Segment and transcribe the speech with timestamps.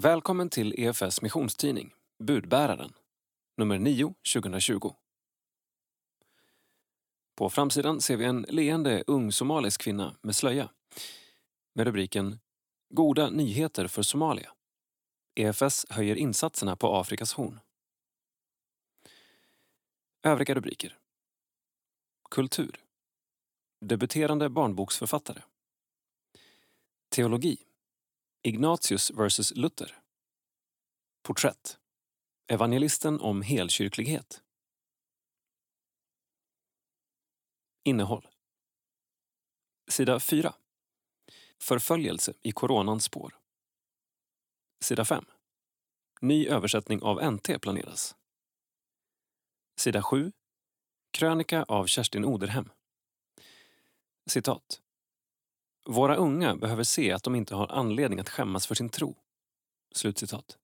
[0.00, 2.92] Välkommen till EFS missionstidning, Budbäraren,
[3.56, 4.94] nummer 9 2020.
[7.36, 10.70] På framsidan ser vi en leende ung somalisk kvinna med slöja
[11.74, 12.38] med rubriken
[12.94, 14.52] Goda nyheter för Somalia.
[15.34, 17.60] EFS höjer insatserna på Afrikas horn.
[20.22, 20.98] Övriga rubriker.
[22.30, 22.84] Kultur.
[23.80, 25.42] Debuterande barnboksförfattare.
[27.08, 27.67] Teologi.
[28.42, 29.98] Ignatius vs Luther.
[31.22, 31.78] Porträtt.
[32.46, 34.42] Evangelisten om helkyrklighet.
[37.84, 38.28] Innehåll.
[39.90, 40.54] Sida 4.
[41.58, 43.38] Förföljelse i coronans spår.
[44.80, 45.24] Sida 5.
[46.20, 48.16] Ny översättning av NT planeras.
[49.76, 50.32] Sida 7.
[51.10, 52.70] Krönika av Kerstin Oderhem.
[54.26, 54.82] Citat.
[55.90, 59.16] Våra unga behöver se att de inte har anledning att skämmas för sin tro.
[59.92, 60.58] Slutcitat.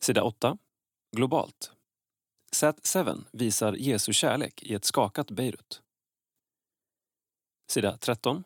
[0.00, 0.58] Sida 8.
[1.16, 1.72] Globalt.
[2.52, 5.82] Sat7 visar Jesu kärlek i ett skakat Beirut.
[7.68, 8.44] Sida 13.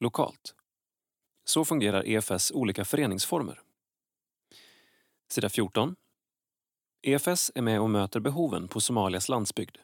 [0.00, 0.54] Lokalt.
[1.44, 3.60] Så fungerar EFS olika föreningsformer.
[5.28, 5.96] Sida 14.
[7.02, 9.76] EFS är med och möter behoven på Somalias landsbygd.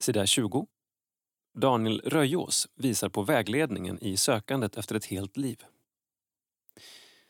[0.00, 0.66] Sida 20.
[1.58, 5.64] Daniel Röjås visar på vägledningen i sökandet efter ett helt liv.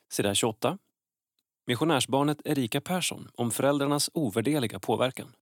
[0.09, 0.79] Sida 28.
[1.67, 5.33] Missionärsbarnet Erika Persson om föräldrarnas ovärdeliga påverkan.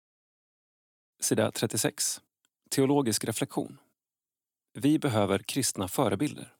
[1.21, 2.21] Sida 36.
[2.71, 3.79] Teologisk reflektion.
[4.73, 6.55] Vi behöver kristna förebilder.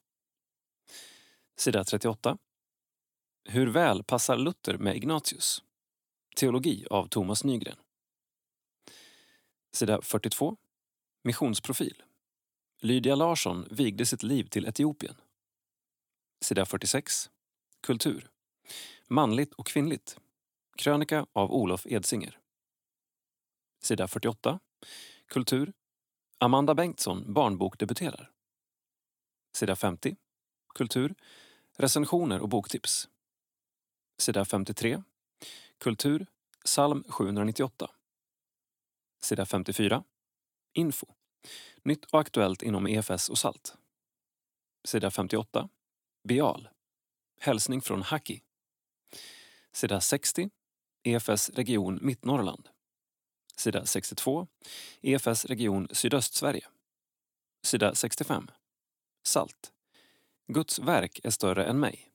[1.57, 2.37] Sida 38.
[3.49, 5.63] Hur väl passar Luther med Ignatius?
[6.35, 7.77] Teologi av Thomas Nygren.
[9.71, 10.57] Sida 42.
[11.23, 12.04] Missionsprofil.
[12.85, 15.15] Lydia Larsson vigde sitt liv till Etiopien.
[16.41, 17.29] Sida 46.
[17.81, 18.29] Kultur.
[19.07, 20.19] Manligt och kvinnligt.
[20.77, 22.39] Krönika av Olof Edsinger.
[23.83, 24.59] Sida 48.
[25.27, 25.73] Kultur.
[26.37, 28.31] Amanda Bengtsson barnbokdebuterar.
[29.55, 30.15] Sida 50.
[30.75, 31.15] Kultur.
[31.77, 33.09] Recensioner och boktips.
[34.17, 35.03] Sida 53.
[35.77, 36.25] Kultur.
[36.65, 37.91] Psalm 798.
[39.21, 40.03] Sida 54.
[40.73, 41.14] Info.
[41.83, 43.75] Nytt och aktuellt inom EFS och SALT.
[44.83, 45.69] Sida 58.
[46.23, 46.69] Bial.
[47.39, 48.41] Hälsning från Haki.
[49.71, 50.49] Sida 60.
[51.03, 52.69] EFS region Mittnorrland.
[53.55, 54.47] Sida 62.
[55.01, 56.67] EFS region Sydöstsverige.
[57.63, 58.47] Sida 65.
[59.23, 59.71] SALT.
[60.47, 62.11] Guds verk är större än mig.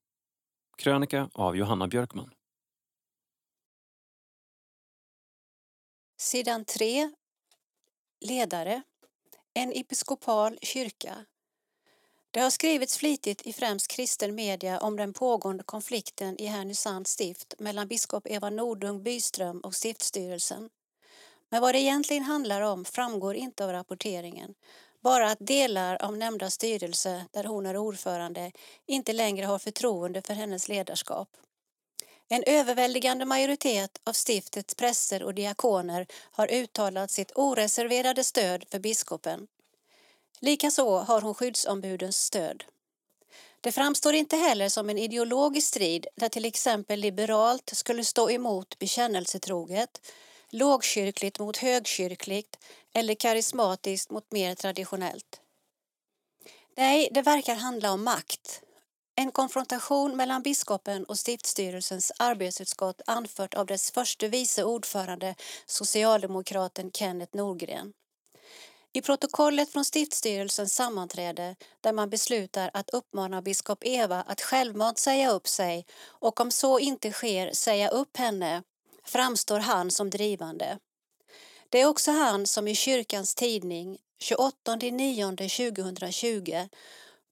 [0.77, 2.35] Krönika av Johanna Björkman.
[6.17, 7.11] Sidan 3.
[8.21, 8.83] Ledare.
[9.55, 11.25] En episkopal kyrka.
[12.31, 17.55] Det har skrivits flitigt i främst kristen media om den pågående konflikten i Härnösands stift
[17.59, 20.71] mellan biskop Eva Nordung Byström och stiftstyrelsen.
[21.49, 24.55] Men vad det egentligen handlar om framgår inte av rapporteringen.
[25.01, 28.53] Bara att delar av nämnda styrelse, där hon är ordförande,
[28.87, 31.29] inte längre har förtroende för hennes ledarskap.
[32.33, 39.47] En överväldigande majoritet av stiftets präster och diakoner har uttalat sitt oreserverade stöd för biskopen.
[40.41, 42.65] Likaså har hon skyddsombudens stöd.
[43.61, 48.79] Det framstår inte heller som en ideologisk strid där till exempel liberalt skulle stå emot
[48.79, 50.01] bekännelsetroget,
[50.51, 52.59] lågkyrkligt mot högkyrkligt
[52.93, 55.41] eller karismatiskt mot mer traditionellt.
[56.77, 58.63] Nej, det verkar handla om makt.
[59.21, 65.35] En konfrontation mellan biskopen och stiftstyrelsens arbetsutskott anfört av dess förste vice ordförande,
[65.67, 67.93] socialdemokraten Kenneth Norgren.
[68.93, 75.31] I protokollet från stiftstyrelsens sammanträde där man beslutar att uppmana biskop Eva att självmant säga
[75.31, 78.63] upp sig och om så inte sker säga upp henne
[79.05, 80.79] framstår han som drivande.
[81.69, 86.69] Det är också han som i kyrkans tidning 28 9 2020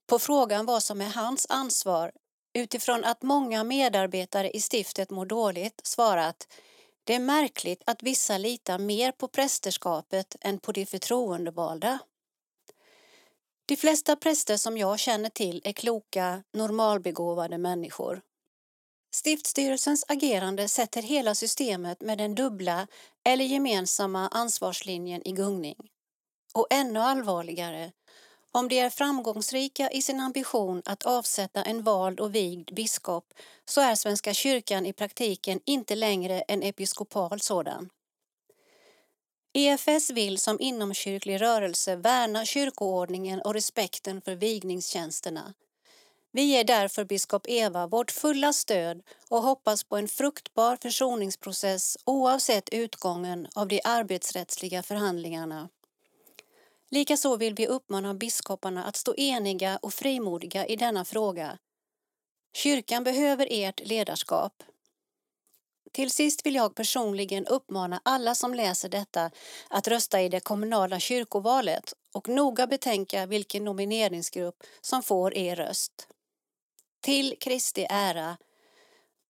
[0.09, 2.13] på frågan vad som är hans ansvar
[2.55, 6.47] utifrån att många medarbetare i stiftet mår dåligt svarat
[7.09, 11.99] det är märkligt att vissa litar mer på prästerskapet än på de förtroendevalda.
[13.67, 18.21] De flesta präster som jag känner till är kloka, normalbegåvade människor.
[19.15, 22.87] Stiftsstyrelsens agerande sätter hela systemet med den dubbla
[23.25, 25.77] eller gemensamma ansvarslinjen i gungning.
[26.55, 27.93] Och ännu allvarligare,
[28.53, 33.35] om de är framgångsrika i sin ambition att avsätta en vald och vigd biskop
[33.65, 37.89] så är Svenska kyrkan i praktiken inte längre en episkopal sådan.
[39.53, 45.55] EFS vill som inomkyrklig rörelse värna kyrkoordningen och respekten för vigningstjänsterna.
[46.33, 52.69] Vi ger därför biskop Eva vårt fulla stöd och hoppas på en fruktbar försoningsprocess oavsett
[52.69, 55.69] utgången av de arbetsrättsliga förhandlingarna.
[56.91, 61.59] Likaså vill vi uppmana biskoparna att stå eniga och frimodiga i denna fråga.
[62.55, 64.63] Kyrkan behöver ert ledarskap.
[65.93, 69.31] Till sist vill jag personligen uppmana alla som läser detta
[69.71, 76.09] att rösta i det kommunala kyrkovalet och noga betänka vilken nomineringsgrupp som får er röst.
[77.01, 78.37] Till Kristi ära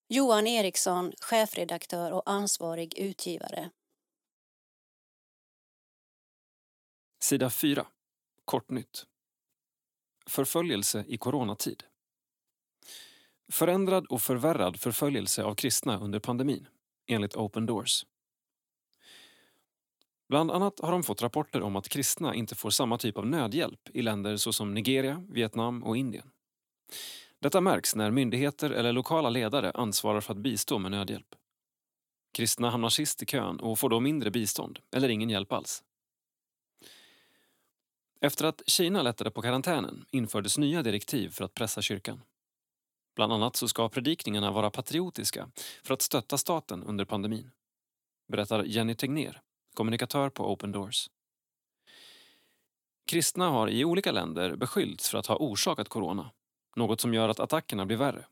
[0.09, 3.71] Johan Eriksson, chefredaktör och ansvarig utgivare.
[7.29, 7.87] Sida 4.
[8.45, 9.07] Kortnytt.
[10.27, 11.83] Förföljelse i coronatid.
[13.53, 16.69] Förändrad och förvärrad förföljelse av kristna under pandemin,
[17.07, 18.05] enligt Open Doors.
[20.29, 23.81] Bland annat har de fått rapporter om att kristna inte får samma typ av nödhjälp
[23.95, 26.31] i länder såsom Nigeria, Vietnam och Indien.
[27.41, 31.35] Detta märks när myndigheter eller lokala ledare ansvarar för att bistå med nödhjälp.
[32.33, 35.85] Kristna hamnar sist i kön och får då mindre bistånd, eller ingen hjälp alls.
[38.20, 42.23] Efter att Kina lättade på karantänen infördes nya direktiv för att pressa kyrkan.
[43.17, 45.50] Bland annat så ska predikningarna vara patriotiska
[45.85, 47.50] för att stötta staten under pandemin.
[48.29, 49.41] Berättar Jenny Tegner,
[49.75, 51.11] kommunikatör på Open Doors.
[53.11, 56.31] Kristna har i olika länder beskyllts för att ha orsakat corona,
[56.76, 58.26] något som gör att attackerna blir värre.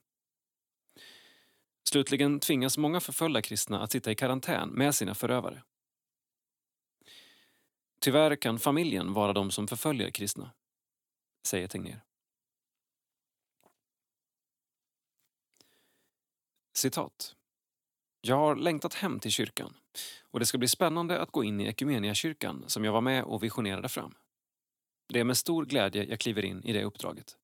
[1.88, 5.62] Slutligen tvingas många förföljda kristna att sitta i karantän med sina förövare.
[7.98, 10.50] Tyvärr kan familjen vara de som förföljer kristna,
[11.46, 12.02] säger Tegnér.
[16.75, 17.37] Citat.
[18.20, 19.75] Jag har längtat hem till kyrkan
[20.20, 23.43] och det ska bli spännande att gå in i Ekumeniakyrkan som jag var med och
[23.43, 24.14] visionerade fram.
[25.08, 27.37] Det är med stor glädje jag kliver in i det uppdraget.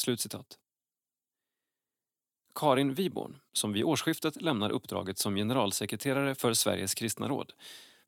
[0.00, 0.58] Slutcitat.
[2.54, 7.52] Karin Wiborn, som vid årsskiftet lämnar uppdraget som generalsekreterare för Sveriges kristna råd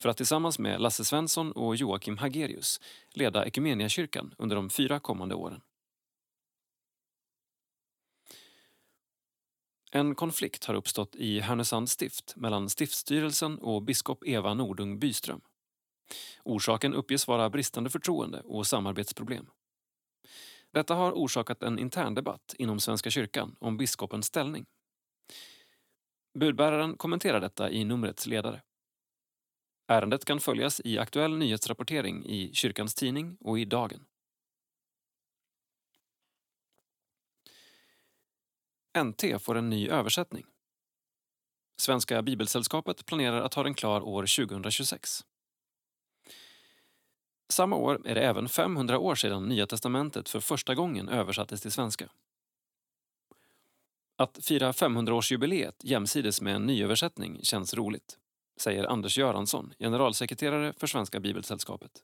[0.02, 5.34] för att tillsammans med Lasse Svensson och Joakim Hagerius leda Ekumeniakyrkan under de fyra kommande
[5.34, 5.60] åren.
[9.90, 15.40] En konflikt har uppstått i Härnösands stift mellan stiftstyrelsen och biskop Eva Nordung Byström.
[16.44, 19.46] Orsaken uppges vara bristande förtroende och samarbetsproblem.
[20.72, 24.66] Detta har orsakat en intern debatt inom Svenska kyrkan om biskopens ställning.
[26.38, 28.62] Budbäraren kommenterar detta i numrets ledare.
[29.92, 34.04] Ärendet kan följas i aktuell nyhetsrapportering i Kyrkans Tidning och i Dagen.
[38.98, 40.44] NT får en ny översättning.
[41.76, 45.24] Svenska Bibelsällskapet planerar att ha den klar år 2026.
[47.48, 51.72] Samma år är det även 500 år sedan Nya testamentet för första gången översattes till
[51.72, 52.08] svenska.
[54.16, 58.18] Att fira 500-årsjubileet jämsides med en nyöversättning känns roligt
[58.56, 62.02] säger Anders Göransson, generalsekreterare för Svenska Bibelsällskapet.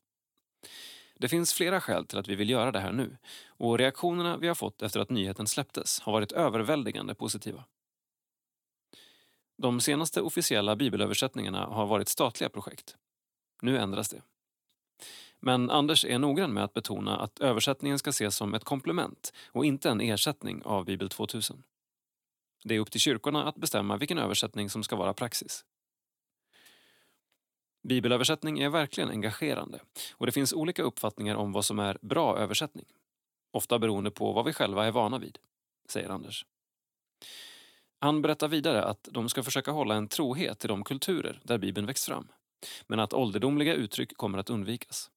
[1.19, 3.17] Det finns flera skäl till att vi vill göra det här nu
[3.47, 7.65] och reaktionerna vi har fått efter att nyheten släpptes har varit överväldigande positiva.
[9.57, 12.97] De senaste officiella bibelöversättningarna har varit statliga projekt.
[13.63, 14.23] Nu ändras det.
[15.41, 19.65] Men Anders är noggrann med att betona att översättningen ska ses som ett komplement och
[19.65, 21.63] inte en ersättning av Bibel 2000.
[22.65, 25.65] Det är upp till kyrkorna att bestämma vilken översättning som ska vara praxis.
[27.89, 29.81] Bibelöversättning är verkligen engagerande
[30.13, 32.87] och det finns olika uppfattningar om vad som är bra översättning.
[33.53, 35.39] Ofta beroende på vad vi själva är vana vid,
[35.89, 36.45] säger Anders.
[38.01, 41.87] Han berättar vidare att de ska försöka hålla en trohet till de kulturer där Bibeln
[41.87, 42.29] växt fram,
[42.87, 45.11] men att ålderdomliga uttryck kommer att undvikas.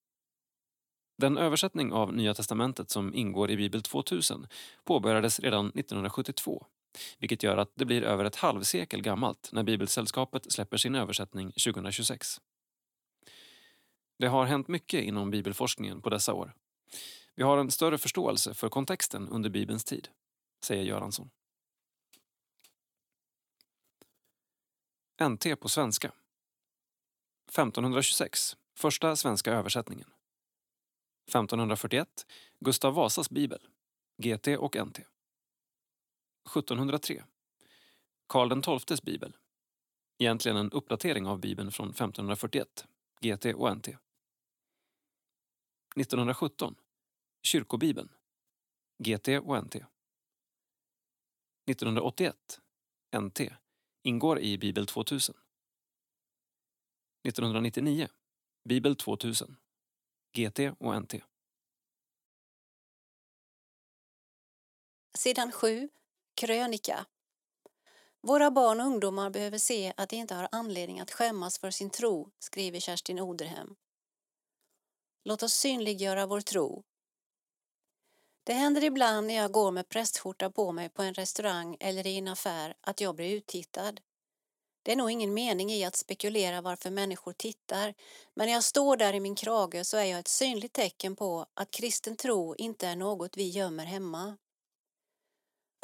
[1.18, 4.48] Den översättning av Nya testamentet som ingår i Bibel 2000
[4.84, 6.66] påbörjades redan 1972
[7.20, 12.42] vilket gör att det blir över ett halvsekel gammalt när Bibelsällskapet släpper sin översättning 2026.
[14.22, 16.54] Det har hänt mycket inom bibelforskningen på dessa år.
[17.36, 20.10] Vi har en större förståelse för kontexten under Bibelns tid,
[20.66, 21.30] säger Göransson.
[25.24, 26.08] NT på svenska.
[27.50, 30.08] 1526, första svenska översättningen.
[31.28, 32.26] 1541,
[32.60, 33.68] Gustav Vasas bibel,
[34.18, 35.00] GT och NT.
[36.50, 37.24] 1703,
[38.28, 39.36] Karl XIIs bibel.
[40.18, 42.86] Egentligen en uppdatering av bibeln från 1541,
[43.22, 43.98] GT och NT.
[45.96, 46.76] 1917
[47.44, 48.10] Kyrkobibeln.
[49.04, 49.76] GT och NT
[51.70, 52.60] 1981
[53.18, 53.40] NT
[54.04, 55.36] ingår i Bibel 2000
[57.28, 58.08] 1999
[58.70, 59.58] Bibel 2000
[60.34, 61.14] GT och NT
[65.22, 65.90] sidan 7,
[66.36, 67.06] krönika.
[68.22, 71.90] Våra barn och ungdomar behöver se att de inte har anledning att skämmas för sin
[71.90, 73.76] tro, skriver Kerstin Oderhem.
[75.24, 76.84] Låt oss synliggöra vår tro.
[78.44, 82.18] Det händer ibland när jag går med prästskjorta på mig på en restaurang eller i
[82.18, 84.02] en affär att jag blir uttittad.
[84.84, 87.94] Det är nog ingen mening i att spekulera varför människor tittar,
[88.34, 91.46] men när jag står där i min krage så är jag ett synligt tecken på
[91.54, 94.38] att kristen tro inte är något vi gömmer hemma.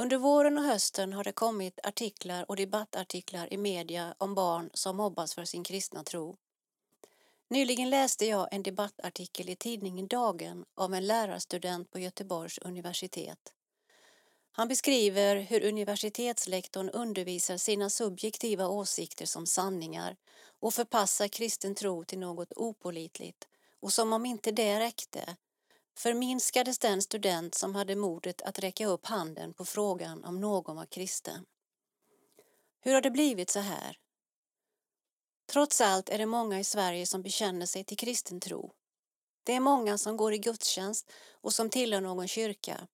[0.02, 4.98] Under våren och hösten har det kommit artiklar och debattartiklar i media om barn som
[4.98, 6.38] mobbas för sin kristna tro.
[7.50, 13.54] Nyligen läste jag en debattartikel i tidningen Dagen av en lärarstudent på Göteborgs universitet.
[14.52, 20.16] Han beskriver hur universitetslektorn undervisar sina subjektiva åsikter som sanningar
[20.60, 23.48] och förpassar kristen tro till något opolitligt
[23.80, 25.36] och som om inte det räckte
[25.98, 30.86] förminskades den student som hade modet att räcka upp handen på frågan om någon var
[30.86, 31.46] kristen.
[32.80, 33.98] Hur har det blivit så här?
[35.48, 38.74] Trots allt är det många i Sverige som bekänner sig till kristen tro.
[39.44, 42.88] Det är många som går i gudstjänst och som tillhör någon kyrka.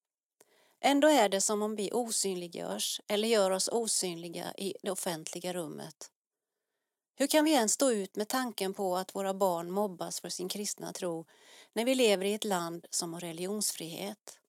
[0.82, 6.12] Ändå är det som om vi osynliggörs eller gör oss osynliga i det offentliga rummet.
[7.16, 10.50] Hur kan vi ens stå ut med tanken på att våra barn mobbas för sin
[10.50, 11.26] kristna tro
[11.74, 14.40] när vi lever i ett land som har religionsfrihet?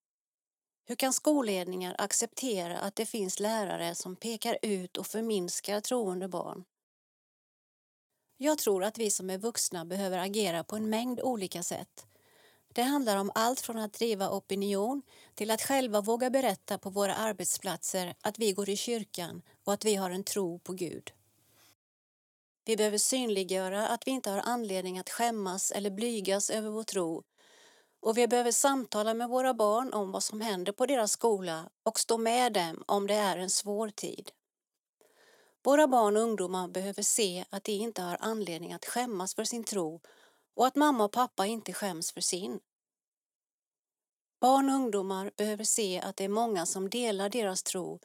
[0.84, 6.64] Hur kan skolledningar acceptera att det finns lärare som pekar ut och förminskar troende barn?
[8.36, 12.06] Jag tror att vi som är vuxna behöver agera på en mängd olika sätt.
[12.74, 15.02] Det handlar om allt från att driva opinion
[15.34, 19.84] till att själva våga berätta på våra arbetsplatser att vi går i kyrkan och att
[19.84, 21.12] vi har en tro på Gud.
[22.64, 27.22] Vi behöver synliggöra att vi inte har anledning att skämmas eller blygas över vår tro
[28.00, 32.00] och vi behöver samtala med våra barn om vad som händer på deras skola och
[32.00, 34.30] stå med dem om det är en svår tid.
[35.64, 39.64] Våra barn och ungdomar behöver se att de inte har anledning att skämmas för sin
[39.64, 40.00] tro
[40.54, 42.60] och att mamma och pappa inte skäms för sin.
[44.40, 48.00] Barn och ungdomar behöver se att det är många som delar deras tro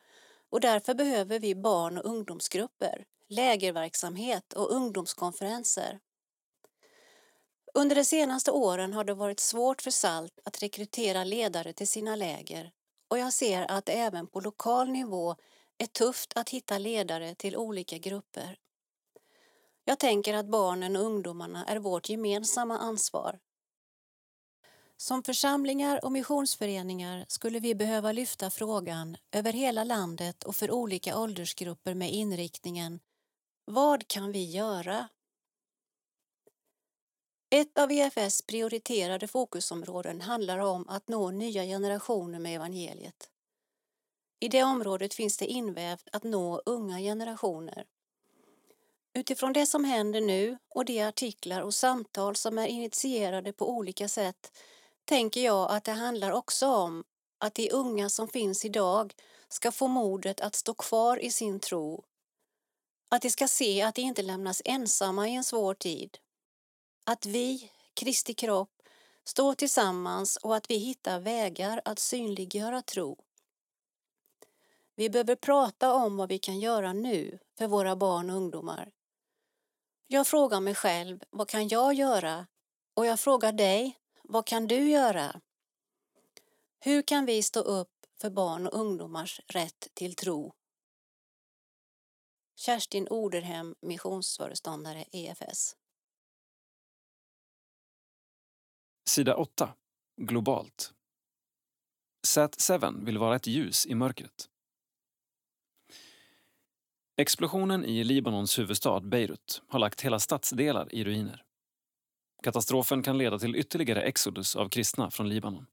[0.49, 5.99] och därför behöver vi barn och ungdomsgrupper, lägerverksamhet och ungdomskonferenser.
[7.73, 12.15] Under de senaste åren har det varit svårt för SALT att rekrytera ledare till sina
[12.15, 12.71] läger
[13.07, 15.35] och jag ser att det även på lokal nivå
[15.79, 18.57] är tufft att hitta ledare till olika grupper.
[19.83, 23.39] Jag tänker att barnen och ungdomarna är vårt gemensamma ansvar.
[24.97, 31.19] Som församlingar och missionsföreningar skulle vi behöva lyfta frågan över hela landet och för olika
[31.19, 32.99] åldersgrupper med inriktningen
[33.65, 35.09] Vad kan vi göra?
[37.49, 43.29] Ett av EFS prioriterade fokusområden handlar om att nå nya generationer med evangeliet.
[44.39, 47.85] I det området finns det invävt att nå unga generationer.
[49.13, 54.07] Utifrån det som händer nu och de artiklar och samtal som är initierade på olika
[54.07, 54.51] sätt
[55.05, 57.03] tänker jag att det handlar också om
[57.37, 59.13] att de unga som finns idag
[59.49, 62.03] ska få modet att stå kvar i sin tro.
[63.09, 66.17] Att de ska se att de inte lämnas ensamma i en svår tid.
[67.05, 68.71] Att vi, Kristi kropp,
[69.23, 73.17] står tillsammans och att vi hittar vägar att synliggöra tro.
[74.99, 78.91] Vi behöver prata om vad vi kan göra nu för våra barn och ungdomar.
[80.07, 82.47] Jag frågar mig själv, vad kan jag göra?
[82.93, 85.41] Och jag frågar dig, vad kan du göra?
[86.79, 87.91] Hur kan vi stå upp
[88.21, 90.53] för barn och ungdomars rätt till tro?
[92.55, 95.75] Kerstin Oderhem, missionsföreståndare EFS.
[99.09, 99.73] Sida 8.
[100.21, 100.93] Globalt.
[102.27, 104.49] Sat7 vill vara ett ljus i mörkret.
[107.19, 111.43] Explosionen i Libanons huvudstad Beirut har lagt hela stadsdelar i ruiner.
[112.43, 115.65] Katastrofen kan leda till ytterligare exodus av kristna från Libanon.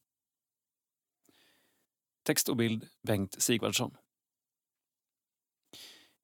[2.22, 3.96] Text och bild Bengt Sigvardsson.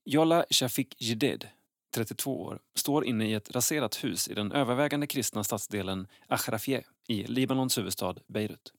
[0.04, 1.48] Jolla Shafik Jided,
[1.94, 7.24] 32 år, står inne i ett raserat hus i den övervägande kristna stadsdelen Achrafie i
[7.24, 8.72] Libanons huvudstad Beirut.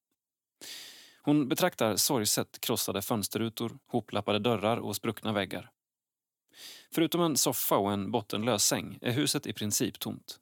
[1.21, 5.71] Hon betraktar sorgset krossade fönsterrutor, hoplappade dörrar och spruckna väggar.
[6.91, 10.39] Förutom en soffa och en bottenlös säng är huset i princip tomt.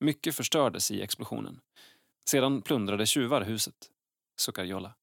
[0.00, 1.60] Mycket förstördes i explosionen.
[2.28, 3.90] Sedan plundrade tjuvar huset,
[4.36, 4.94] suckar Jolla.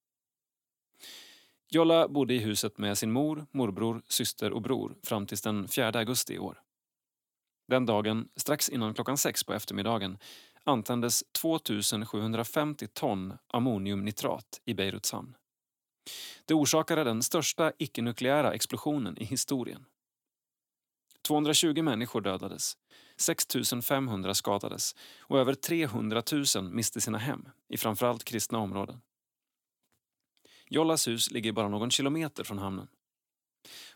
[1.70, 5.90] Jolla bodde i huset med sin mor, morbror, syster och bror fram till den 4
[5.90, 6.62] augusti i år.
[7.68, 10.18] Den dagen, strax innan klockan sex på eftermiddagen,
[10.64, 15.36] antändes 2750 ton ammoniumnitrat i Beiruts hamn.
[16.46, 19.86] Det orsakade den största icke-nukleära explosionen i historien.
[21.22, 22.78] 220 människor dödades,
[23.18, 23.48] 6
[23.84, 26.24] 500 skadades och över 300
[26.56, 29.02] 000 miste sina hem i framförallt kristna områden.
[30.70, 32.88] Jollas hus ligger bara någon kilometer från hamnen.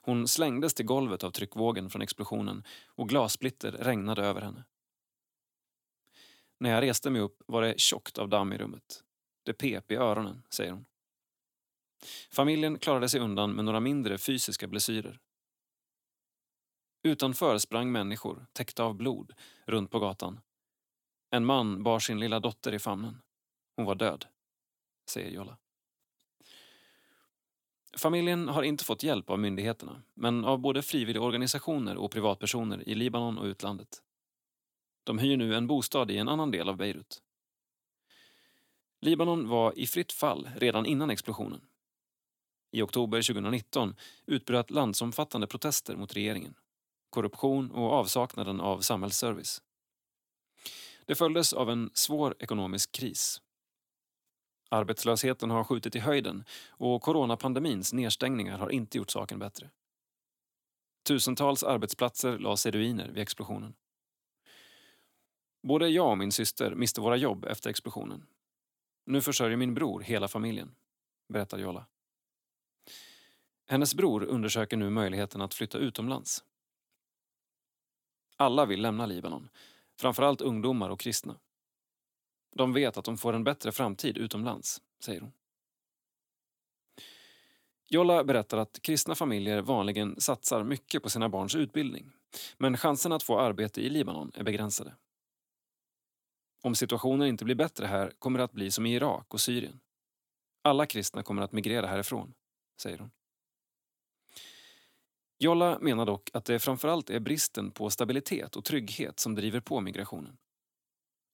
[0.01, 4.63] Hon slängdes till golvet av tryckvågen från explosionen och glassplitter regnade över henne.
[6.59, 9.03] När jag reste mig upp var det tjockt av damm i rummet.
[9.43, 10.85] Det pep i öronen, säger hon.
[12.31, 15.19] Familjen klarade sig undan med några mindre fysiska blessyrer.
[17.03, 19.33] Utanför sprang människor, täckta av blod,
[19.65, 20.39] runt på gatan.
[21.31, 23.21] En man bar sin lilla dotter i famnen.
[23.75, 24.25] Hon var död,
[25.09, 25.57] säger Jolla.
[27.97, 33.37] Familjen har inte fått hjälp av myndigheterna, men av både frivilligorganisationer och privatpersoner i Libanon
[33.37, 34.03] och utlandet.
[35.03, 37.21] De hyr nu en bostad i en annan del av Beirut.
[39.01, 41.61] Libanon var i fritt fall redan innan explosionen.
[42.71, 43.95] I oktober 2019
[44.25, 46.55] utbröt landsomfattande protester mot regeringen,
[47.09, 49.61] korruption och avsaknaden av samhällsservice.
[51.05, 53.41] Det följdes av en svår ekonomisk kris.
[54.69, 59.69] Arbetslösheten har skjutit i höjden och coronapandemins nedstängningar har inte gjort saken bättre.
[61.07, 63.73] Tusentals arbetsplatser lades i ruiner vid explosionen.
[65.63, 68.27] Både jag och min syster miste våra jobb efter explosionen.
[69.05, 70.75] Nu försörjer min bror hela familjen,
[71.33, 71.85] berättar Jolla.
[73.69, 76.43] Hennes bror undersöker nu möjligheten att flytta utomlands.
[78.35, 79.49] Alla vill lämna Libanon,
[79.99, 81.39] framförallt ungdomar och kristna.
[82.55, 85.31] De vet att de får en bättre framtid utomlands, säger hon.
[87.89, 92.11] Jolla berättar att kristna familjer vanligen satsar mycket på sina barns utbildning
[92.57, 94.95] men chansen att få arbete i Libanon är begränsade.
[96.61, 99.79] Om situationen inte blir bättre här kommer det att bli som i Irak och Syrien.
[100.61, 102.33] Alla kristna kommer att migrera härifrån,
[102.81, 103.11] säger hon.
[105.39, 109.81] Jolla menar dock att det framförallt är bristen på stabilitet och trygghet som driver på
[109.81, 110.37] migrationen.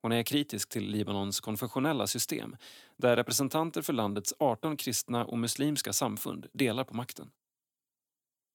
[0.01, 2.55] Hon är kritisk till Libanons konfessionella system
[2.97, 7.31] där representanter för landets 18 kristna och muslimska samfund delar på makten.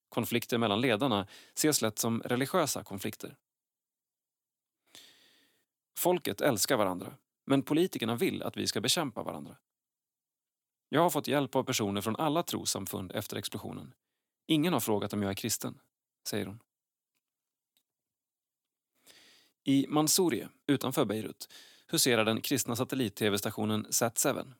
[0.09, 3.35] Konflikter mellan ledarna ses lätt som religiösa konflikter.
[5.97, 7.13] Folket älskar varandra,
[7.45, 9.57] men politikerna vill att vi ska bekämpa varandra.
[10.89, 13.93] Jag har fått hjälp av personer från alla trossamfund efter explosionen.
[14.49, 15.79] Ingen har frågat om jag är kristen,
[16.27, 16.59] säger hon.
[19.63, 21.49] I Mansourie utanför Beirut,
[21.87, 24.53] huserar den kristna satellit-tv-stationen Sat7.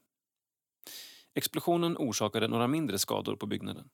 [1.34, 3.90] Explosionen orsakade några mindre skador på byggnaden.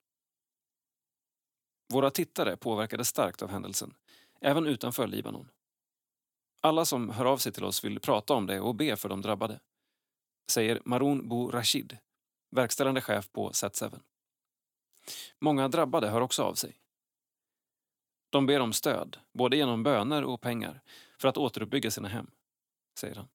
[1.93, 3.93] Våra tittare påverkades starkt av händelsen,
[4.41, 5.51] även utanför Libanon.
[6.61, 9.21] Alla som hör av sig till oss vill prata om det och be för de
[9.21, 9.59] drabbade,
[10.51, 11.97] säger Maroun Bou Rashid,
[12.51, 13.99] verkställande chef på Sat7.
[15.39, 16.79] Många drabbade hör också av sig.
[18.29, 20.81] De ber om stöd, både genom böner och pengar,
[21.17, 22.31] för att återuppbygga sina hem,
[22.99, 23.27] säger han.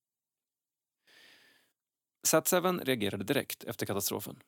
[2.27, 4.43] Sat7 reagerade direkt efter katastrofen.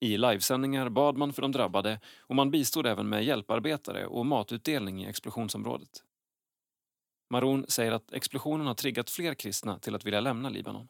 [0.00, 5.02] I livesändningar bad man för de drabbade och man bistod även med hjälparbetare och matutdelning
[5.02, 6.04] i explosionsområdet.
[7.30, 10.88] Maroon säger att explosionen har triggat fler kristna till att vilja lämna Libanon.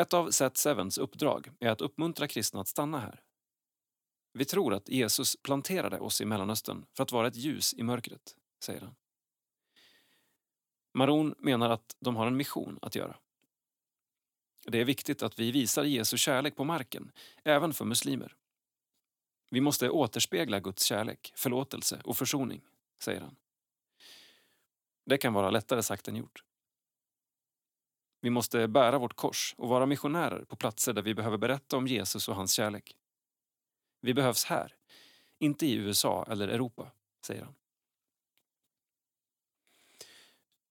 [0.00, 3.22] Ett av Seth Sevens uppdrag är att uppmuntra kristna att stanna här.
[4.32, 8.36] Vi tror att Jesus planterade oss i Mellanöstern för att vara ett ljus i mörkret,
[8.64, 8.94] säger han.
[10.94, 13.16] Maron menar att de har en mission att göra.
[14.66, 17.12] Det är viktigt att vi visar Jesu kärlek på marken,
[17.44, 18.36] även för muslimer.
[19.50, 22.62] Vi måste återspegla Guds kärlek, förlåtelse och försoning,
[23.02, 23.36] säger han.
[25.06, 26.47] Det kan vara lättare sagt än gjort.
[28.20, 31.86] Vi måste bära vårt kors och vara missionärer på platser där vi behöver berätta om
[31.86, 32.96] Jesus och hans kärlek.
[34.00, 34.74] Vi behövs här,
[35.38, 36.90] inte i USA eller Europa,
[37.26, 37.54] säger han.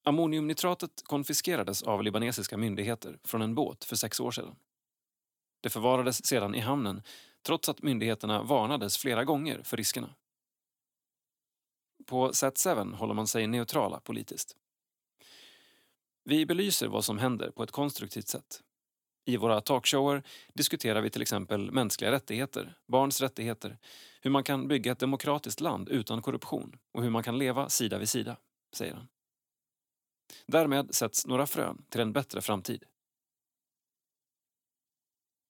[0.04, 4.56] Ammoniumnitratet konfiskerades av libanesiska myndigheter från en båt för sex år sedan.
[5.62, 7.02] Det förvarades sedan i hamnen
[7.42, 10.16] trots att myndigheterna varnades flera gånger för riskerna.
[12.06, 14.58] På Z-7 håller man sig neutrala politiskt.
[16.30, 18.64] Vi belyser vad som händer på ett konstruktivt sätt.
[19.26, 23.78] I våra talkshower diskuterar vi till exempel mänskliga rättigheter, barns rättigheter,
[24.22, 27.98] hur man kan bygga ett demokratiskt land utan korruption och hur man kan leva sida
[27.98, 28.38] vid sida,
[28.76, 29.08] säger han.
[30.46, 32.84] Därmed sätts några frön till en bättre framtid.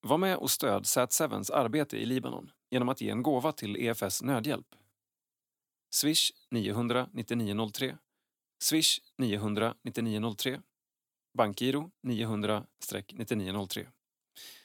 [0.02, 4.24] Var med och stöd Z7s arbete i Libanon genom att ge en gåva till EFS
[4.24, 4.76] nödhjälp.
[5.90, 7.98] Swish 900 9903
[8.60, 10.62] Swish 900 9903
[11.38, 13.88] Bankgiro 900-9903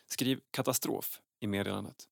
[0.06, 2.08] Skriv katastrof i meddelandet.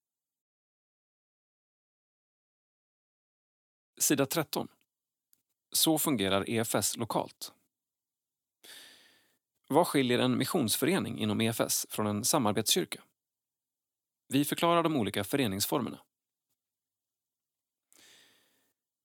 [3.99, 4.69] Sida 13.
[5.73, 7.53] Så fungerar EFS lokalt.
[9.69, 13.03] Vad skiljer en missionsförening inom EFS från en samarbetskyrka?
[14.29, 16.01] Vi förklarar de olika föreningsformerna.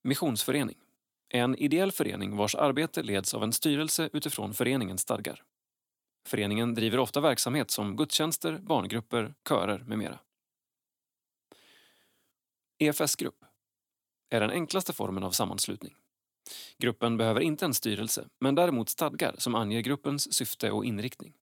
[0.02, 0.85] Missionsförening
[1.28, 5.42] en ideell förening vars arbete leds av en styrelse utifrån föreningens stadgar.
[6.26, 10.18] Föreningen driver ofta verksamhet som gudstjänster, barngrupper, körer med mera.
[12.78, 13.44] EFS-grupp
[14.30, 15.94] är den enklaste formen av sammanslutning.
[16.78, 21.34] Gruppen behöver inte en styrelse, men däremot stadgar som anger gruppens syfte och inriktning.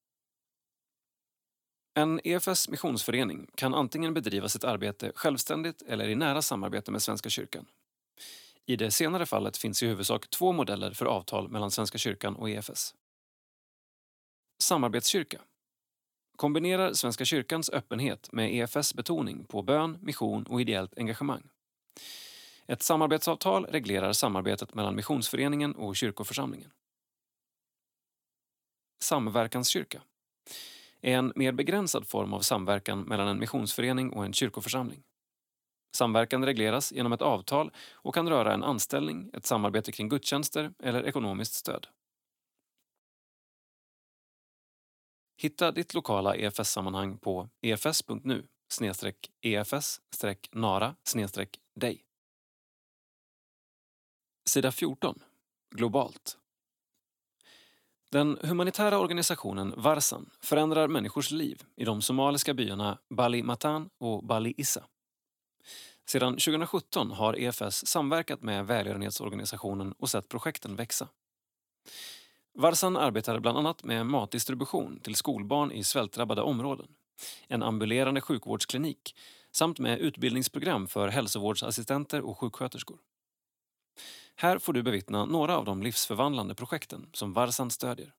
[1.95, 7.29] En EFS missionsförening kan antingen bedriva sitt arbete självständigt eller i nära samarbete med Svenska
[7.29, 7.67] kyrkan.
[8.67, 12.51] I det senare fallet finns i huvudsak två modeller för avtal mellan Svenska kyrkan och
[12.51, 12.95] EFS.
[14.59, 15.41] Samarbetskyrka
[16.37, 21.43] kombinerar Svenska kyrkans öppenhet med EFS betoning på bön, mission och ideellt engagemang.
[22.67, 26.71] Ett samarbetsavtal reglerar samarbetet mellan missionsföreningen och kyrkoförsamlingen.
[29.03, 30.03] Samverkanskyrka
[31.01, 35.03] är en mer begränsad form av samverkan mellan en missionsförening och en kyrkoförsamling.
[35.95, 41.07] Samverkan regleras genom ett avtal och kan röra en anställning, ett samarbete kring gudstjänster eller
[41.07, 41.87] ekonomiskt stöd.
[45.37, 48.47] Hitta ditt lokala EFS-sammanhang på efs.nu
[49.43, 50.97] efs-nara
[51.75, 52.05] dig.
[54.49, 55.23] Sida 14.
[55.71, 56.39] Globalt.
[58.11, 64.55] Den humanitära organisationen Varsan förändrar människors liv i de somaliska byarna Bali Matan och Bali
[64.57, 64.87] Issa.
[66.07, 71.09] Sedan 2017 har EFS samverkat med välgörenhetsorganisationen och sett projekten växa.
[72.55, 76.89] Varsan arbetar bland annat med matdistribution till skolbarn i svältdrabbade områden,
[77.49, 79.17] en ambulerande sjukvårdsklinik
[79.53, 82.99] samt med utbildningsprogram för hälsovårdsassistenter och sjuksköterskor.
[84.37, 88.15] Här får du bevittna några av de livsförvandlande projekten som Varsan stödjer.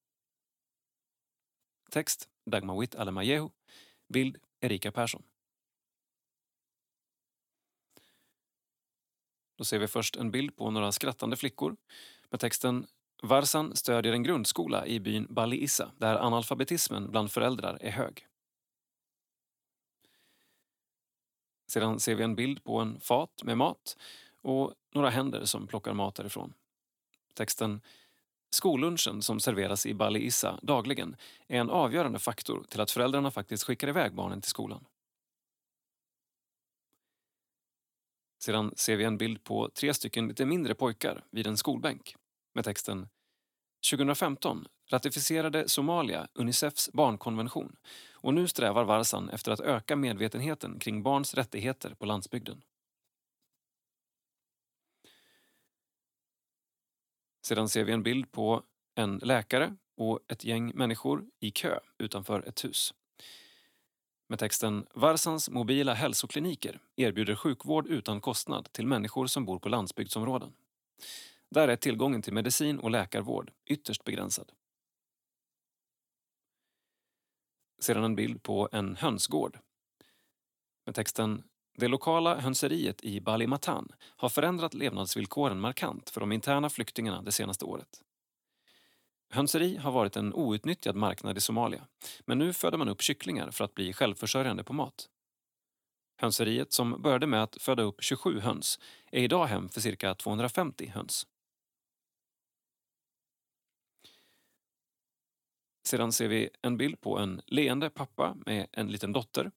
[1.91, 3.49] Text Dagmawit Alemayehu.
[4.13, 5.23] Bild Erika Persson.
[9.57, 11.75] Då ser vi först en bild på några skrattande flickor
[12.29, 12.87] med texten
[13.23, 18.27] Varsan stödjer en grundskola i byn Bali Issa där analfabetismen bland föräldrar är hög.
[21.67, 23.97] Sedan ser vi en bild på en fat med mat
[24.41, 26.53] och några händer som plockar mat därifrån.
[27.33, 27.81] Texten
[28.49, 31.15] Skollunchen som serveras i Bali Issa dagligen
[31.47, 34.85] är en avgörande faktor till att föräldrarna faktiskt skickar iväg barnen till skolan.
[38.39, 42.15] Sedan ser vi en bild på tre stycken lite mindre pojkar vid en skolbänk
[42.53, 43.07] med texten
[43.91, 47.75] 2015 ratificerade Somalia Unicefs barnkonvention
[48.13, 52.61] och nu strävar Varsan efter att öka medvetenheten kring barns rättigheter på landsbygden.
[57.45, 58.63] Sedan ser vi en bild på
[58.95, 62.93] en läkare och ett gäng människor i kö utanför ett hus.
[64.27, 70.53] Med texten Varsans mobila hälsokliniker erbjuder sjukvård utan kostnad till människor som bor på landsbygdsområden.
[71.49, 74.51] Där är tillgången till medicin och läkarvård ytterst begränsad.
[77.81, 79.59] Sedan en bild på en hönsgård.
[80.85, 81.43] Med texten
[81.77, 87.65] det lokala hönseriet i Balimatan har förändrat levnadsvillkoren markant för de interna flyktingarna det senaste
[87.65, 88.01] året.
[89.29, 91.87] Hönseri har varit en outnyttjad marknad i Somalia
[92.25, 95.09] men nu föder man upp kycklingar för att bli självförsörjande på mat.
[96.17, 98.79] Hönseriet som började med att föda upp 27 höns
[99.11, 101.27] är idag hem för cirka 250 höns.
[105.87, 109.51] Sedan ser vi en bild på en leende pappa med en liten dotter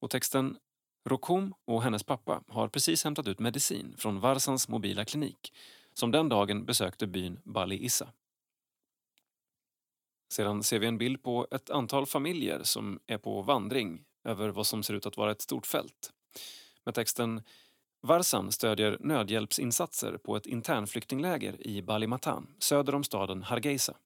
[0.00, 0.58] och texten
[1.04, 5.52] Rokum och hennes pappa har precis hämtat ut medicin från Varsans mobila klinik
[5.92, 8.08] som den dagen besökte byn Bali Issa.
[10.32, 14.66] Sedan ser vi en bild på ett antal familjer som är på vandring över vad
[14.66, 16.12] som ser ut att vara ett stort fält.
[16.84, 17.42] Med texten
[18.02, 23.96] Varsan stödjer nödhjälpsinsatser på ett internflyktingläger i Balimatan söder om staden Hargeisa.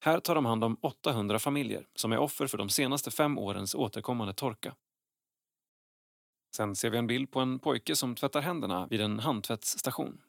[0.00, 3.74] Här tar de hand om 800 familjer som är offer för de senaste fem årens
[3.74, 4.74] återkommande torka.
[6.56, 10.20] Sen ser vi en bild på en pojke som tvättar händerna vid en handtvättsstation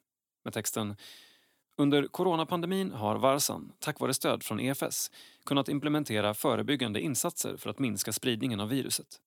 [0.44, 0.96] med texten
[1.80, 5.12] under coronapandemin har Varsan, tack vare stöd från EFS,
[5.46, 9.22] kunnat implementera förebyggande insatser för att minska spridningen av viruset.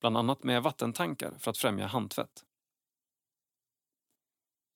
[0.00, 2.44] Bland annat med vattentankar för att främja handtvätt.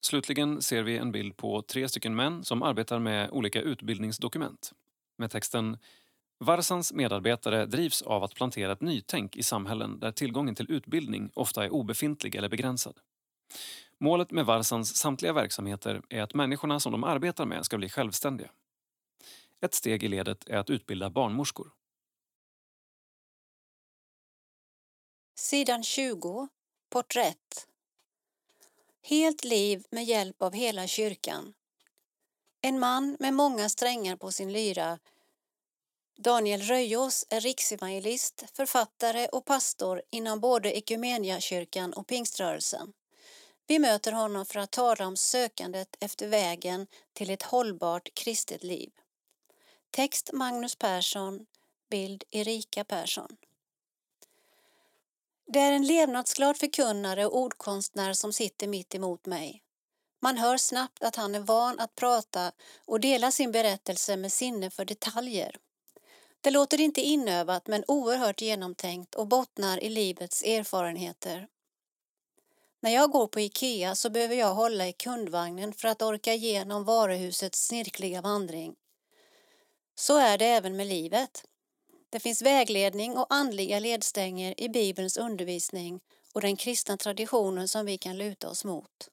[0.07, 4.73] Slutligen ser vi en bild på tre stycken män som arbetar med olika utbildningsdokument
[5.21, 5.79] med texten
[6.39, 11.65] Varsans medarbetare drivs av att plantera ett nytänk i samhällen där tillgången till utbildning ofta
[11.65, 12.95] är obefintlig eller begränsad.
[14.03, 18.51] Målet med Varsans samtliga verksamheter är att människorna som de arbetar med ska bli självständiga.
[19.61, 21.73] Ett steg i ledet är att utbilda barnmorskor.
[25.35, 26.49] Sidan 20.
[26.91, 27.69] Porträtt.
[29.03, 31.55] Helt liv med hjälp av hela kyrkan.
[32.61, 34.99] En man med många strängar på sin lyra.
[36.19, 42.93] Daniel Röjås är riksevangelist, författare och pastor inom både Ekumeniakyrkan och pingströrelsen.
[43.71, 48.91] Vi möter honom för att tala om sökandet efter vägen till ett hållbart kristet liv.
[49.91, 51.47] Text Magnus Persson,
[51.91, 53.37] bild Erika Persson.
[55.47, 59.63] Det är en levnadsglad förkunnare och ordkonstnär som sitter mitt emot mig.
[60.21, 62.53] Man hör snabbt att han är van att prata
[62.87, 65.57] och dela sin berättelse med sinne för detaljer.
[66.41, 71.49] Det låter inte inövat men oerhört genomtänkt och bottnar i livets erfarenheter.
[72.83, 76.85] När jag går på Ikea så behöver jag hålla i kundvagnen för att orka igenom
[76.85, 78.75] varuhusets snirkliga vandring.
[79.95, 81.45] Så är det även med livet.
[82.11, 86.01] Det finns vägledning och andliga ledstänger i Bibelns undervisning
[86.35, 89.09] och den kristna traditionen som vi kan luta oss mot.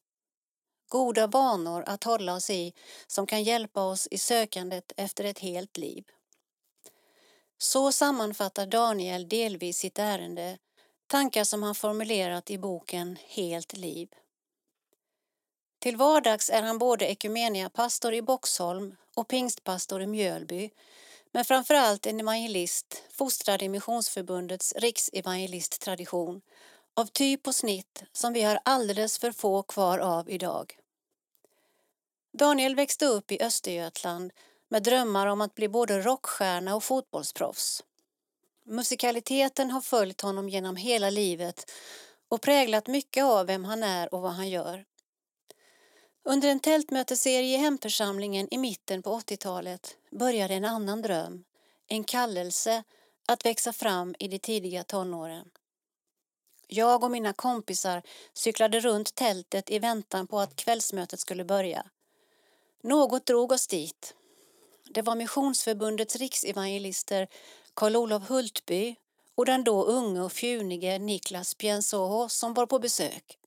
[0.90, 2.74] Goda vanor att hålla oss i
[3.08, 6.04] som kan hjälpa oss i sökandet efter ett helt liv.
[7.58, 10.58] Så sammanfattar Daniel delvis sitt ärende,
[11.08, 14.10] tankar som han formulerat i boken Helt liv.
[15.80, 20.70] Till vardags är han både ekumeniapastor i Boxholm och pingstpastor i Mjölby
[21.32, 26.42] men framförallt en evangelist fostrad i Missionsförbundets riksevangelisttradition
[26.94, 30.80] av typ och snitt som vi har alldeles för få kvar av idag.
[32.38, 34.34] Daniel växte upp i Östergötland
[34.70, 37.84] med drömmar om att bli både rockstjärna och fotbollsproffs.
[38.70, 41.72] Musikaliteten har följt honom genom hela livet
[42.30, 44.86] och präglat mycket av vem han är och vad han gör.
[46.24, 51.44] Under en tältmötesserie i hemförsamlingen i mitten på 80-talet började en annan dröm,
[51.88, 52.84] en kallelse
[53.28, 55.50] att växa fram i de tidiga tonåren.
[56.68, 58.02] Jag och mina kompisar
[58.34, 61.86] cyklade runt tältet i väntan på att kvällsmötet skulle börja.
[62.84, 64.14] Något drog oss dit.
[64.90, 67.28] Det var Missionsförbundets riksevangelister
[67.78, 68.96] Karl-Olof Hultby
[69.36, 73.38] och den då unge och fjunige Niklas Piensoho som var på besök.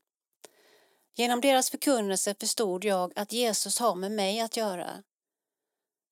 [1.15, 5.03] Genom deras förkunnelse förstod jag att Jesus har med mig att göra.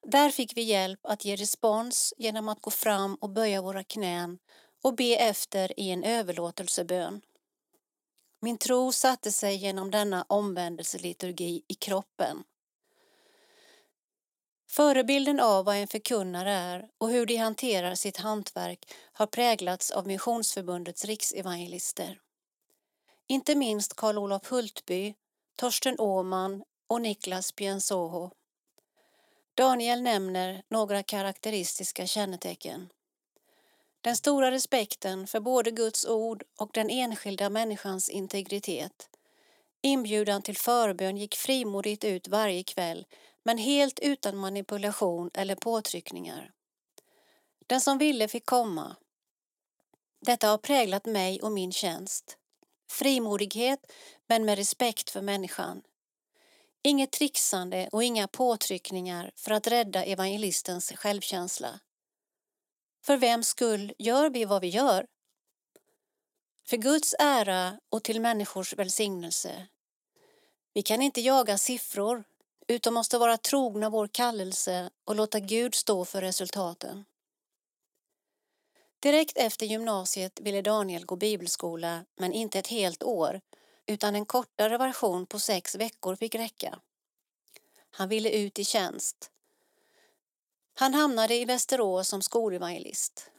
[0.07, 4.39] Där fick vi hjälp att ge respons genom att gå fram och böja våra knän
[4.83, 7.21] och be efter i en överlåtelsebön.
[8.41, 12.45] Min tro satte sig genom denna omvändelseliturgi i kroppen.
[14.71, 20.07] Förebilden av vad en förkunnare är och hur de hanterar sitt hantverk har präglats av
[20.07, 22.21] Missionsförbundets riksevangelister.
[23.27, 25.15] Inte minst Karl-Olof Hultby,
[25.57, 28.31] Torsten Åman och Niklas Piensoho.
[29.55, 32.89] Daniel nämner några karaktäristiska kännetecken.
[34.01, 39.11] Den stora respekten för både Guds ord och den enskilda människans integritet.
[39.83, 43.07] Inbjudan till förbön gick frimodigt ut varje kväll
[43.43, 46.51] men helt utan manipulation eller påtryckningar.
[47.67, 48.97] Den som ville fick komma.
[50.21, 52.39] Detta har präglat mig och min tjänst.
[52.91, 53.93] Frimodighet,
[54.27, 55.83] men med respekt för människan.
[56.83, 61.81] Inget trixande och inga påtryckningar för att rädda evangelistens självkänsla.
[63.05, 65.07] För vems skull gör vi vad vi gör?
[66.67, 69.67] För Guds ära och till människors välsignelse.
[70.75, 72.25] Vi kan inte jaga siffror
[72.69, 77.05] utan måste vara trogna vår kallelse och låta Gud stå för resultaten.
[79.01, 83.41] Direkt efter gymnasiet ville Daniel gå bibelskola, men inte ett helt år,
[83.87, 86.79] utan en kortare version på sex veckor fick räcka.
[87.91, 89.31] Han ville ut i tjänst.
[90.75, 93.31] Han hamnade i Västerås som skolevangelist.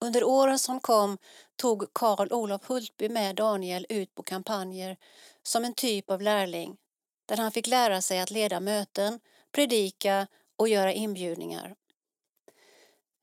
[0.00, 1.18] Under åren som kom
[1.56, 4.96] tog Karl Olof Hultby med Daniel ut på kampanjer
[5.42, 6.76] som en typ av lärling
[7.32, 9.20] där han fick lära sig att leda möten,
[9.52, 11.74] predika och göra inbjudningar.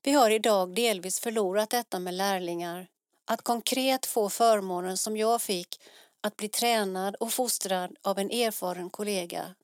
[0.04, 2.88] Vi har idag delvis förlorat detta med lärlingar,
[3.26, 5.82] att konkret få förmånen som jag fick
[6.22, 9.56] att bli tränad och fostrad av en erfaren kollega.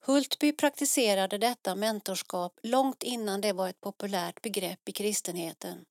[0.00, 5.84] Hultby praktiserade detta mentorskap långt innan det var ett populärt begrepp i kristenheten.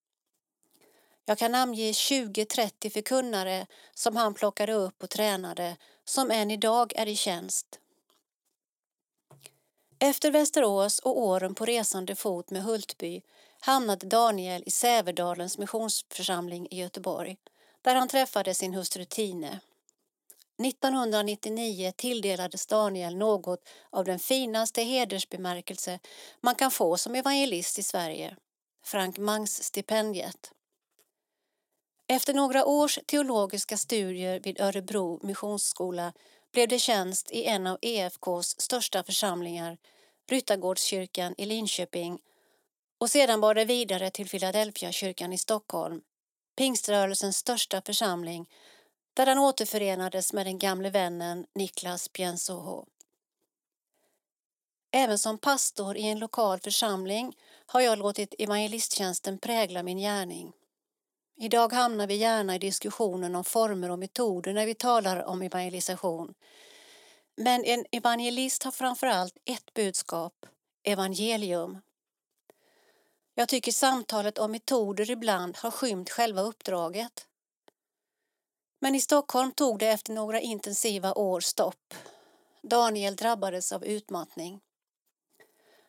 [1.26, 5.78] Jag kan namnge 20-30 förkunnare som han plockade upp och tränade
[6.10, 7.80] som än idag är i tjänst.
[10.00, 13.22] Efter Västerås och åren på resande fot med Hultby
[13.60, 17.38] hamnade Daniel i Sävedalens missionsförsamling i Göteborg
[17.82, 19.60] där han träffade sin hustru Tine.
[20.64, 26.00] 1999 tilldelades Daniel något av den finaste hedersbemärkelse
[26.42, 28.36] man kan få som evangelist i Sverige,
[28.84, 30.52] Frank Mangs-stipendiet.
[32.12, 36.14] Efter några års teologiska studier vid Örebro missionsskola
[36.52, 39.78] blev det tjänst i en av EFKs största församlingar,
[40.30, 42.20] Ryttargårdskyrkan i Linköping
[43.00, 46.02] och sedan var det vidare till Philadelphia-kyrkan i Stockholm,
[46.58, 48.50] pingströrelsens största församling
[49.14, 52.86] där han återförenades med den gamle vännen Niklas Piensoho.
[54.92, 57.34] Även som pastor i en lokal församling
[57.66, 60.54] har jag låtit evangelisttjänsten prägla min gärning.
[61.42, 66.34] Idag hamnar vi gärna i diskussionen om former och metoder när vi talar om evangelisation.
[67.36, 70.46] Men en evangelist har framför allt ett budskap,
[70.84, 71.78] evangelium.
[73.36, 77.28] Jag tycker samtalet om metoder ibland har skymt själva uppdraget.
[78.80, 81.94] Men i Stockholm tog det efter några intensiva år stopp.
[82.64, 84.60] Daniel drabbades av utmattning.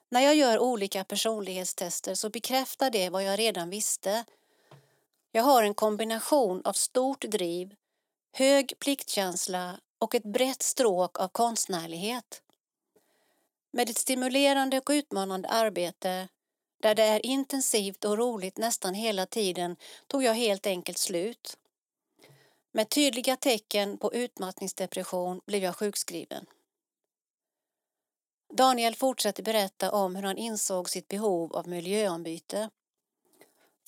[0.08, 4.24] När jag gör olika personlighetstester så bekräftar det vad jag redan visste.
[5.33, 7.75] Jag har en kombination av stort driv,
[8.33, 12.43] hög pliktkänsla och ett brett stråk av konstnärlighet.
[13.73, 16.29] Med ett stimulerande och utmanande arbete
[16.83, 21.57] där det är intensivt och roligt nästan hela tiden tog jag helt enkelt slut.
[22.73, 26.47] Med tydliga tecken på utmattningsdepression blev jag sjukskriven.
[28.53, 32.71] Daniel fortsätter berätta om hur han insåg sitt behov av miljöombyte.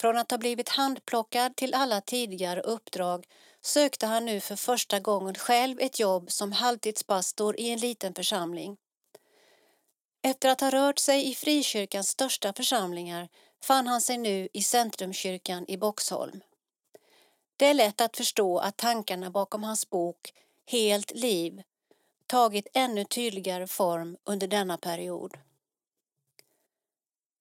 [0.02, 3.26] Från att ha blivit handplockad till alla tidigare uppdrag
[3.60, 8.76] sökte han nu för första gången själv ett jobb som halvtidspastor i en liten församling.
[10.22, 13.28] Efter att ha rört sig i frikyrkans största församlingar
[13.64, 16.40] fann han sig nu i Centrumkyrkan i Boxholm.
[17.56, 20.32] Det är lätt att förstå att tankarna bakom hans bok
[20.66, 21.62] Helt liv
[22.26, 25.38] tagit ännu tydligare form under denna period.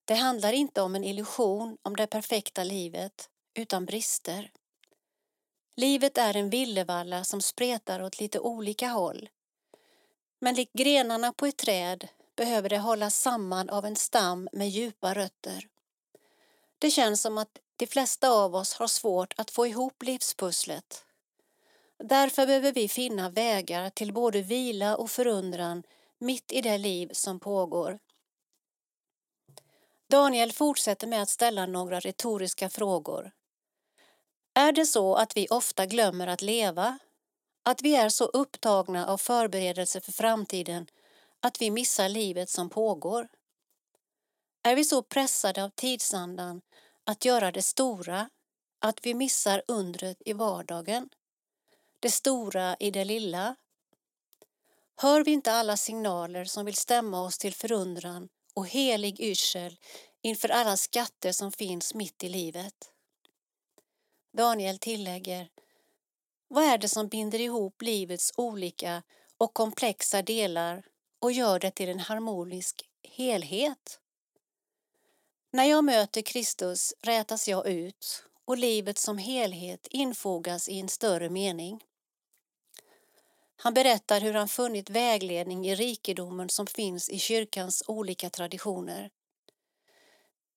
[0.04, 4.50] Det handlar inte om en illusion om det perfekta livet, utan brister.
[5.76, 9.28] Livet är en villevalla som spretar åt lite olika håll.
[10.40, 15.14] Men likt grenarna på ett träd behöver det hållas samman av en stam med djupa
[15.14, 15.68] rötter.
[16.78, 21.04] Det känns som att de flesta av oss har svårt att få ihop livspusslet.
[21.98, 25.82] Därför behöver vi finna vägar till både vila och förundran
[26.18, 27.98] mitt i det liv som pågår.
[30.12, 33.32] Daniel fortsätter med att ställa några retoriska frågor.
[34.54, 36.98] Är det så att vi ofta glömmer att leva?
[37.62, 40.86] Att vi är så upptagna av förberedelser för framtiden
[41.40, 43.28] att vi missar livet som pågår?
[44.62, 46.60] Är vi så pressade av tidsandan
[47.04, 48.30] att göra det stora
[48.78, 51.08] att vi missar undret i vardagen?
[52.00, 53.56] Det stora i det lilla?
[54.96, 59.76] Hör vi inte alla signaler som vill stämma oss till förundran och helig yrsel
[60.22, 62.92] inför alla skatter som finns mitt i livet?
[64.32, 65.50] Daniel tillägger
[66.48, 69.02] Vad är det som binder ihop livets olika
[69.38, 70.82] och komplexa delar
[71.18, 74.00] och gör det till en harmonisk helhet?
[75.50, 81.30] När jag möter Kristus rätas jag ut och livet som helhet infogas i en större
[81.30, 81.84] mening.
[83.62, 89.10] Han berättar hur han funnit vägledning i rikedomen som finns i kyrkans olika traditioner.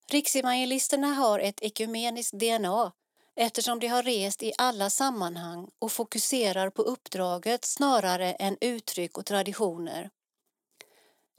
[0.10, 2.91] Riksevangelisterna har ett ekumeniskt DNA
[3.36, 9.26] eftersom de har rest i alla sammanhang och fokuserar på uppdraget snarare än uttryck och
[9.26, 10.10] traditioner.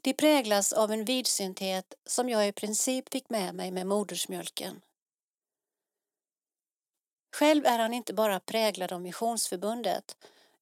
[0.03, 4.81] De präglas av en vidsynthet som jag i princip fick med mig med modersmjölken.
[7.37, 10.17] Själv är han inte bara präglad av Missionsförbundet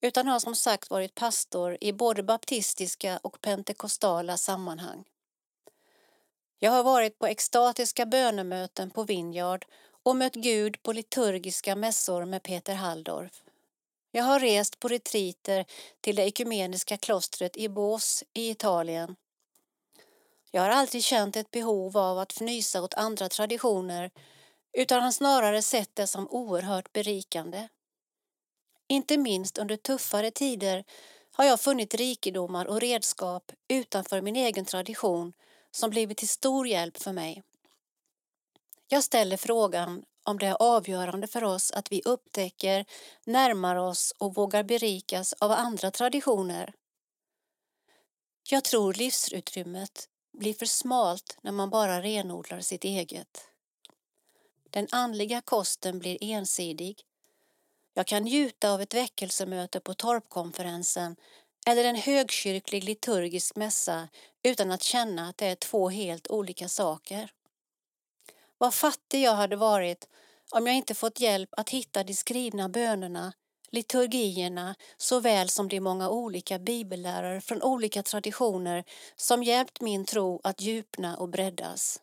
[0.05, 5.05] utan har som sagt varit pastor i både baptistiska och pentekostala sammanhang.
[6.59, 9.67] Jag har varit på extatiska bönemöten på Vinjard
[10.03, 13.43] och mött Gud på liturgiska mässor med Peter Halldorf.
[14.11, 15.65] Jag har rest på retriter
[16.01, 19.17] till det ekumeniska klostret i Bås i Italien.
[20.51, 24.11] Jag har alltid känt ett behov av att fnysa åt andra traditioner
[24.73, 27.69] utan har snarare sett det som oerhört berikande.
[28.89, 30.85] Inte minst under tuffare tider
[31.33, 35.33] har jag funnit rikedomar och redskap utanför min egen tradition
[35.71, 37.43] som blivit till stor hjälp för mig.
[38.89, 42.85] Jag ställer frågan om det är avgörande för oss att vi upptäcker,
[43.25, 46.75] närmar oss och vågar berikas av andra traditioner.
[48.51, 50.09] Jag tror livsutrymmet
[50.39, 53.49] blir för smalt när man bara renodlar sitt eget.
[54.71, 57.03] Den andliga kosten blir ensidig.
[57.95, 61.17] Jag kan njuta av ett väckelsemöte på torpkonferensen
[61.67, 64.09] eller en högkyrklig liturgisk mässa
[64.43, 67.31] utan att känna att det är två helt olika saker.
[68.59, 70.09] Vad fattig jag hade varit
[70.51, 73.33] om jag inte fått hjälp att hitta de skrivna bönerna,
[73.71, 78.85] liturgierna såväl som de många olika bibellärare från olika traditioner
[79.17, 82.01] som hjälpt min tro att djupna och breddas.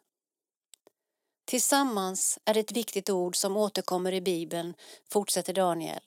[1.51, 4.73] Tillsammans är ett viktigt ord som återkommer i Bibeln,
[5.09, 5.99] fortsätter Daniel.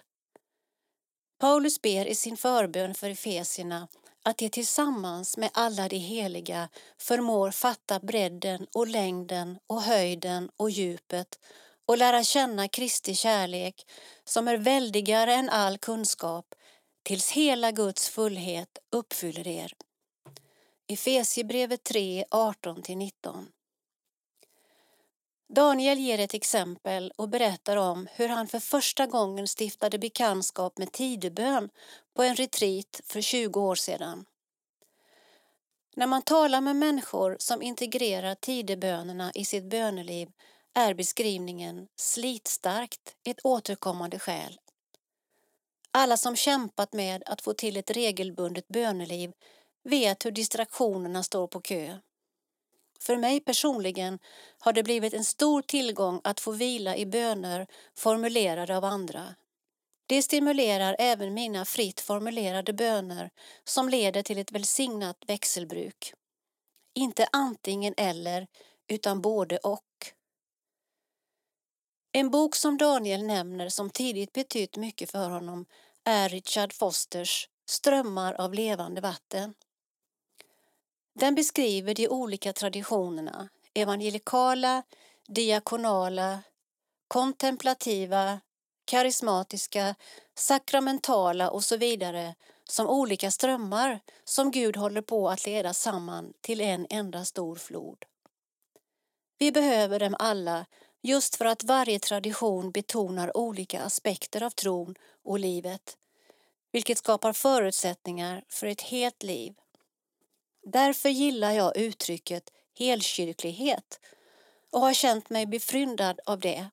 [1.40, 3.88] Paulus ber i sin förbön för Efesierna
[4.22, 6.68] att de tillsammans med alla de heliga
[6.98, 11.38] förmår fatta bredden och längden och höjden och djupet
[11.86, 13.86] och lära känna Kristi kärlek
[14.24, 16.54] som är väldigare än all kunskap
[17.02, 19.72] tills hela Guds fullhet uppfyller er.
[20.88, 23.46] Efesierbrevet 3, 18-19
[25.48, 30.92] Daniel ger ett exempel och berättar om hur han för första gången stiftade bekantskap med
[30.92, 31.70] tidebön
[32.14, 34.24] på en retreat för 20 år sedan.
[35.96, 40.28] När man talar med människor som integrerar tidebönerna i sitt böneliv
[40.74, 44.58] är beskrivningen slitstarkt ett återkommande skäl.
[45.90, 49.32] Alla som kämpat med att få till ett regelbundet böneliv
[49.84, 51.98] vet hur distraktionerna står på kö.
[53.06, 54.18] För mig personligen
[54.58, 59.34] har det blivit en stor tillgång att få vila i böner formulerade av andra.
[60.06, 63.30] Det stimulerar även mina fritt formulerade böner
[63.64, 66.12] som leder till ett välsignat växelbruk.
[66.94, 68.46] Inte antingen eller,
[68.88, 70.12] utan både och.
[72.12, 75.66] En bok som Daniel nämner som tidigt betytt mycket för honom
[76.04, 79.54] är Richard Fosters Strömmar av levande vatten.
[81.14, 84.82] Den beskriver de olika traditionerna, evangelikala,
[85.28, 86.42] diakonala,
[87.08, 88.40] kontemplativa,
[88.84, 89.94] karismatiska,
[90.34, 92.34] sakramentala och så vidare
[92.64, 98.04] som olika strömmar som Gud håller på att leda samman till en enda stor flod.
[99.38, 100.66] Vi behöver dem alla
[101.02, 104.94] just för att varje tradition betonar olika aspekter av tron
[105.24, 105.96] och livet,
[106.72, 109.54] vilket skapar förutsättningar för ett helt liv.
[110.64, 114.00] Därför gillar jag uttrycket helkyrklighet
[114.70, 116.66] och har känt mig befryndad av det.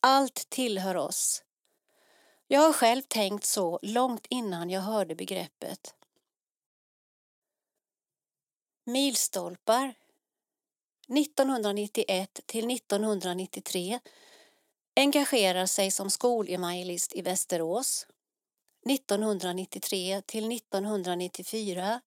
[0.00, 1.42] Allt tillhör oss.
[2.46, 5.94] Jag har själv tänkt så långt innan jag hörde begreppet.
[8.84, 9.94] Milstolpar
[11.08, 14.00] 1991 till 1993
[14.96, 18.06] engagerar sig som skolevangelist i Västerås.
[18.86, 22.00] 1993 till 1994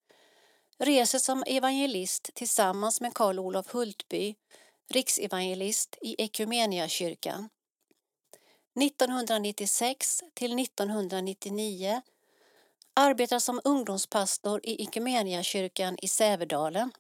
[0.82, 4.36] reser som evangelist tillsammans med Karl Olof Hultby,
[4.93, 7.49] riksevangelist i Ekumeniakyrkan.
[8.82, 12.01] 1996 till 1999
[12.93, 16.91] arbetar som ungdomspastor i Ekumeniakyrkan i Sävedalen.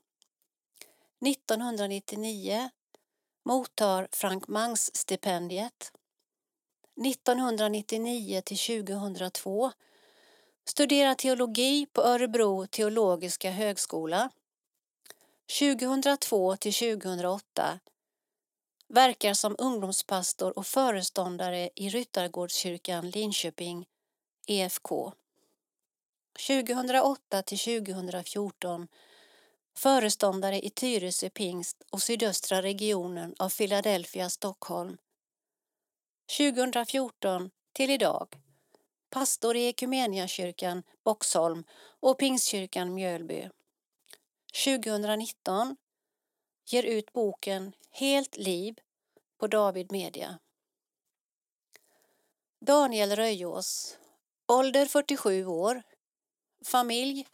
[1.25, 2.69] 1999
[3.45, 5.91] mottar Frank Mangs-stipendiet.
[7.05, 9.71] 1999 till 2002
[10.65, 14.29] studerar teologi på Örebro teologiska högskola.
[15.59, 17.79] 2002 till 2008
[18.87, 23.85] verkar som ungdomspastor och föreståndare i Ryttargårdskyrkan Linköping,
[24.47, 25.13] EFK.
[26.47, 28.87] 2008 till 2014
[29.77, 34.97] föreståndare i Tyresö pingst och sydöstra regionen av Philadelphia, Stockholm.
[36.37, 38.27] 2014 till idag
[39.11, 41.63] pastor i Ekumeniakyrkan Boxholm
[41.99, 43.49] och Pingstkyrkan Mjölby.
[44.65, 45.75] 2019
[46.65, 48.75] ger ut boken Helt liv
[49.39, 50.39] på David Media.
[52.59, 53.97] Daniel Röjås,
[54.47, 55.83] ålder 47 år,
[56.65, 57.27] familj,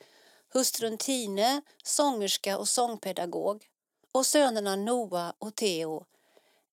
[0.54, 3.68] hustrun Tine, sångerska och sångpedagog
[4.12, 6.06] och sönerna Noah och Theo,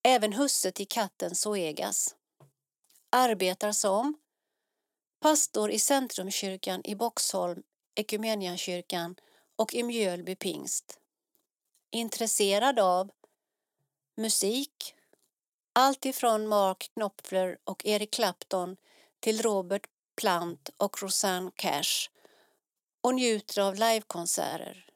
[0.03, 2.17] även husse till katten Zoegas.
[3.11, 4.17] Arbetar som
[5.25, 7.63] pastor i Centrumkyrkan i Boxholm,
[7.95, 9.17] Ekumeniakyrkan
[9.57, 10.99] och i Mjölby pingst.
[11.91, 13.11] Intresserad av
[14.17, 14.95] musik,
[15.73, 18.77] allt ifrån Mark Knopfler och Eric Clapton
[19.21, 22.11] till Robert Plant och Rosanne Cash
[23.01, 24.87] och njuter av livekonserter.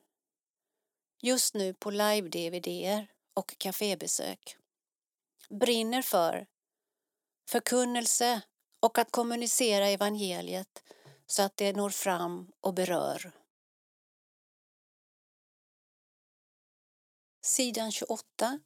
[1.22, 4.56] Just nu på live-dvd och kafébesök.
[5.50, 6.46] Brinner för
[7.50, 8.42] förkunnelse
[8.80, 10.82] och att kommunicera evangeliet
[11.26, 13.32] så att det når fram och berör.
[17.40, 18.60] Sidan 28.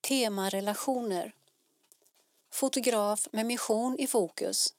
[0.00, 1.34] Tema relationer.
[2.50, 4.74] Fotograf med mission i fokus.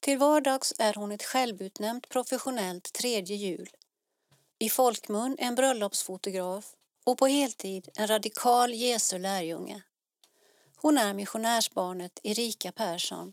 [0.00, 3.70] Till vardags är hon ett självutnämnt professionellt tredje hjul.
[4.58, 9.82] I folkmun en bröllopsfotograf och på heltid en radikal Jesu lärjunge.
[10.80, 13.32] Hon är missionärsbarnet Erika Persson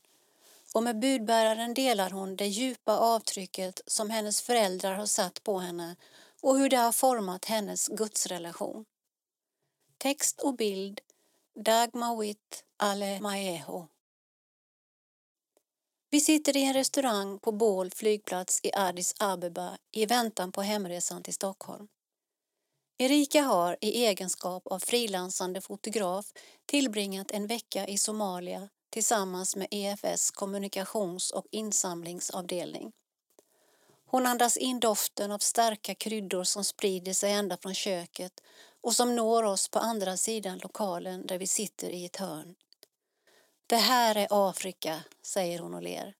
[0.74, 5.96] och med budbäraren delar hon det djupa avtrycket som hennes föräldrar har satt på henne
[6.42, 8.86] och hur det har format hennes gudsrelation.
[9.98, 11.02] Text och bild
[11.56, 13.88] Dagmawit Ale Maeho.
[16.10, 21.24] Vi sitter i en restaurang på Bål flygplats i Addis Abeba i väntan på hemresan
[21.24, 21.88] till Stockholm.
[22.98, 26.34] Erika har i egenskap av frilansande fotograf
[26.66, 32.92] tillbringat en vecka i Somalia tillsammans med EFS kommunikations och insamlingsavdelning.
[34.06, 38.34] Hon andas in doften av starka kryddor som sprider sig ända från köket
[38.82, 42.56] och som når oss på andra sidan lokalen där vi sitter i ett hörn.
[43.68, 46.16] Det här är Afrika, säger hon och ler.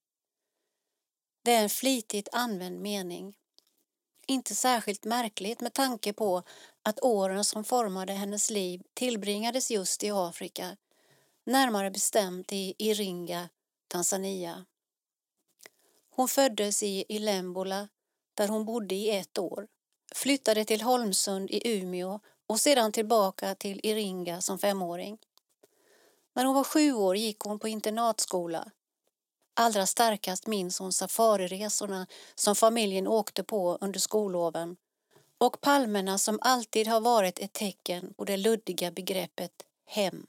[1.44, 3.34] Det är en flitigt använd mening.
[4.28, 6.42] Inte särskilt märkligt med tanke på
[6.82, 10.76] att åren som formade hennes liv tillbringades just i Afrika,
[11.44, 13.48] närmare bestämt i Iringa,
[13.88, 14.64] Tanzania.
[16.10, 17.88] Hon föddes i Ilembola
[18.34, 19.68] där hon bodde i ett år,
[20.14, 25.18] flyttade till Holmsund i Umeå och sedan tillbaka till Iringa som femåring.
[26.34, 28.70] När hon var sju år gick hon på internatskola.
[29.58, 34.76] Allra starkast minns hon safariresorna som familjen åkte på under skolloven
[35.38, 39.52] och palmerna som alltid har varit ett tecken på det luddiga begreppet
[39.86, 40.26] hem.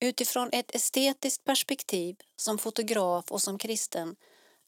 [0.00, 4.16] Utifrån ett estetiskt perspektiv, som fotograf och som kristen,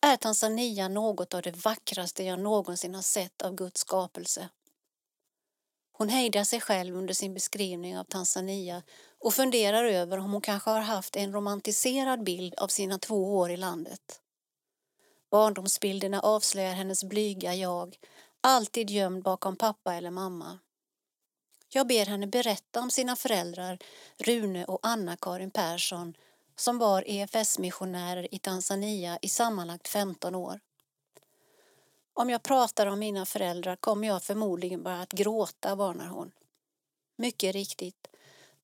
[0.00, 4.48] är Tanzania något av det vackraste jag någonsin har sett av Guds skapelse.
[5.92, 8.82] Hon hejdar sig själv under sin beskrivning av Tanzania
[9.20, 13.50] och funderar över om hon kanske har haft en romantiserad bild av sina två år
[13.50, 14.20] i landet.
[15.30, 17.96] Barndomsbilderna avslöjar hennes blyga jag,
[18.40, 20.58] alltid gömd bakom pappa eller mamma.
[21.68, 23.78] Jag ber henne berätta om sina föräldrar
[24.18, 26.14] Rune och Anna-Karin Persson
[26.56, 30.60] som var EFS-missionärer i Tanzania i sammanlagt 15 år.
[32.14, 36.32] Om jag pratar om mina föräldrar kommer jag förmodligen bara att gråta, varnar hon.
[37.16, 38.09] Mycket riktigt.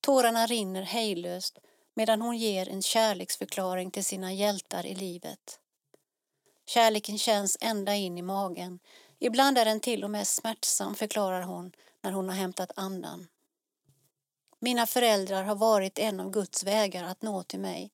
[0.00, 1.58] Tårarna rinner hejlöst
[1.94, 5.60] medan hon ger en kärleksförklaring till sina hjältar i livet.
[6.66, 8.78] Kärleken känns ända in i magen.
[9.18, 11.72] Ibland är den till och med smärtsam, förklarar hon
[12.02, 13.28] när hon har hämtat andan.
[14.58, 17.90] Mina föräldrar har varit en av Guds vägar att nå till mig.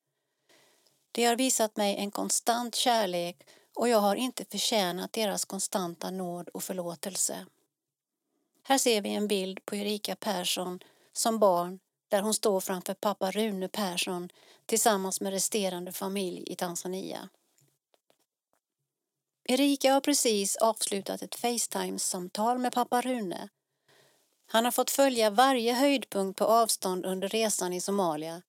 [1.13, 3.37] De har visat mig en konstant kärlek
[3.75, 7.47] och jag har inte förtjänat deras konstanta nåd och förlåtelse.
[8.63, 10.81] Här ser vi en bild på Erika Persson
[11.13, 11.79] som barn
[12.13, 14.29] där hon står framför pappa Rune Persson
[14.67, 17.29] tillsammans med resterande familj i Tanzania.
[19.45, 23.49] Erika har precis avslutat ett Facetime-samtal med pappa Rune.
[24.47, 28.43] Han har fått följa varje höjdpunkt på avstånd under resan i Somalia.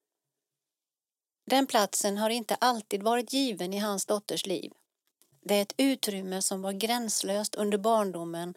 [1.45, 4.71] Den platsen har inte alltid varit given i hans dotters liv.
[5.41, 8.53] Det är ett utrymme som var gränslöst under barndomen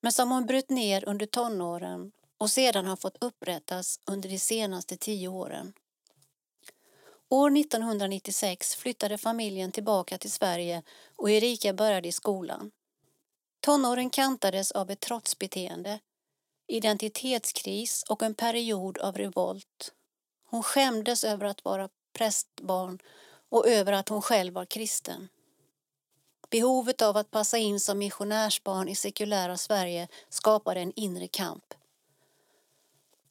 [0.00, 4.96] men som hon bröt ner under tonåren och sedan har fått upprättas under de senaste
[4.96, 5.72] tio åren.
[7.28, 10.82] År 1996 flyttade familjen tillbaka till Sverige
[11.16, 12.70] och Erika började i skolan.
[13.60, 16.00] Tonåren kantades av ett trotsbeteende,
[16.66, 19.92] identitetskris och en period av revolt.
[20.44, 22.98] Hon skämdes över att vara prästbarn
[23.48, 25.28] och över att hon själv var kristen.
[26.50, 31.74] Behovet av att passa in som missionärsbarn i sekulära Sverige skapade en inre kamp.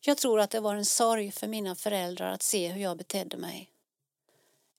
[0.02, 3.38] Jag tror att det var en sorg för mina föräldrar att se hur jag betedde
[3.38, 3.72] mig.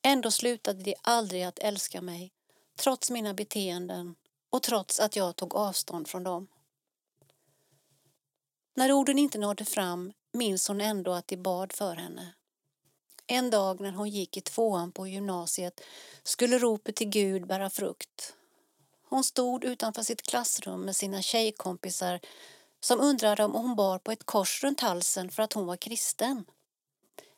[0.03, 2.33] Ändå slutade de aldrig att älska mig,
[2.79, 4.15] trots mina beteenden
[4.51, 6.49] och trots att jag tog avstånd från dem.
[8.75, 12.35] När orden inte nådde fram minns hon ändå att de bad för henne.
[13.27, 15.81] En dag när hon gick i tvåan på gymnasiet
[16.23, 18.35] skulle ropet till Gud bära frukt.
[19.09, 22.21] Hon stod utanför sitt klassrum med sina tjejkompisar
[22.81, 26.45] som undrade om hon bar på ett kors runt halsen för att hon var kristen.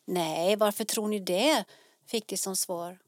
[0.05, 1.65] Nej, varför tror ni det?
[2.07, 2.99] fick de som svar.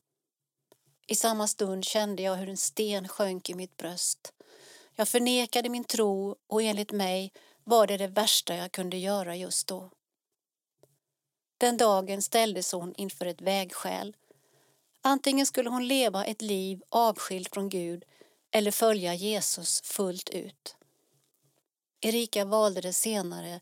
[1.07, 4.33] I samma stund kände jag hur en sten sjönk i mitt bröst.
[4.95, 7.33] Jag förnekade min tro och enligt mig
[7.65, 9.91] var det det värsta jag kunde göra just då.
[11.59, 14.17] Den dagen ställdes hon inför ett vägskäl.
[15.03, 18.05] Antingen skulle hon leva ett liv avskilt från Gud
[18.51, 20.77] eller följa Jesus fullt ut.
[22.05, 23.61] Erika valde det senare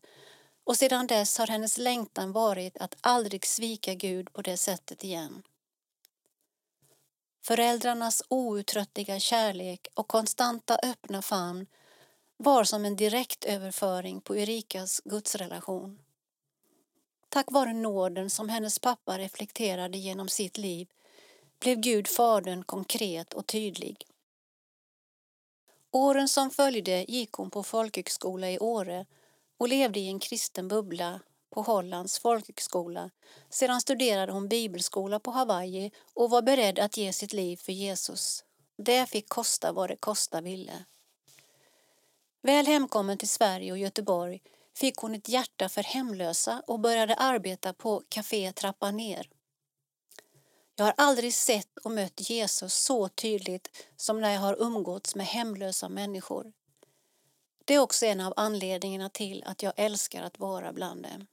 [0.63, 5.43] och sedan dess har hennes längtan varit att aldrig svika Gud på det sättet igen.
[7.45, 11.67] Föräldrarnas outtröttliga kärlek och konstanta öppna famn
[12.37, 15.99] var som en direktöverföring på Erikas gudsrelation.
[17.29, 20.87] Tack vare nåden som hennes pappa reflekterade genom sitt liv
[21.59, 24.05] blev Gud Fadern konkret och tydlig.
[25.95, 29.05] Åren som följde gick hon på folkhögskola i Åre
[29.57, 31.19] och levde i en kristen bubbla
[31.49, 33.09] på Hollands folkhögskola.
[33.49, 38.43] Sedan studerade hon bibelskola på Hawaii och var beredd att ge sitt liv för Jesus.
[38.77, 40.85] Det fick kosta vad det kosta ville.
[42.41, 44.41] Väl hemkommen till Sverige och Göteborg
[44.75, 49.29] fick hon ett hjärta för hemlösa och började arbeta på Café Trappa ner.
[50.75, 55.25] Jag har aldrig sett och mött Jesus så tydligt som när jag har umgåtts med
[55.25, 56.53] hemlösa människor.
[57.65, 61.27] Det är också en av anledningarna till att jag älskar att vara bland dem.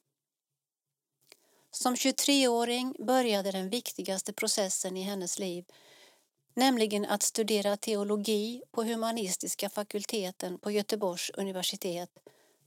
[1.71, 5.65] Som 23-åring började den viktigaste processen i hennes liv,
[6.55, 12.11] nämligen att studera teologi på humanistiska fakulteten på Göteborgs universitet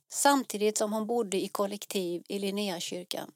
[0.09, 3.31] samtidigt som hon bodde i kollektiv i Linnéakyrkan.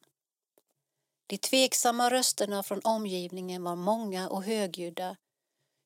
[1.30, 5.18] De tveksamma rösterna från omgivningen var många och högljudda.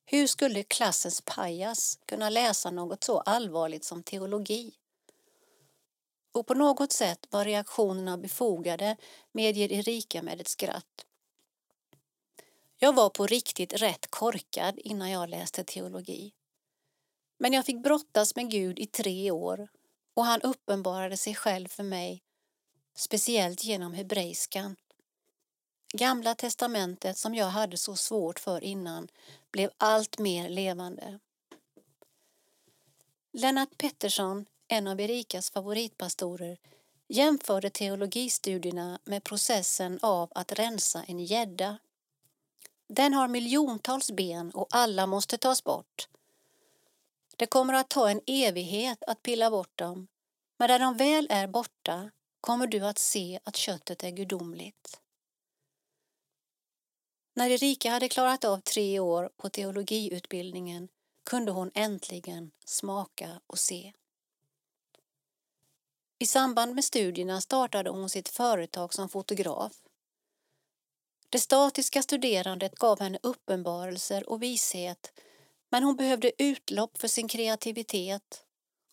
[0.04, 4.74] Hur skulle klassens pajas kunna läsa något så allvarligt som teologi?
[6.32, 8.96] Och på något sätt var reaktionerna befogade,
[9.32, 11.06] medger Erika med ett skratt.
[12.78, 16.32] Jag var på riktigt rätt korkad innan jag läste teologi.
[17.38, 19.68] Men jag fick brottas med Gud i tre år
[20.14, 22.22] och han uppenbarade sig själv för mig,
[22.94, 24.76] speciellt genom hebreiskan.
[25.94, 29.08] Gamla testamentet som jag hade så svårt för innan
[29.50, 31.18] blev allt mer levande.
[33.32, 36.58] Lennart Pettersson, en av Erikas favoritpastorer,
[37.08, 41.78] jämförde teologistudierna med processen av att rensa en gädda.
[42.88, 46.08] Den har miljontals ben och alla måste tas bort.
[47.36, 50.08] Det kommer att ta en evighet att pilla bort dem,
[50.56, 55.01] men när de väl är borta kommer du att se att köttet är gudomligt.
[57.34, 60.88] När Erika hade klarat av tre år på teologiutbildningen
[61.24, 63.92] kunde hon äntligen smaka och se.
[66.18, 69.72] I samband med studierna startade hon sitt företag som fotograf.
[71.28, 75.12] Det statiska studerandet gav henne uppenbarelser och vishet
[75.70, 78.44] men hon behövde utlopp för sin kreativitet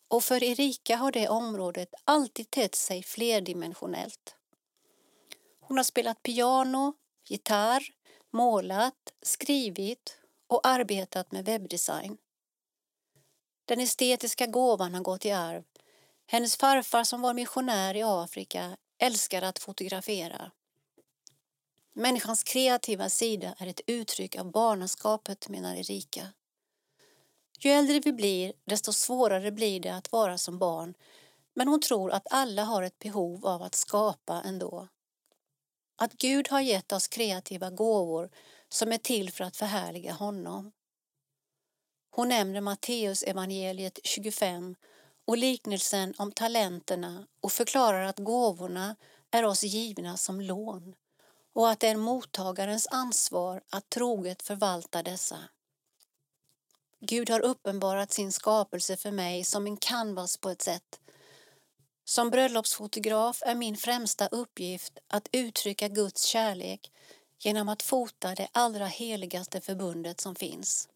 [0.08, 4.36] och för Erika har det området alltid tett sig flerdimensionellt.
[5.60, 7.94] Hon har spelat piano, gitarr,
[8.32, 12.16] målat, skrivit och arbetat med webbdesign.
[13.64, 15.64] Den estetiska gåvan har gått i arv.
[16.26, 20.50] Hennes farfar som var missionär i Afrika älskade att fotografera.
[21.92, 26.26] Människans kreativa sida är ett uttryck av barnaskapet, menar Erika.
[27.60, 30.94] Ju äldre vi blir, desto svårare blir det att vara som barn
[31.54, 34.88] men hon tror att alla har ett behov av att skapa ändå.
[36.02, 38.30] Att Gud har gett oss kreativa gåvor
[38.68, 40.72] som är till för att förhärliga honom.
[42.10, 44.74] Hon nämner Matteus evangeliet 25
[45.24, 48.96] och liknelsen om talenterna och förklarar att gåvorna
[49.30, 50.94] är oss givna som lån
[51.52, 55.38] och att det är mottagarens ansvar att troget förvalta dessa.
[57.00, 60.99] Gud har uppenbarat sin skapelse för mig som en canvas på ett sätt.
[62.10, 66.92] Som bröllopsfotograf är min främsta uppgift att uttrycka Guds kärlek
[67.38, 70.88] genom att fota det allra heligaste förbundet som finns.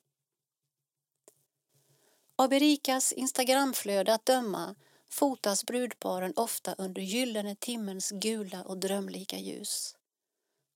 [2.37, 4.75] Av Erikas Instagramflöde att döma
[5.11, 9.97] fotas brudparen ofta under gyllene timmens gula och drömlika ljus.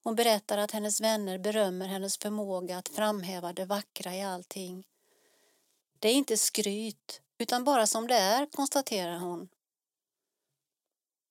[0.04, 4.84] Hon berättar att hennes vänner berömmer hennes förmåga att framhäva det vackra i allting
[5.98, 9.48] det är inte skryt, utan bara som det är, konstaterar hon.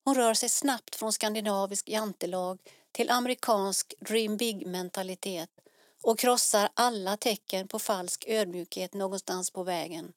[0.08, 2.60] Hon rör sig snabbt från skandinavisk jantelag
[2.92, 5.50] till amerikansk dream big-mentalitet
[6.04, 10.14] och krossar alla tecken på falsk ödmjukhet någonstans på vägen.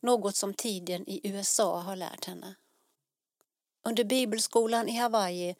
[0.00, 2.54] Något som tiden i USA har lärt henne.
[3.82, 5.56] Under bibelskolan i Hawaii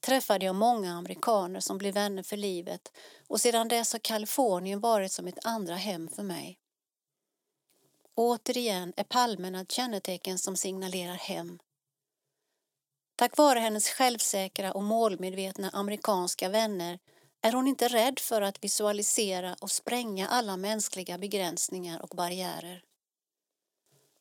[0.00, 2.92] träffade jag många amerikaner som blev vänner för livet
[3.28, 6.58] och sedan dess har Kalifornien varit som ett andra hem för mig.
[8.14, 11.58] Återigen är palmerna ett kännetecken som signalerar hem.
[13.16, 16.98] Tack vare hennes självsäkra och målmedvetna amerikanska vänner
[17.42, 22.82] är hon inte rädd för att visualisera och spränga alla mänskliga begränsningar och barriärer.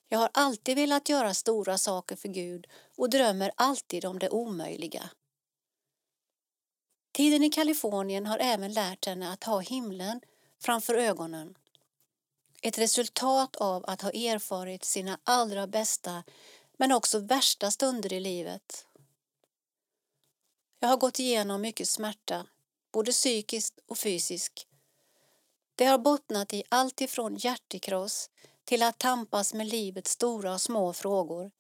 [0.08, 2.68] Jag har alltid velat göra stora saker för Gud
[2.98, 5.10] och drömmer alltid om det omöjliga.
[7.12, 10.22] Tiden i Kalifornien har även lärt henne att ha himlen
[10.62, 11.58] framför ögonen.
[12.62, 16.24] Ett resultat av att ha erfarit sina allra bästa
[16.78, 18.86] men också värsta stunder i livet.
[20.80, 22.48] Jag har gått igenom mycket smärta,
[22.92, 24.68] både psykiskt och fysiskt.
[25.76, 28.30] Det har bottnat i allt ifrån hjärtekross
[28.66, 31.52] till att tampas med livets stora och små frågor.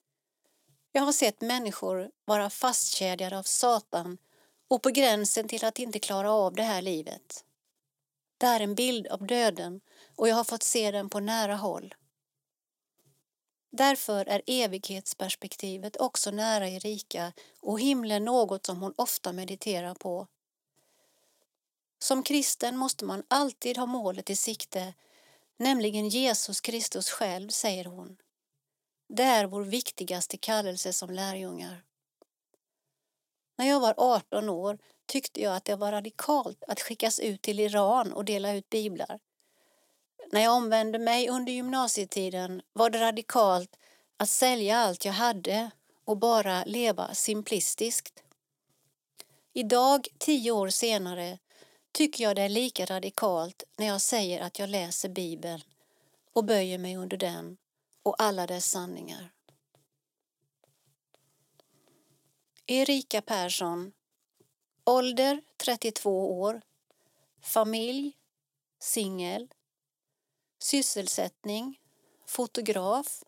[0.92, 4.18] Jag har sett människor vara fastkedjade av Satan
[4.68, 7.46] och på gränsen till att inte klara av det här livet.
[8.38, 9.82] Det är en bild av döden
[10.16, 11.96] och jag har fått se den på nära håll.
[13.78, 20.28] Därför är evighetsperspektivet också nära Erika och himlen något som hon ofta mediterar på.
[22.00, 24.94] Som kristen måste man alltid ha målet i sikte,
[25.58, 28.18] nämligen Jesus Kristus själv, säger hon.
[29.10, 31.84] Det är vår viktigaste kallelse som lärjungar.
[33.58, 37.60] När jag var 18 år tyckte jag att det var radikalt att skickas ut till
[37.60, 39.20] Iran och dela ut biblar.
[40.32, 43.76] När jag omvände mig under gymnasietiden var det radikalt
[44.18, 45.72] att sälja allt jag hade
[46.06, 48.24] och bara leva simplistiskt.
[49.54, 51.38] Idag, tio år senare,
[51.92, 55.62] tycker jag det är lika radikalt när jag säger att jag läser Bibeln
[56.34, 57.58] och böjer mig under den
[58.04, 59.32] och alla dess sanningar.
[62.68, 63.92] Erika Persson
[64.86, 66.62] Ålder 32 år
[67.42, 68.14] Familj
[68.80, 69.48] Singel
[70.66, 71.80] Sysselsättning
[72.26, 73.24] Fotograf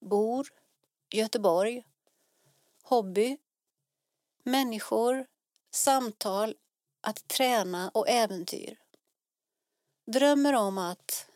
[0.00, 0.48] Bor
[1.10, 1.84] Göteborg
[2.82, 3.38] Hobby
[4.42, 5.26] Människor
[5.70, 6.54] Samtal
[7.00, 8.78] Att träna och äventyr
[10.06, 11.26] Drömmer om att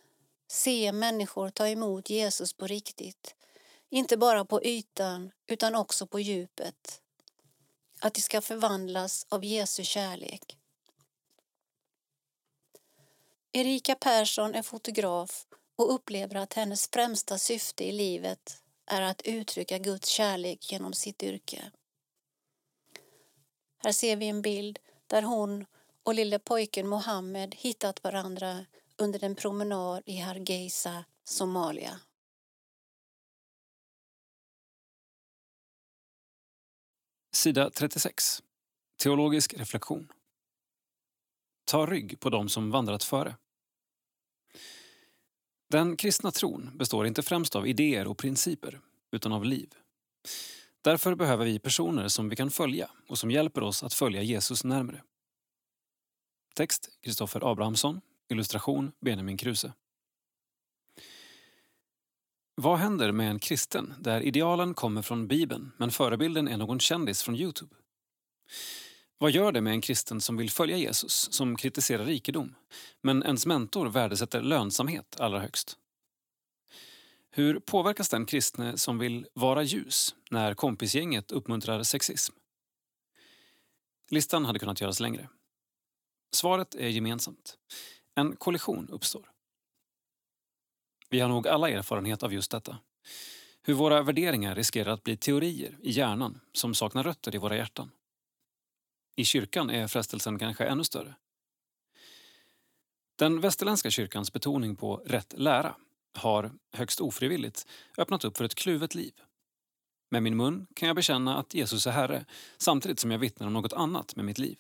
[0.47, 3.35] se människor ta emot Jesus på riktigt
[3.89, 7.03] inte bara på ytan utan också på djupet.
[8.01, 10.60] Att de ska förvandlas av Jesu kärlek.
[13.53, 15.47] Erika Persson är fotograf
[15.77, 21.23] och upplever att hennes främsta syfte i livet är att uttrycka Guds kärlek genom sitt
[21.23, 21.71] yrke.
[23.79, 25.67] Här ser vi en bild där hon
[26.03, 32.01] och lille pojken Mohammed hittat varandra under en promenad i Hargeisa, Somalia.
[37.33, 38.43] Sida 36.
[38.97, 40.13] Teologisk reflektion.
[41.71, 43.37] Ta rygg på dem som vandrat före.
[45.69, 49.75] Den kristna tron består inte främst av idéer och principer, utan av liv.
[50.83, 54.65] Därför behöver vi personer som vi kan följa och som hjälper oss att följa Jesus
[54.65, 55.03] närmre.
[56.55, 59.73] Text Kristoffer Abrahamsson, illustration Benjamin Kruse.
[62.55, 67.23] Vad händer med en kristen där idealen kommer från Bibeln men förebilden är någon kändis
[67.23, 67.75] från Youtube?
[69.23, 72.55] Vad gör det med en kristen som vill följa Jesus, som kritiserar rikedom,
[73.01, 75.79] men ens mentor värdesätter lönsamhet allra högst?
[77.31, 82.35] Hur påverkas den kristne som vill vara ljus när kompisgänget uppmuntrar sexism?
[84.11, 85.29] Listan hade kunnat göras längre.
[86.35, 87.59] Svaret är gemensamt.
[88.15, 89.31] En kollision uppstår.
[91.11, 92.79] Vi har nog alla erfarenhet av just detta.
[93.63, 97.91] Hur våra värderingar riskerar att bli teorier i hjärnan som saknar rötter i våra hjärtan.
[99.17, 101.15] I kyrkan är frestelsen kanske ännu större.
[103.17, 105.77] Den västerländska kyrkans betoning på rätt lära
[106.15, 107.67] har, högst ofrivilligt,
[107.99, 109.13] öppnat upp för ett kluvet liv.
[110.11, 112.25] Med min mun kan jag bekänna att Jesus är Herre
[112.59, 114.59] samtidigt som jag vittnar om något annat med mitt liv.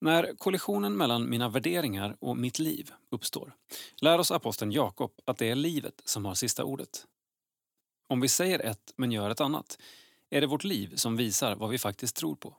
[0.00, 3.54] När kollisionen mellan mina värderingar och mitt liv uppstår
[3.96, 7.06] lär oss aposteln Jakob att det är livet som har sista ordet.
[8.08, 9.78] Om vi säger ett men gör ett annat
[10.30, 12.56] är det vårt liv som visar vad vi faktiskt tror på.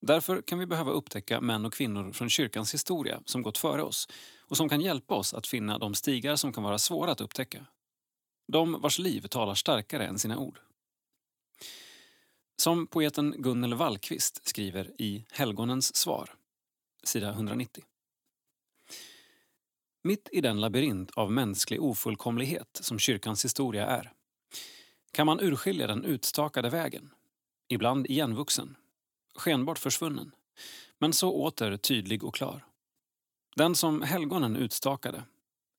[0.00, 4.08] Därför kan vi behöva upptäcka män och kvinnor från kyrkans historia som gått före oss
[4.38, 7.66] och som kan hjälpa oss att finna de stigar som kan vara svåra att upptäcka.
[8.48, 10.58] De vars liv talar starkare än sina ord.
[12.56, 16.34] Som poeten Gunnel Wallqvist skriver i Helgonens svar,
[17.04, 17.84] sida 190.
[20.04, 24.12] Mitt i den labyrint av mänsklig ofullkomlighet som kyrkans historia är
[25.12, 27.10] kan man urskilja den utstakade vägen,
[27.68, 28.76] ibland igenvuxen,
[29.34, 30.32] skenbart försvunnen,
[30.98, 32.66] men så åter tydlig och klar.
[33.56, 35.24] Den som helgonen utstakade,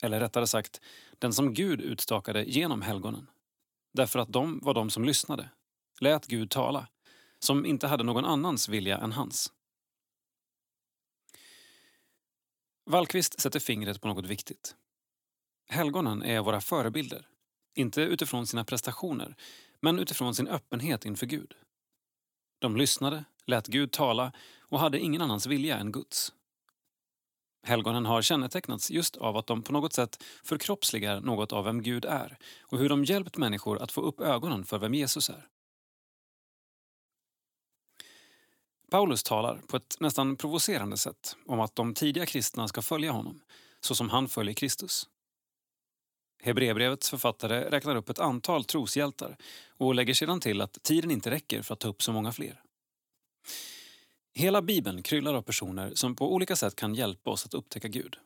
[0.03, 0.81] eller rättare sagt
[1.19, 3.27] den som Gud utstakade genom helgonen,
[3.93, 5.49] därför att de var de som lyssnade
[5.99, 6.87] lät Gud tala,
[7.39, 9.53] som inte hade någon annans vilja än hans.
[12.85, 14.75] Wallqvist sätter fingret på något viktigt.
[15.67, 17.27] Helgonen är våra förebilder.
[17.73, 19.35] Inte utifrån sina prestationer,
[19.79, 21.53] men utifrån sin öppenhet inför Gud.
[22.59, 26.33] De lyssnade, lät Gud tala och hade ingen annans vilja än Guds.
[27.63, 32.05] Helgonen har kännetecknats just av att de på något sätt förkroppsligar något av vem Gud
[32.05, 35.47] är och hur de hjälpt människor att få upp ögonen för vem Jesus är.
[38.91, 43.41] Paulus talar på ett nästan provocerande sätt om att de tidiga kristna ska följa honom,
[43.79, 45.09] så som han följer Kristus.
[46.43, 49.37] Hebreerbrevets författare räknar upp ett antal troshjältar
[49.77, 52.61] och lägger sedan till att tiden inte räcker för att ta upp så många fler.
[54.33, 58.17] Hela Bibeln kryllar av personer som på olika sätt kan hjälpa oss att upptäcka Gud.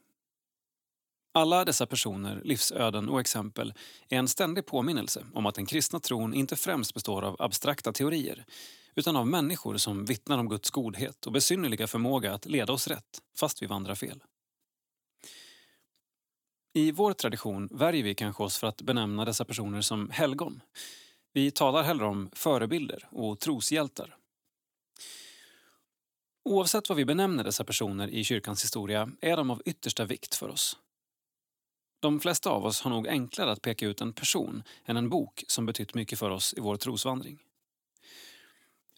[1.34, 3.74] Alla dessa personer, livsöden och exempel
[4.10, 8.46] är en ständig påminnelse om att den kristna tron inte främst består av abstrakta teorier
[8.96, 13.22] utan av människor som vittnar om Guds godhet och besynnerliga förmåga att leda oss rätt,
[13.40, 14.24] fast vi vandrar fel.
[16.78, 20.62] I vår tradition värjer vi kanske oss för att benämna dessa personer som helgon.
[21.34, 24.16] Vi talar hellre om förebilder och troshjältar.
[26.44, 30.50] Oavsett vad vi benämner dessa personer i kyrkans historia är de av yttersta vikt för
[30.50, 30.78] oss.
[32.00, 35.44] De flesta av oss har nog enklare att peka ut en person än en bok
[35.48, 37.40] som betytt mycket för oss i vår trosvandring.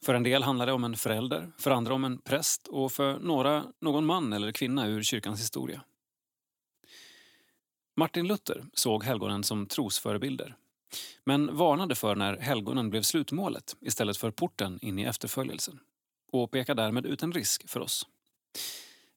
[0.06, 3.20] För en del handlar det om en förälder, för andra om en präst och för
[3.20, 5.82] några någon man eller kvinna ur kyrkans historia.
[8.00, 10.56] Martin Luther såg helgonen som trosförebilder
[11.24, 15.80] men varnade för när helgonen blev slutmålet istället för porten in i efterföljelsen
[16.32, 18.08] och pekar därmed ut en risk för oss.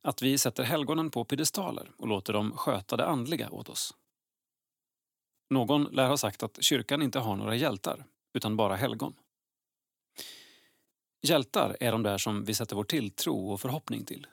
[0.02, 3.94] Att vi sätter helgonen på piedestaler och låter dem sköta det andliga åt oss.
[5.50, 9.14] Någon lär ha sagt att kyrkan inte har några hjältar, utan bara helgon.
[11.22, 14.26] Hjältar är de där som vi sätter vår tilltro och förhoppning till.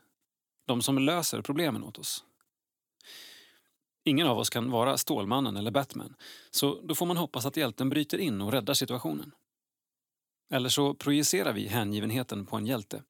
[0.66, 2.24] De som löser problemen åt oss.
[4.06, 6.16] Ingen av oss kan vara Stålmannen eller Batman,
[6.52, 9.32] så då får man hoppas att hjälten bryter in och räddar situationen.
[10.52, 13.04] Eller så projicerar vi hängivenheten på en hjälte.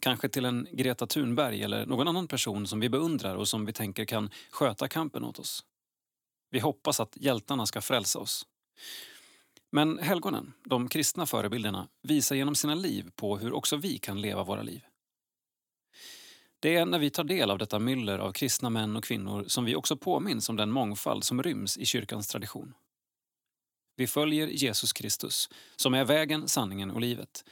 [0.00, 3.72] Kanske till en Greta Thunberg eller någon annan person som vi beundrar och som vi
[3.72, 5.64] tänker kan sköta kampen åt oss.
[6.50, 8.46] Vi hoppas att hjältarna ska frälsa oss.
[9.70, 14.44] Men helgonen, de kristna förebilderna, visar genom sina liv på hur också vi kan leva
[14.44, 14.80] våra liv.
[16.60, 19.64] Det är när vi tar del av detta myller av kristna män och kvinnor som
[19.64, 22.74] vi också påminns om den mångfald som ryms i kyrkans tradition.
[23.96, 27.44] Vi följer Jesus Kristus, som är vägen, sanningen och livet.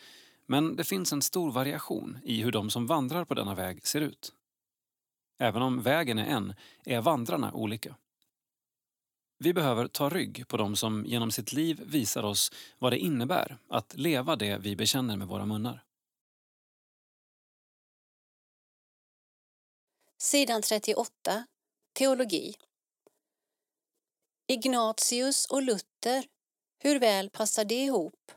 [0.46, 4.00] Men det finns en stor variation i hur de som vandrar på denna väg ser
[4.00, 4.32] ut.
[5.38, 6.54] Även om vägen är en,
[6.84, 7.96] är vandrarna olika.
[9.38, 13.58] Vi behöver ta rygg på dem som genom sitt liv visar oss vad det innebär
[13.68, 15.85] att leva det vi bekänner med våra munnar.
[20.18, 21.46] Sidan 38.
[21.92, 22.54] Teologi.
[24.46, 26.26] Ignatius och Luther,
[26.78, 28.32] hur väl passar det ihop?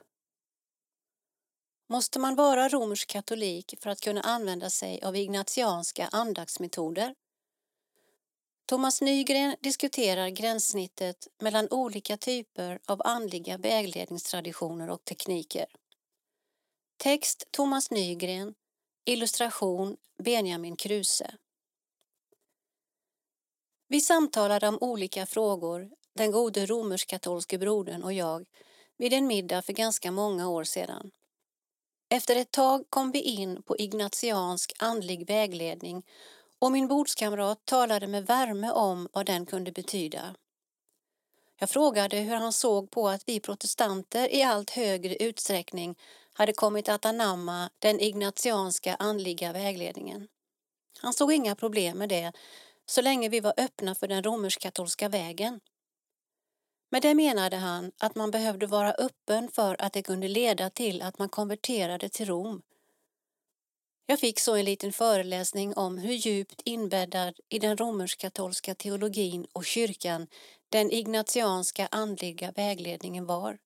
[1.90, 7.16] Måste man vara romersk katolik för att kunna använda sig av ignatianska andaktsmetoder?
[8.66, 15.66] Thomas Nygren diskuterar gränssnittet mellan olika typer av andliga vägledningstraditioner och tekniker.
[16.98, 18.54] Text Thomas Nygren,
[19.06, 21.38] illustration Benjamin Kruse.
[23.92, 28.46] Vi samtalade om olika frågor, den gode romersk-katolske brodern och jag,
[28.98, 31.12] vid en middag för ganska många år sedan.
[32.10, 36.04] Efter ett tag kom vi in på ignatiansk andlig vägledning
[36.60, 40.36] och min bordskamrat talade med värme om vad den kunde betyda.
[41.60, 45.96] Jag frågade hur han såg på att vi protestanter i allt högre utsträckning
[46.34, 50.28] hade kommit att anamma den ignatianska andliga vägledningen.
[51.02, 52.32] Han såg inga problem med det
[52.90, 55.60] så länge vi var öppna för den romersk-katolska vägen.
[56.92, 61.02] Med det menade han att man behövde vara öppen för att det kunde leda till
[61.02, 62.62] att man konverterade till Rom.
[64.06, 69.66] Jag fick så en liten föreläsning om hur djupt inbäddad i den romersk-katolska teologin och
[69.66, 70.28] kyrkan
[70.70, 73.58] den ignatianska andliga vägledningen var.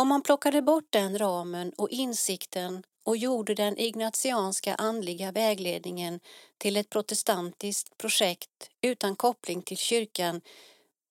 [0.00, 6.20] Om man plockade bort den ramen och insikten och gjorde den ignatianska andliga vägledningen
[6.58, 10.40] till ett protestantiskt projekt utan koppling till kyrkan,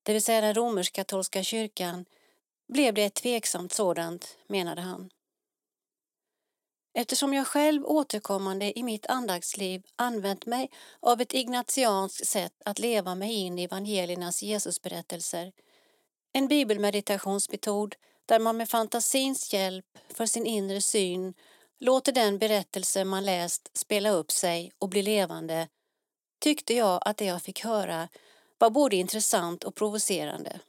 [0.03, 2.05] det vill säga den romersk-katolska kyrkan,
[2.67, 5.09] blev det ett tveksamt sådant, menade han.
[6.93, 13.15] Eftersom jag själv återkommande i mitt andaktsliv använt mig av ett ignatianskt sätt att leva
[13.15, 15.51] mig in i evangeliernas Jesusberättelser,
[16.33, 17.95] en bibelmeditationsmetod
[18.30, 21.34] där man med fantasins hjälp för sin inre syn
[21.80, 25.67] låter den berättelse man läst spela upp sig och bli levande,
[26.39, 28.09] tyckte jag att det jag fick höra
[28.57, 30.59] var både intressant och provocerande.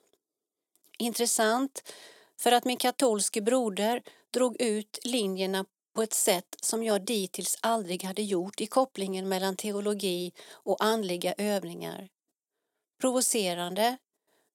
[0.98, 1.92] Intressant
[2.40, 8.04] för att min katolske broder drog ut linjerna på ett sätt som jag dittills aldrig
[8.04, 12.08] hade gjort i kopplingen mellan teologi och andliga övningar.
[13.00, 13.96] Provocerande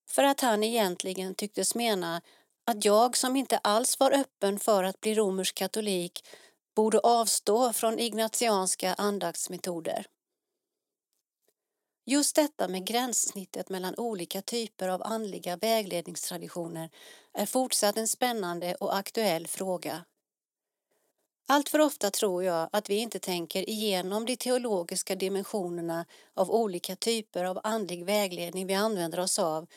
[0.10, 2.22] för att han egentligen tycktes mena
[2.66, 6.28] att jag som inte alls var öppen för att bli romersk katolik
[6.76, 10.07] borde avstå från ignatianska andaktsmetoder.
[12.05, 16.89] Just detta med gränssnittet mellan olika typer av andliga vägledningstraditioner
[17.34, 20.05] är fortsatt en spännande och aktuell fråga.
[21.47, 26.95] Allt för ofta tror jag att vi inte tänker igenom de teologiska dimensionerna av olika
[26.95, 29.68] typer av andlig vägledning vi använder oss av,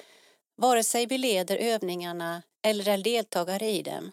[0.58, 4.12] vare sig vi leder övningarna eller är deltagare i dem.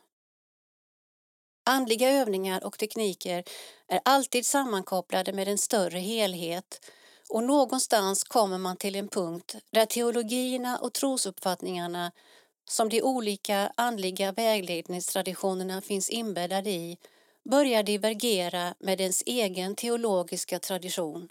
[1.65, 3.43] Andliga övningar och tekniker
[3.87, 6.91] är alltid sammankopplade med en större helhet
[7.29, 12.11] och någonstans kommer man till en punkt där teologierna och trosuppfattningarna
[12.69, 16.97] som de olika andliga vägledningstraditionerna finns inbäddade i
[17.49, 21.29] börjar divergera med ens egen teologiska tradition.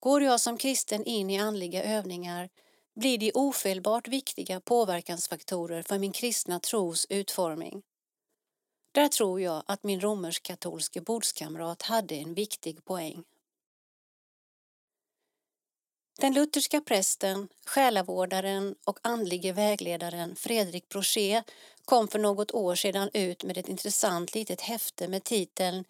[0.00, 2.48] Går jag som kristen in i andliga övningar
[2.94, 7.82] blir de ofelbart viktiga påverkansfaktorer för min kristna tros utformning.
[8.92, 13.24] Där tror jag att min romersk-katolske bordskamrat hade en viktig poäng.
[16.20, 21.50] Den lutherska prästen, själavårdaren och andlige vägledaren Fredrik Brochet
[21.84, 25.84] kom för något år sedan ut med ett intressant litet häfte med titeln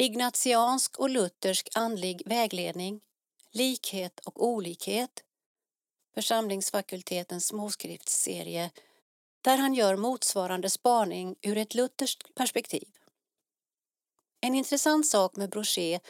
[0.00, 3.00] Ignatiansk och luthersk andlig vägledning,
[3.52, 5.24] likhet och olikhet,
[6.18, 8.70] församlingsfakultetens småskriftsserie,
[9.42, 12.88] där han gör motsvarande spaning ur ett lutherskt perspektiv.
[14.40, 16.06] En intressant sak med Brochet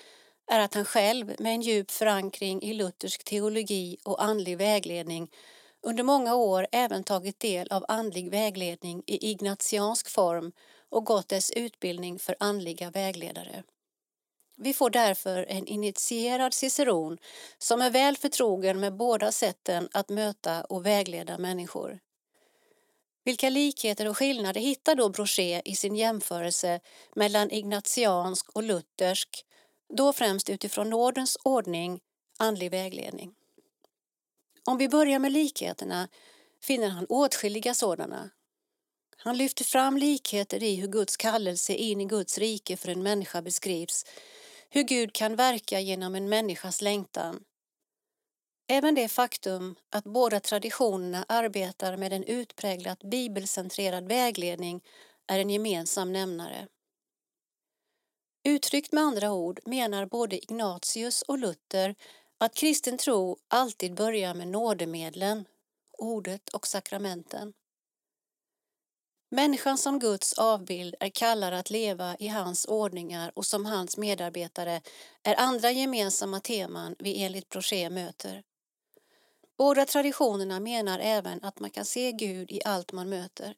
[0.51, 5.31] är att han själv med en djup förankring i luthersk teologi och andlig vägledning
[5.83, 10.53] under många år även tagit del av andlig vägledning i ignatiansk form
[10.89, 13.63] och gått dess utbildning för andliga vägledare.
[14.61, 17.19] Vi får därför en initierad ciceron
[17.59, 21.99] som är väl förtrogen med båda sätten att möta och vägleda människor.
[23.25, 26.81] Vilka likheter och skillnader hittar då Brochet i sin jämförelse
[27.15, 29.45] mellan ignatiansk och luthersk
[29.97, 32.01] då främst utifrån nådens ordning,
[32.39, 33.35] andlig vägledning.
[34.65, 36.09] Om vi börjar med likheterna
[36.63, 38.31] finner han åtskilliga sådana.
[39.17, 43.43] Han lyfter fram likheter i hur Guds kallelse in i Guds rike för en människa
[43.43, 44.05] beskrivs,
[44.71, 47.45] hur Gud kan verka genom en människas längtan.
[48.71, 54.85] Även det faktum att båda traditionerna arbetar med en utpräglat bibelcentrerad vägledning
[55.27, 56.69] är en gemensam nämnare.
[58.45, 61.95] Uttryckt med andra ord menar både Ignatius och Luther
[62.39, 65.45] att kristen tro alltid börjar med nådemedlen,
[65.99, 67.53] ordet och sakramenten.
[69.31, 74.83] Människan som Guds avbild är kallad att leva i hans ordningar och som hans medarbetare
[75.23, 78.43] är andra gemensamma teman vi enligt Brochet möter.
[79.59, 83.55] Båda traditionerna menar även att man kan se Gud i allt man möter.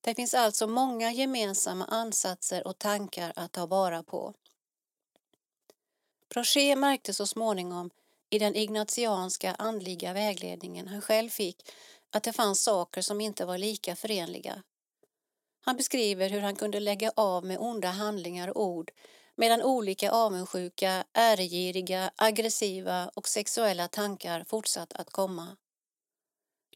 [0.00, 4.34] Det finns alltså många gemensamma ansatser och tankar att ta vara på.
[6.34, 7.90] Brochet märkte så småningom
[8.30, 11.70] i den ignatianska andliga vägledningen han själv fick
[12.10, 14.62] att det fanns saker som inte var lika förenliga.
[15.66, 18.90] Han beskriver hur han kunde lägga av med onda handlingar och ord
[19.36, 25.56] medan olika avundsjuka, äregiriga, aggressiva och sexuella tankar fortsatt att komma.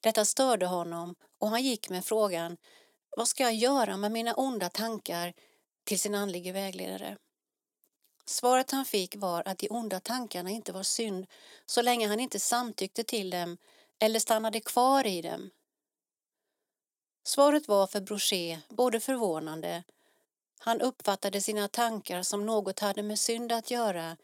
[0.02, 2.56] Detta störde honom och han gick med frågan
[3.16, 5.34] vad ska jag göra med mina onda tankar
[5.84, 7.16] till sin andlige vägledare?
[8.26, 11.26] Svaret han fick var att de onda tankarna inte var synd
[11.66, 13.56] så länge han inte samtyckte till dem
[13.98, 15.50] eller stannade kvar i dem.
[17.22, 19.82] Svaret var för Brochet både förvånande,
[20.62, 24.16] han uppfattade sina tankar som något hade med synd att göra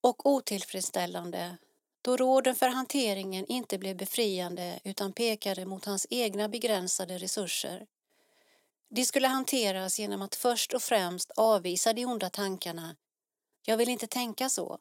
[0.00, 1.56] och otillfredsställande
[2.02, 7.86] då råden för hanteringen inte blev befriande utan pekade mot hans egna begränsade resurser.
[8.88, 12.96] De skulle hanteras genom att först och främst avvisa de onda tankarna.
[13.62, 14.78] Jag vill inte tänka så.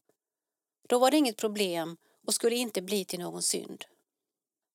[0.87, 1.97] Då var det inget problem
[2.27, 3.85] och skulle inte bli till någon synd.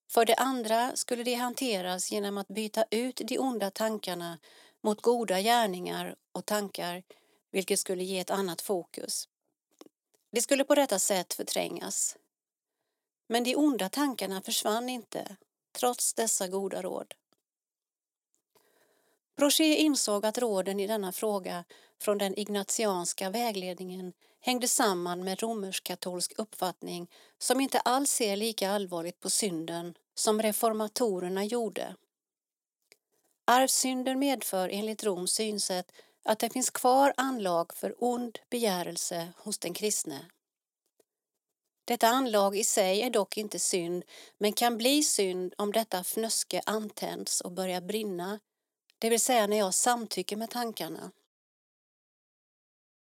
[0.07, 4.39] För det andra skulle de hanteras genom att byta ut de onda tankarna
[4.83, 7.03] mot goda gärningar och tankar,
[7.51, 9.29] vilket skulle ge ett annat fokus.
[10.31, 12.17] Det skulle på detta sätt förträngas.
[13.27, 15.35] Men de onda tankarna försvann inte,
[15.71, 17.13] trots dessa goda råd.
[19.37, 21.63] Brochet insåg att råden i denna fråga
[22.01, 24.13] från den ignatianska vägledningen
[24.45, 31.45] hängde samman med romersk-katolsk uppfattning som inte alls ser lika allvarligt på synden som reformatorerna
[31.45, 31.95] gjorde.
[33.45, 35.91] Arvsynden medför enligt Roms synsätt
[36.23, 40.25] att det finns kvar anlag för ond begärelse hos den kristne.
[41.85, 44.03] Detta anlag i sig är dock inte synd,
[44.37, 48.39] men kan bli synd om detta fnöske antänds och börjar brinna,
[48.99, 51.11] det vill säga när jag samtycker med tankarna.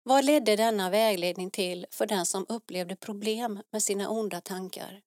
[0.09, 5.03] Vad ledde denna vägledning till för den som upplevde problem med sina onda tankar?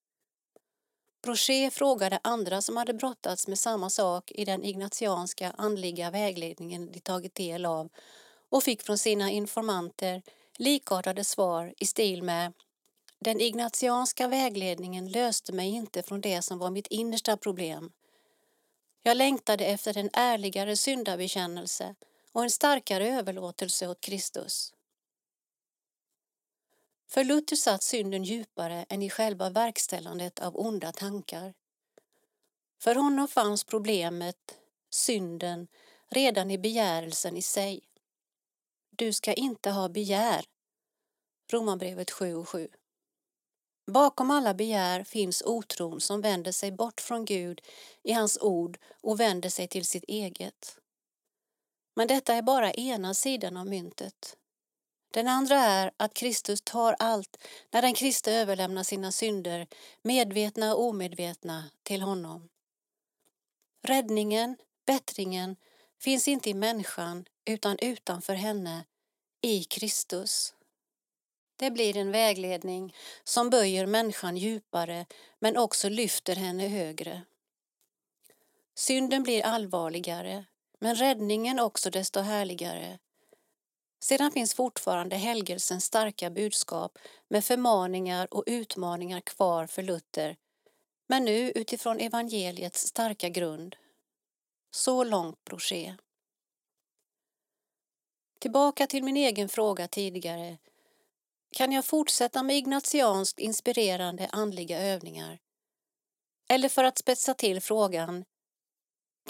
[1.24, 7.00] Brochet frågade andra som hade brottats med samma sak i den ignatianska andliga vägledningen de
[7.00, 7.89] tagit del av
[8.50, 10.22] och fick från sina informanter
[10.58, 12.54] likartade svar i stil med
[13.20, 17.91] Den ignatianska vägledningen löste mig inte från det som var mitt innersta problem.
[19.04, 21.95] Jag längtade efter en ärligare syndabekännelse
[22.32, 24.74] och en starkare överlåtelse åt Kristus.
[27.10, 31.53] För Luther satt synden djupare än i själva verkställandet av onda tankar.
[32.82, 34.57] För honom fanns problemet,
[34.89, 35.68] synden,
[36.10, 37.82] redan i begärelsen i sig.
[38.89, 40.45] Du ska inte ha begär.
[41.51, 42.68] Romarbrevet 7 och 7.
[43.88, 47.62] Bakom alla begär finns otron som vänder sig bort från Gud
[48.03, 50.78] i hans ord och vänder sig till sitt eget.
[51.95, 54.36] Men detta är bara ena sidan av myntet.
[55.12, 57.38] Den andra är att Kristus tar allt
[57.72, 59.68] när den kristne överlämnar sina synder,
[60.01, 62.49] medvetna och omedvetna, till honom.
[63.82, 65.55] Räddningen, bättringen,
[65.99, 68.86] finns inte i människan utan utanför henne,
[69.41, 70.53] i Kristus.
[71.55, 75.05] Det blir en vägledning som böjer människan djupare
[75.39, 77.22] men också lyfter henne högre.
[78.76, 80.45] Synden blir allvarligare,
[80.80, 82.99] men räddningen också desto härligare.
[84.00, 86.97] Sedan finns fortfarande helgelsens starka budskap
[87.28, 90.38] med förmaningar och utmaningar kvar för Luther,
[91.08, 93.76] men nu utifrån evangeliets starka grund.
[94.72, 96.00] Så långt Brochet.
[98.39, 100.58] Tillbaka till min egen fråga tidigare.
[101.58, 105.39] Kan jag fortsätta med ignatianskt inspirerande andliga övningar?
[106.50, 108.26] Eller för att spetsa till frågan,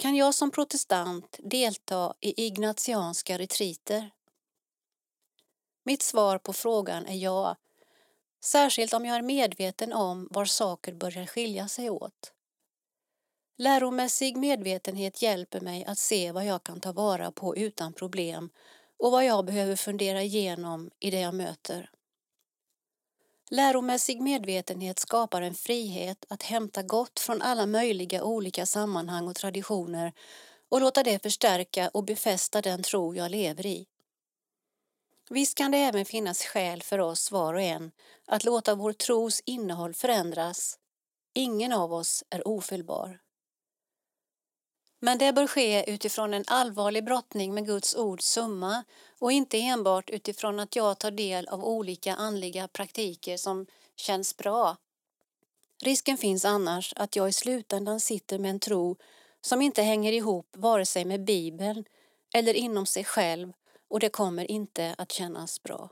[0.00, 4.10] kan jag som protestant delta i ignatianska retriter?
[5.90, 7.56] Mitt svar på frågan är ja,
[8.44, 12.32] särskilt om jag är medveten om var saker börjar skilja sig åt.
[13.58, 18.50] Läromässig medvetenhet hjälper mig att se vad jag kan ta vara på utan problem
[18.98, 21.90] och vad jag behöver fundera igenom i det jag möter.
[23.50, 30.12] Läromässig medvetenhet skapar en frihet att hämta gott från alla möjliga olika sammanhang och traditioner
[30.68, 33.89] och låta det förstärka och befästa den tro jag lever i.
[35.32, 37.92] Visst kan det även finnas skäl för oss var och en
[38.26, 40.78] att låta vår tros innehåll förändras.
[41.34, 43.20] Ingen av oss är ofelbar.
[45.00, 48.84] Men det bör ske utifrån en allvarlig brottning med Guds ords summa
[49.18, 53.66] och inte enbart utifrån att jag tar del av olika andliga praktiker som
[53.96, 54.76] känns bra.
[55.82, 58.96] Risken finns annars att jag i slutändan sitter med en tro
[59.40, 61.84] som inte hänger ihop vare sig med Bibeln
[62.34, 63.52] eller inom sig själv
[63.90, 65.90] och det kommer inte att kännas bra.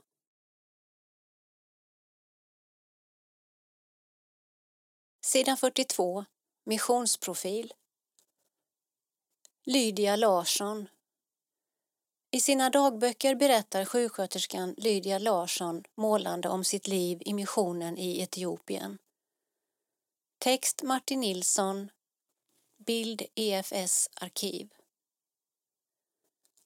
[5.25, 6.25] Sidan 42,
[6.65, 7.73] missionsprofil.
[9.65, 10.89] Lydia Larsson.
[12.31, 18.97] I sina dagböcker berättar sjuksköterskan Lydia Larsson målande om sitt liv i missionen i Etiopien.
[20.37, 21.91] Text Martin Nilsson.
[22.85, 24.78] Bild EFS arkiv.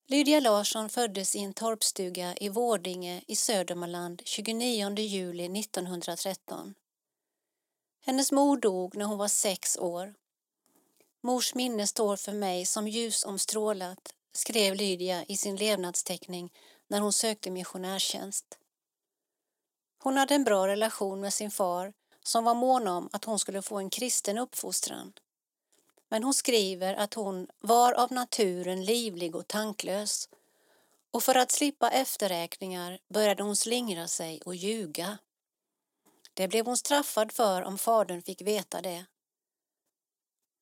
[0.07, 6.73] Lydia Larsson föddes i en torpstuga i Vårdinge i Södermanland 29 juli 1913.
[8.05, 10.13] Hennes mor dog när hon var sex år.
[11.21, 16.53] Mors minne står för mig som ljusomstrålat, skrev Lydia i sin levnadsteckning
[16.87, 18.57] när hon sökte missionärstjänst.
[19.97, 21.93] Hon hade en bra relation med sin far
[22.23, 25.13] som var mån om att hon skulle få en kristen uppfostran
[26.13, 30.29] men hon skriver att hon var av naturen livlig och tanklös
[31.11, 35.17] och för att slippa efterräkningar började hon slingra sig och ljuga.
[36.33, 39.05] Det blev hon straffad för om fadern fick veta det.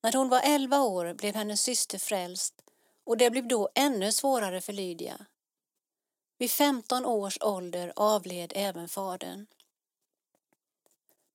[0.02, 2.54] När hon var elva år blev hennes syster frälst
[3.04, 5.26] och det blev då ännu svårare för Lydia.
[6.38, 9.46] Vid 15 års ålder avled även fadern.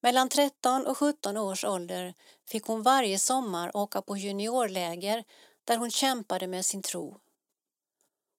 [0.02, 2.14] Mellan 13 och 17 års ålder
[2.50, 5.24] fick hon varje sommar åka på juniorläger
[5.64, 7.20] där hon kämpade med sin tro.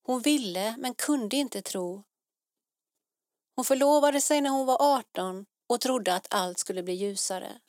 [0.02, 2.04] Hon ville men kunde inte tro.
[3.56, 7.60] Hon förlovade sig när hon var 18 och trodde att allt skulle bli ljusare.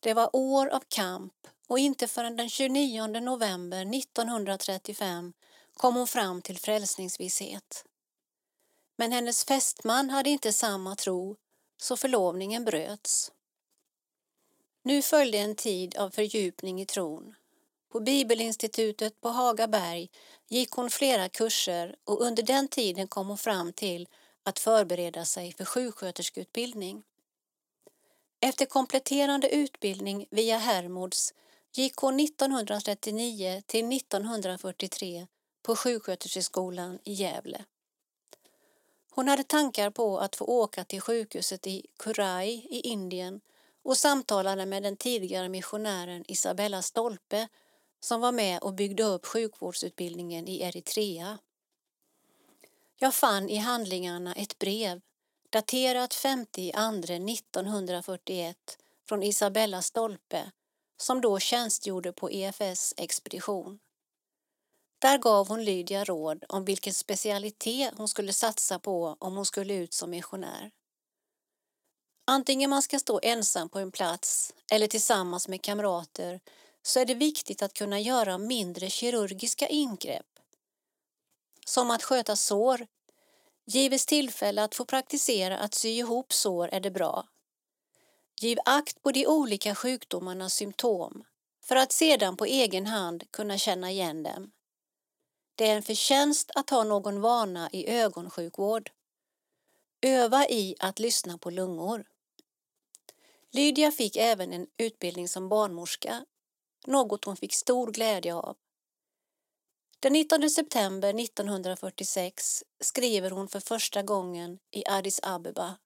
[0.00, 1.34] Det var år av kamp
[1.68, 5.32] och inte förrän den 29 november 1935
[5.74, 7.84] kom hon fram till frälsningsvisshet.
[8.96, 11.36] Men hennes fästman hade inte samma tro,
[11.78, 13.32] så förlovningen bröts.
[14.82, 17.34] Nu följde en tid av fördjupning i tron.
[17.92, 20.10] På Bibelinstitutet på Hagaberg
[20.48, 24.08] gick hon flera kurser och under den tiden kom hon fram till
[24.42, 27.02] att förbereda sig för sjuksköterskeutbildning.
[28.40, 31.34] Efter kompletterande utbildning via Hermods
[31.72, 35.26] gick hon 1939 till 1943
[35.62, 37.64] på sjuksköterskeskolan i Gävle.
[39.18, 43.40] Hon hade tankar på att få åka till sjukhuset i Kurai i Indien
[43.82, 47.48] och samtalade med den tidigare missionären Isabella Stolpe
[48.00, 51.38] som var med och byggde upp sjukvårdsutbildningen i Eritrea.
[52.96, 55.00] Jag fann i handlingarna ett brev
[55.50, 58.78] daterat 52 1941
[59.08, 60.50] från Isabella Stolpe
[60.96, 63.78] som då tjänstgjorde på EFS expedition.
[64.98, 69.74] Där gav hon Lydia råd om vilken specialitet hon skulle satsa på om hon skulle
[69.74, 70.70] ut som missionär.
[72.26, 76.40] Antingen man ska stå ensam på en plats eller tillsammans med kamrater
[76.82, 80.26] så är det viktigt att kunna göra mindre kirurgiska ingrepp.
[81.66, 82.86] Som att sköta sår.
[83.66, 87.28] Gives tillfälle att få praktisera att sy ihop sår är det bra.
[88.40, 91.24] Giv akt på de olika sjukdomarnas symptom
[91.64, 94.50] för att sedan på egen hand kunna känna igen dem.
[95.58, 98.90] Det är en förtjänst att ha någon vana i ögonsjukvård.
[100.00, 102.04] Öva i att lyssna på lungor.
[103.50, 106.24] Lydia fick även en utbildning som barnmorska,
[106.86, 108.56] något hon fick stor glädje av.
[110.00, 115.76] Den 19 september 1946 skriver hon för första gången i Addis Abeba.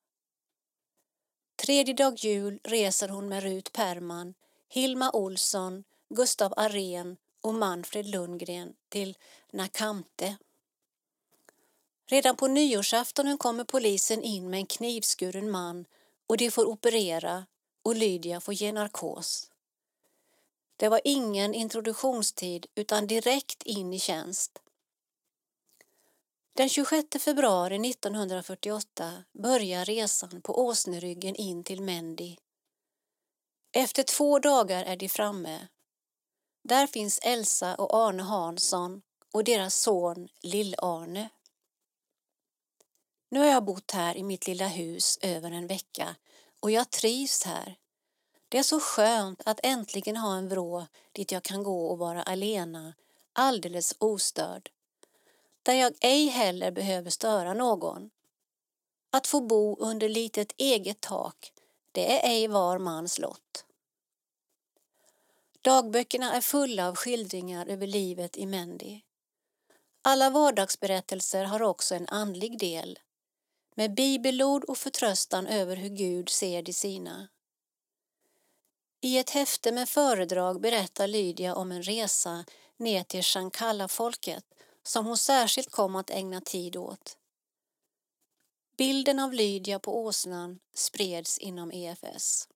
[1.57, 4.35] Tredje dag jul reser hon med Rut Perman,
[4.69, 5.85] Hilma Olsson,
[6.15, 9.17] Gustav Arén och Manfred Lundgren till
[9.53, 10.37] Nakamte.
[12.07, 15.85] Redan på nyårsaftonen kommer polisen in med en knivskuren man
[16.27, 17.47] och de får operera
[17.83, 19.51] och Lydia får ge narkos.
[20.77, 24.63] Det var ingen introduktionstid utan direkt in i tjänst.
[26.55, 32.39] Den 26 februari 1948 börjar resan på åsneryggen in till Mendi.
[33.73, 35.69] Efter två dagar är de framme.
[36.63, 39.03] Där finns Elsa och Arne Hansson
[39.33, 41.29] och deras son Lill-Arne.
[43.29, 46.17] Nu har jag bott här i mitt lilla hus över en vecka
[46.61, 47.77] och jag trivs här.
[48.49, 52.23] Det är så skönt att äntligen ha en vrå dit jag kan gå och vara
[52.23, 52.95] alena,
[53.33, 54.71] alldeles ostörd.
[55.63, 58.11] Där jag ej heller behöver störa någon.
[59.11, 61.53] Att få bo under litet eget tak,
[61.93, 63.65] det är ej var mans lott.
[65.63, 69.03] Dagböckerna är fulla av skildringar över livet i Mendi.
[70.03, 72.99] Alla vardagsberättelser har också en andlig del
[73.75, 77.29] med bibelord och förtröstan över hur Gud ser de sina.
[79.01, 82.45] I ett häfte med föredrag berättar Lydia om en resa
[82.77, 84.45] ner till Shankala-folket
[84.83, 87.17] som hon särskilt kom att ägna tid åt.
[88.77, 92.49] Bilden av Lydia på åsnan spreds inom EFS.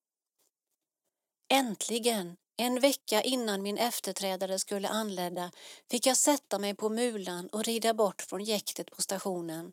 [1.49, 5.51] Äntligen, en vecka innan min efterträdare skulle anlända,
[5.91, 9.73] fick jag sätta mig på mulan och rida bort från jäktet på stationen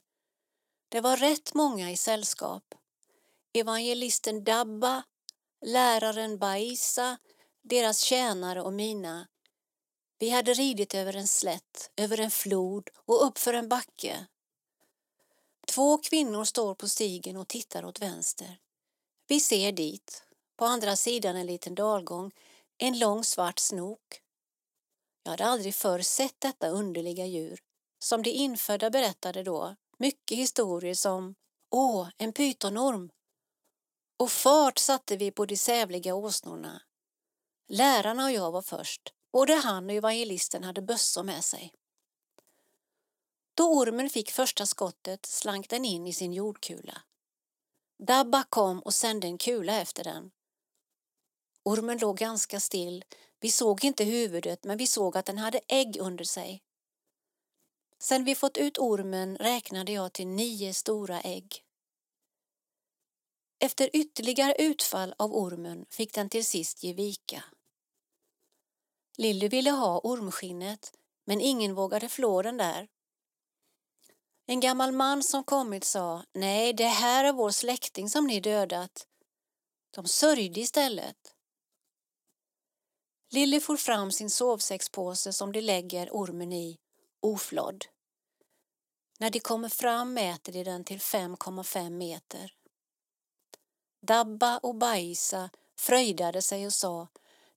[0.94, 2.76] det var rätt många i sällskap.
[3.54, 5.04] Evangelisten Dabba,
[5.66, 7.18] läraren Baisa,
[7.62, 9.28] deras tjänare och mina.
[10.20, 14.26] Vi hade ridit över en slätt, över en flod och uppför en backe.
[15.68, 18.60] Två kvinnor står på stigen och tittar åt vänster.
[19.28, 20.24] Vi ser dit,
[20.58, 22.32] på andra sidan en liten dalgång,
[22.78, 24.22] en lång svart snok.
[25.24, 27.60] Jag hade aldrig förr sett detta underliga djur,
[28.00, 29.76] som de infödda berättade då.
[29.98, 31.36] Mycket historier som
[31.72, 33.10] Åh, en pytonorm!
[34.18, 36.82] Och fart satte vi på de sävliga åsnorna.
[37.68, 39.14] Lärarna och jag var först.
[39.32, 41.74] Både han och evangelisten hade bössor med sig.
[43.56, 47.02] Då ormen fick första skottet slank den in i sin jordkula.
[48.08, 50.32] Dabba kom och sände en kula efter den.
[51.64, 53.06] Ormen låg ganska still.
[53.40, 56.64] Vi såg inte huvudet men vi såg att den hade ägg under sig.
[58.00, 61.64] Sen vi fått ut ormen räknade jag till nio stora ägg.
[63.60, 67.44] Efter ytterligare utfall av ormen fick den till sist ge vika.
[69.18, 70.94] Lilly ville ha ormskinnet,
[71.26, 72.88] men ingen vågade flå den där.
[74.46, 79.08] En gammal man som kommit sa, nej, det här är vår släkting som ni dödat.
[79.92, 81.33] De sörjde istället.
[83.34, 86.78] Lilly får fram sin sovsäckspåse som de lägger ormen i,
[87.20, 87.86] oflodd.
[89.20, 92.54] När de kommer fram mäter de den till 5,5 meter.
[94.02, 95.50] Dabba och Baisa
[95.80, 97.08] fröjdade sig och sa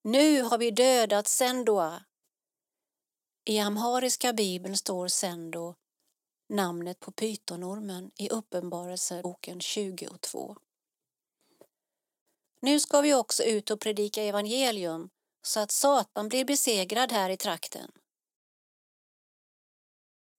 [0.03, 2.05] Nu har vi dödat Sendoa.
[3.45, 5.75] I amhariska bibeln står Sendo,
[6.49, 10.57] namnet på pytonormen i Uppenbarelseboken 22.
[12.61, 15.11] Nu ska vi också ut och predika evangelium
[15.47, 17.93] så att Satan blir besegrad här i trakten.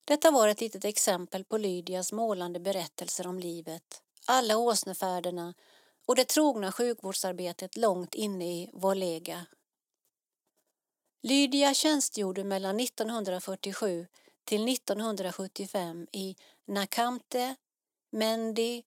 [0.06, 5.54] Detta var ett litet exempel på Lydias målande berättelser om livet, alla åsnefärderna
[6.06, 9.46] och det trogna sjukvårdsarbetet långt inne i Volega.
[11.24, 14.08] Lydia tjänstgjorde mellan 1947
[14.44, 16.36] till 1975 i
[16.68, 17.56] Nakamte,
[18.12, 18.84] Mendi,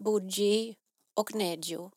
[0.00, 0.76] Budji
[1.14, 1.90] och Nedjo.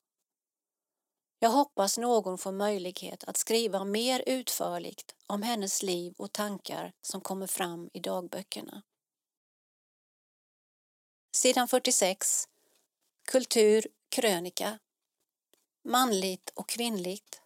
[1.42, 7.22] Jag hoppas någon får möjlighet att skriva mer utförligt om hennes liv och tankar som
[7.22, 8.82] kommer fram i dagböckerna.
[11.36, 12.48] Sidan 46
[13.28, 14.80] Kultur, krönika
[15.84, 17.42] Manligt och kvinnligt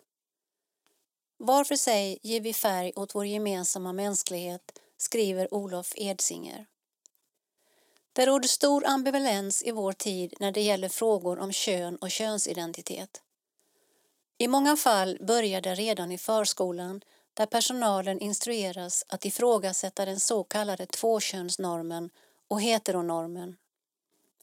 [1.38, 6.65] Var för sig ger vi färg åt vår gemensamma mänsklighet, skriver Olof Edsinger.
[8.14, 13.22] Det råder stor ambivalens i vår tid när det gäller frågor om kön och könsidentitet.
[14.44, 17.02] I många fall börjar det redan i förskolan
[17.34, 22.10] där personalen instrueras att ifrågasätta den så kallade tvåkönsnormen
[22.48, 23.57] och heteronormen.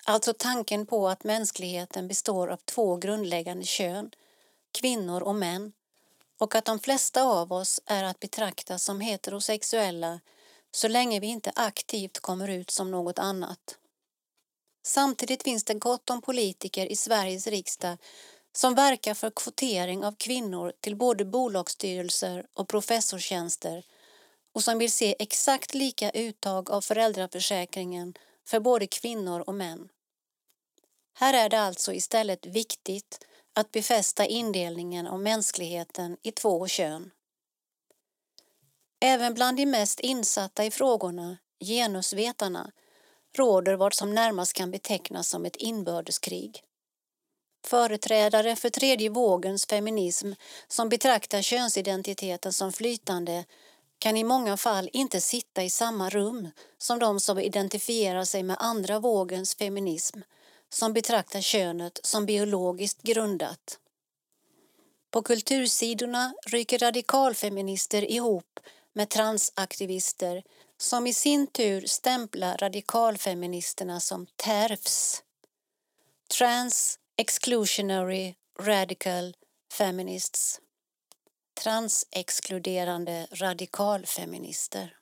[0.05, 4.11] Alltså tanken på att mänskligheten består av två grundläggande kön,
[4.73, 5.73] kvinnor och män,
[6.39, 10.21] och att de flesta av oss är att betrakta som heterosexuella
[10.71, 13.79] så länge vi inte aktivt kommer ut som något annat.
[14.83, 17.99] Samtidigt finns det gott om politiker i Sveriges riksdag
[18.53, 23.85] som verkar för kvotering av kvinnor till både bolagsstyrelser och professorstjänster
[24.55, 28.15] och som vill se exakt lika uttag av föräldraförsäkringen
[28.49, 29.89] för både kvinnor och män.
[31.15, 37.11] Här är det alltså istället viktigt att befästa indelningen av mänskligheten i två kön.
[39.01, 42.73] Även bland de mest insatta i frågorna, genusvetarna,
[43.37, 46.65] råder vad som närmast kan betecknas som ett inbördeskrig.
[47.65, 50.33] Företrädare för tredje vågens feminism
[50.69, 53.45] som betraktar könsidentiteten som flytande
[53.99, 58.57] kan i många fall inte sitta i samma rum som de som identifierar sig med
[58.61, 60.21] andra vågens feminism
[60.69, 63.79] som betraktar könet som biologiskt grundat.
[65.11, 68.61] På kultursidorna ryker radikalfeminister ihop
[68.93, 70.43] med transaktivister
[70.79, 75.23] som i sin tur stämplar radikalfeministerna som TERFs.
[76.39, 79.35] Trans Exclusionary Radical
[79.73, 80.61] Feminists
[81.63, 84.97] Transexkluderande radikalfeminister.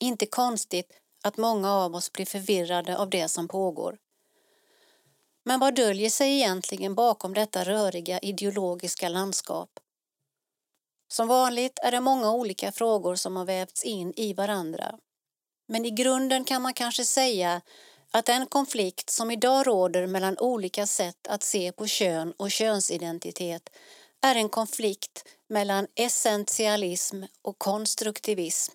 [0.00, 0.92] Inte konstigt
[1.24, 3.98] att många av oss blir förvirrade av det som pågår.
[5.44, 9.70] Men vad döljer sig egentligen bakom detta röriga ideologiska landskap?
[11.08, 14.98] Som vanligt är det många olika frågor som har vävts in i varandra.
[15.68, 17.62] Men i grunden kan man kanske säga
[18.14, 23.70] att den konflikt som idag råder mellan olika sätt att se på kön och könsidentitet
[24.20, 28.72] är en konflikt mellan essentialism och konstruktivism.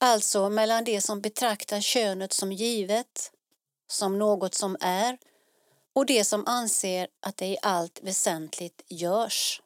[0.00, 3.32] Alltså mellan det som betraktar könet som givet,
[3.86, 5.18] som något som är
[5.92, 9.62] och det som anser att det i allt väsentligt görs.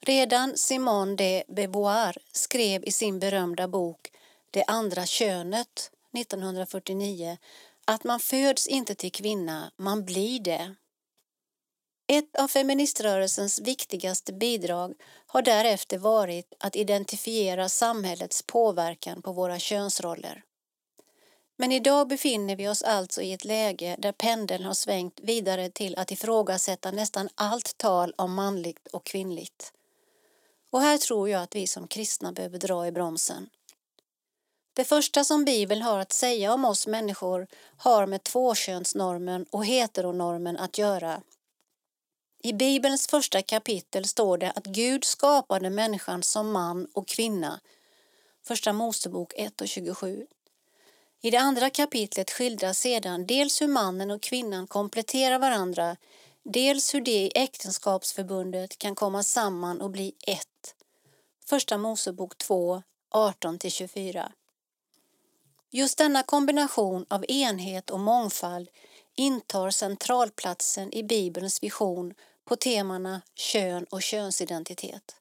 [0.00, 4.10] Redan Simone de Beauvoir skrev i sin berömda bok
[4.50, 7.38] Det andra könet 1949
[7.86, 10.74] att man föds inte till kvinna, man blir det.
[12.06, 14.94] Ett av feministrörelsens viktigaste bidrag
[15.26, 20.42] har därefter varit att identifiera samhällets påverkan på våra könsroller.
[21.56, 25.98] Men idag befinner vi oss alltså i ett läge där pendeln har svängt vidare till
[25.98, 29.72] att ifrågasätta nästan allt tal om manligt och kvinnligt.
[30.70, 33.48] Och här tror jag att vi som kristna behöver dra i bromsen.
[34.74, 37.46] Det första som Bibeln har att säga om oss människor
[37.76, 41.22] har med tvåkönsnormen och heteronormen att göra.
[42.42, 47.60] I Bibelns första kapitel står det att Gud skapade människan som man och kvinna.
[48.46, 50.26] Första Mosebok 1 och 27.
[51.20, 55.96] I det andra kapitlet skildras sedan dels hur mannen och kvinnan kompletterar varandra
[56.42, 60.74] dels hur de i äktenskapsförbundet kan komma samman och bli ett.
[61.46, 62.82] Första Mosebok 2,
[63.14, 64.32] 18-24.
[65.76, 68.68] Just denna kombination av enhet och mångfald
[69.16, 72.14] intar centralplatsen i Bibelns vision
[72.44, 75.16] på temana kön och könsidentitet.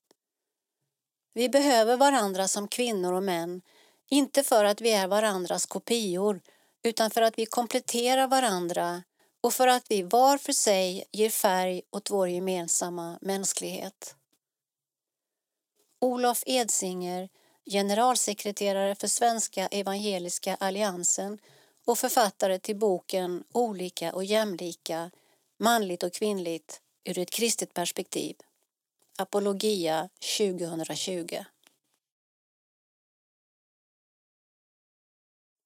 [1.33, 3.61] Vi behöver varandra som kvinnor och män,
[4.09, 6.41] inte för att vi är varandras kopior
[6.83, 9.03] utan för att vi kompletterar varandra
[9.41, 14.15] och för att vi var för sig ger färg åt vår gemensamma mänsklighet.
[16.01, 17.29] Olof Edsinger,
[17.65, 21.39] generalsekreterare för Svenska Evangeliska Alliansen
[21.85, 25.11] och författare till boken Olika och jämlika,
[25.59, 28.35] manligt och kvinnligt ur ett kristet perspektiv.
[29.17, 31.45] Apologia 2020.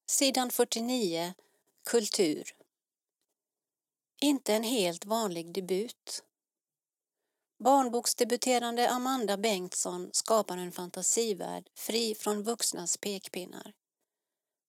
[0.06, 1.34] Sidan 49
[1.90, 2.56] Kultur
[4.22, 6.24] Inte en helt vanlig debut.
[7.64, 13.74] Barnboksdebuterande Amanda Bengtsson skapar en fantasivärld fri från vuxnas pekpinnar.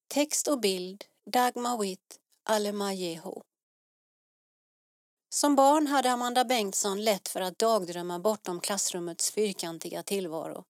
[0.08, 3.32] Text och bild Dagmar Witt Alemayehu.
[5.28, 10.64] Som barn hade Amanda Bengtsson lätt för att dagdrömma bortom klassrummets fyrkantiga tillvaro.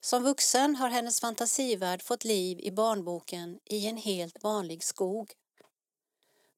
[0.00, 5.32] Som vuxen har hennes fantasivärld fått liv i barnboken I en helt vanlig skog.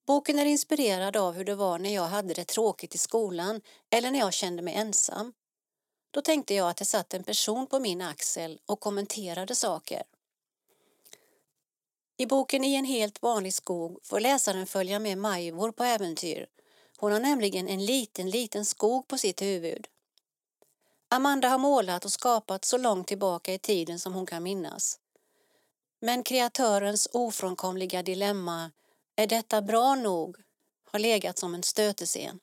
[0.07, 3.61] Boken är inspirerad av hur det var när jag hade det tråkigt i skolan
[3.91, 5.33] eller när jag kände mig ensam.
[6.11, 10.03] Då tänkte jag att det satt en person på min axel och kommenterade saker.
[12.17, 16.47] I boken I en helt vanlig skog får läsaren följa med Majvor på äventyr.
[16.99, 19.87] Hon har nämligen en liten, liten skog på sitt huvud.
[21.09, 24.99] Amanda har målat och skapat så långt tillbaka i tiden som hon kan minnas.
[26.01, 28.71] Men kreatörens ofrånkomliga dilemma,
[29.17, 30.37] är detta bra nog,
[30.85, 32.41] har legat som en stötescen.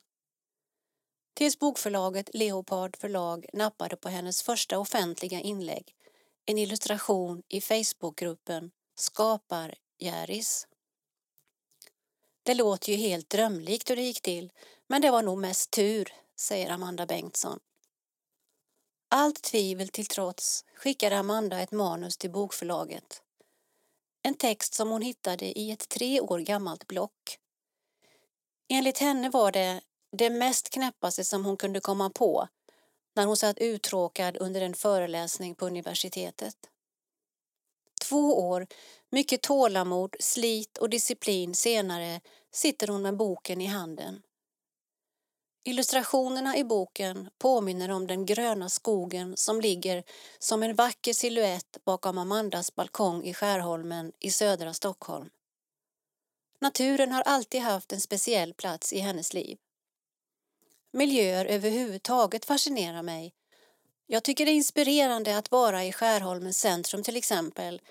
[1.34, 5.94] Tills bokförlaget Leopard förlag nappade på hennes första offentliga inlägg,
[6.46, 10.66] en illustration i Facebookgruppen Skapar Järis.
[12.42, 14.52] Det låter ju helt drömlikt hur det gick till,
[14.86, 17.58] men det var nog mest tur, säger Amanda Bengtsson.
[19.08, 23.23] Allt tvivel till trots skickade Amanda ett manus till bokförlaget.
[24.26, 27.38] En text som hon hittade i ett tre år gammalt block.
[28.68, 29.80] Enligt henne var det
[30.16, 32.48] det mest knäppaste som hon kunde komma på
[33.16, 36.56] när hon satt uttråkad under en föreläsning på universitetet.
[38.08, 38.66] Två år,
[39.10, 42.20] mycket tålamod, slit och disciplin senare
[42.52, 44.22] sitter hon med boken i handen.
[45.66, 50.02] Illustrationerna i boken påminner om den gröna skogen som ligger
[50.38, 55.30] som en vacker siluett bakom Amandas balkong i Skärholmen i södra Stockholm.
[56.60, 59.58] Naturen har alltid haft en speciell plats i hennes liv.
[60.92, 63.34] Miljöer överhuvudtaget fascinerar mig.
[64.06, 67.82] Jag tycker det är inspirerande att vara i Skärholmens centrum till exempel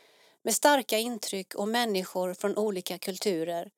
[0.44, 3.72] med starka intryck och människor från olika kulturer.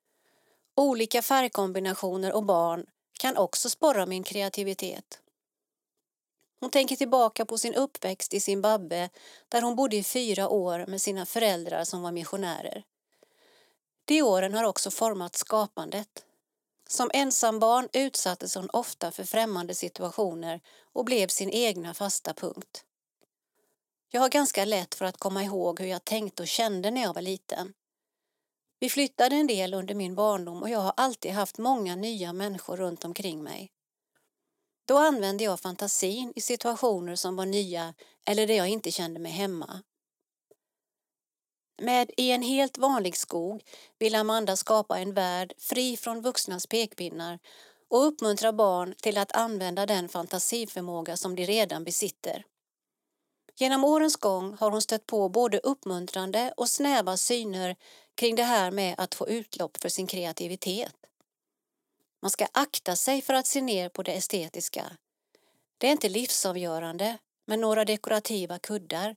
[0.75, 2.85] Olika färgkombinationer och barn
[3.19, 5.21] kan också sporra min kreativitet.
[6.59, 9.09] Hon tänker tillbaka på sin uppväxt i Zimbabwe
[9.49, 12.83] där hon bodde i fyra år med sina föräldrar som var missionärer.
[14.05, 16.25] De åren har också format skapandet.
[16.87, 20.61] Som ensambarn utsattes hon ofta för främmande situationer
[20.93, 22.85] och blev sin egna fasta punkt.
[24.09, 27.13] Jag har ganska lätt för att komma ihåg hur jag tänkte och kände när jag
[27.13, 27.73] var liten.
[28.79, 32.77] Vi flyttade en del under min barndom och jag har alltid haft många nya människor
[32.77, 33.71] runt omkring mig.
[34.87, 37.93] Då använde jag fantasin i situationer som var nya
[38.25, 39.81] eller där jag inte kände mig hemma.
[41.81, 43.63] Med I en helt vanlig skog
[43.99, 47.39] vill Amanda skapa en värld fri från vuxnas pekpinnar
[47.89, 52.45] och uppmuntra barn till att använda den fantasiförmåga som de redan besitter.
[53.57, 57.75] Genom årens gång har hon stött på både uppmuntrande och snäva syner
[58.15, 60.95] kring det här med att få utlopp för sin kreativitet.
[62.21, 64.97] Man ska akta sig för att se ner på det estetiska.
[65.77, 69.15] Det är inte livsavgörande med några dekorativa kuddar.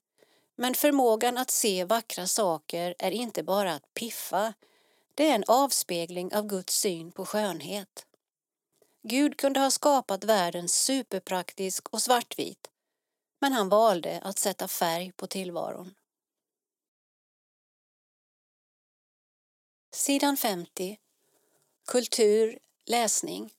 [0.57, 4.55] Men förmågan att se vackra saker är inte bara att piffa.
[5.15, 8.07] Det är en avspegling av Guds syn på skönhet.
[9.03, 12.71] Gud kunde ha skapat världen superpraktisk och svartvit
[13.41, 15.95] men han valde att sätta färg på tillvaron.
[19.99, 20.99] Sidan 50
[21.87, 23.55] Kultur, läsning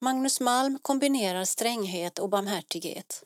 [0.00, 3.24] Magnus Malm kombinerar stränghet och barmhärtighet.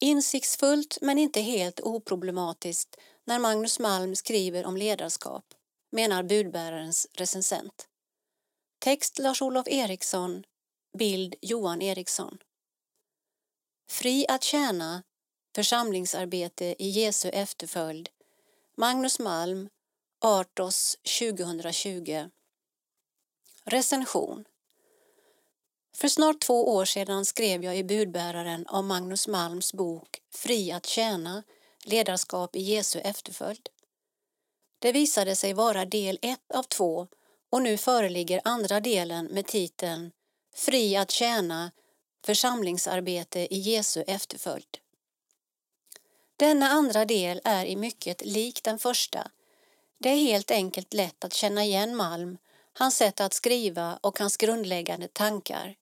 [0.00, 5.44] Insiktsfullt men inte helt oproblematiskt när Magnus Malm skriver om ledarskap,
[5.90, 7.88] menar budbärarens recensent.
[8.78, 10.44] Text Lars-Olof Eriksson.
[10.98, 12.38] Bild Johan Eriksson.
[13.90, 15.02] Fri att tjäna.
[15.54, 18.08] Församlingsarbete i Jesu efterföljd.
[18.80, 19.68] Magnus Malm.
[20.20, 22.28] Artos 2020.
[23.64, 24.44] Recension.
[25.96, 30.86] För snart två år sedan skrev jag i budbäraren om Magnus Malms bok Fri att
[30.86, 31.42] tjäna,
[31.84, 33.68] ledarskap i Jesu efterföljd.
[34.78, 37.08] Det visade sig vara del ett av två
[37.50, 40.10] och nu föreligger andra delen med titeln
[40.54, 41.70] Fri att tjäna,
[42.24, 44.78] församlingsarbete i Jesu efterföljd.
[46.40, 49.30] Denna andra del är i mycket lik den första.
[49.98, 52.38] Det är helt enkelt lätt att känna igen Malm,
[52.72, 55.74] hans sätt att skriva och hans grundläggande tankar.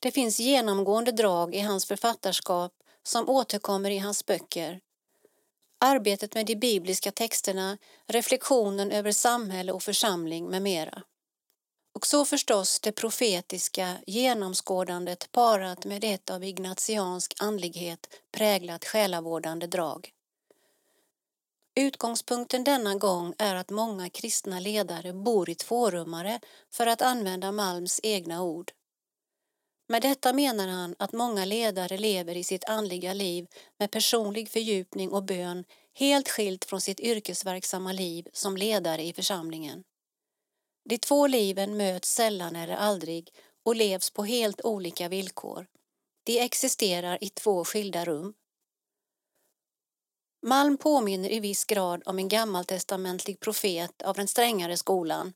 [0.00, 2.72] Det finns genomgående drag i hans författarskap
[3.02, 4.80] som återkommer i hans böcker.
[5.80, 11.02] Arbetet med de bibliska texterna, reflektionen över samhälle och församling med mera.
[11.96, 20.12] Och så förstås det profetiska genomskådandet parat med ett av ignatiansk andlighet präglat själavårdande drag.
[21.74, 26.40] Utgångspunkten denna gång är att många kristna ledare bor i tvårummare
[26.70, 28.72] för att använda Malms egna ord.
[29.88, 33.46] Med detta menar han att många ledare lever i sitt andliga liv
[33.78, 35.64] med personlig fördjupning och bön
[35.94, 39.84] helt skilt från sitt yrkesverksamma liv som ledare i församlingen.
[40.88, 43.30] De två liven möts sällan eller aldrig
[43.64, 45.66] och levs på helt olika villkor.
[46.24, 48.34] De existerar i två skilda rum.
[50.42, 55.32] Malm påminner i viss grad om en gammaltestamentlig profet av den strängare skolan.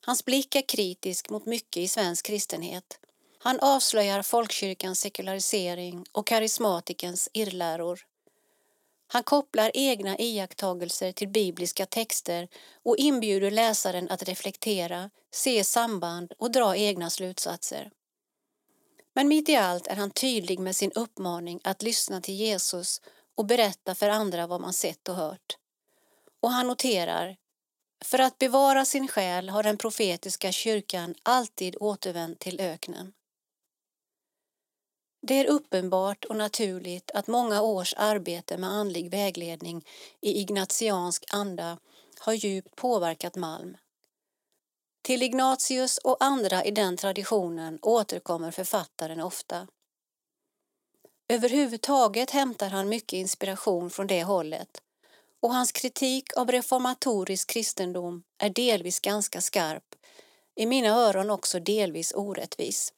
[0.00, 3.00] Hans blick är kritisk mot mycket i svensk kristenhet.
[3.38, 8.00] Han avslöjar folkkyrkans sekularisering och karismatikens irrläror.
[9.10, 12.48] Han kopplar egna iakttagelser till bibliska texter
[12.82, 17.90] och inbjuder läsaren att reflektera, se samband och dra egna slutsatser.
[19.14, 23.00] Men mitt i allt är han tydlig med sin uppmaning att lyssna till Jesus
[23.34, 25.56] och berätta för andra vad man sett och hört.
[26.40, 27.36] Och han noterar
[28.04, 33.12] för att bevara sin själ har den profetiska kyrkan alltid återvänt till öknen.
[35.28, 39.84] Det är uppenbart och naturligt att många års arbete med andlig vägledning
[40.20, 41.78] i ignatiansk anda
[42.18, 43.76] har djupt påverkat Malm.
[45.02, 49.66] Till Ignatius och andra i den traditionen återkommer författaren ofta.
[51.28, 54.82] Överhuvudtaget hämtar han mycket inspiration från det hållet
[55.40, 59.94] och hans kritik av reformatorisk kristendom är delvis ganska skarp,
[60.54, 62.92] i mina öron också delvis orättvis.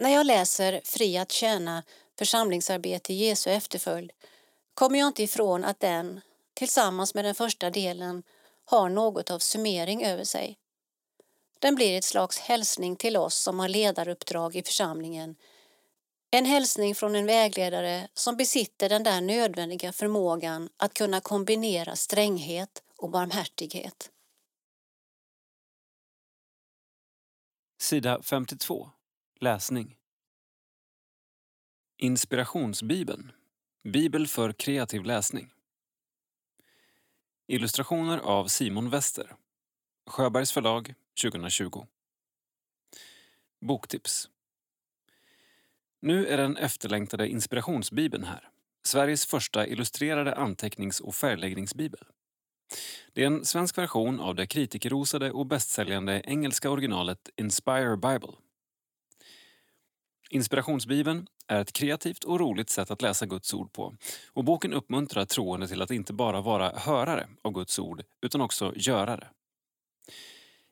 [0.00, 1.84] När jag läser Fri att tjäna
[2.18, 4.12] församlingsarbete i Jesu efterföljd
[4.74, 6.20] kommer jag inte ifrån att den,
[6.54, 8.22] tillsammans med den första delen,
[8.64, 10.58] har något av summering över sig.
[11.58, 15.36] Den blir ett slags hälsning till oss som har ledaruppdrag i församlingen.
[16.30, 22.82] En hälsning från en vägledare som besitter den där nödvändiga förmågan att kunna kombinera stränghet
[22.96, 24.10] och barmhärtighet.
[27.80, 28.90] Sida 52
[29.40, 29.96] Läsning.
[31.96, 33.32] Inspirationsbibeln.
[33.84, 35.52] Bibel för kreativ läsning.
[37.46, 39.36] Illustrationer av Simon Wester.
[40.06, 41.86] Sjöbergs förlag 2020
[43.60, 44.30] Boktips.
[46.00, 48.48] Nu är den efterlängtade Inspirationsbibeln här.
[48.82, 52.04] Sveriges första illustrerade antecknings och färgläggningsbibel.
[53.12, 58.47] Det är en svensk version av det kritikerrosade och bästsäljande engelska originalet Inspire Bible.
[60.30, 63.96] Inspirationsbibeln är ett kreativt och roligt sätt att läsa Guds ord på
[64.26, 68.72] och boken uppmuntrar troende till att inte bara vara hörare av Guds ord utan också
[68.76, 69.28] görare.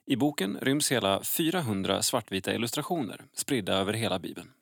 [0.07, 4.53] I boken ryms hela 400 svartvita illustrationer spridda över hela bibeln.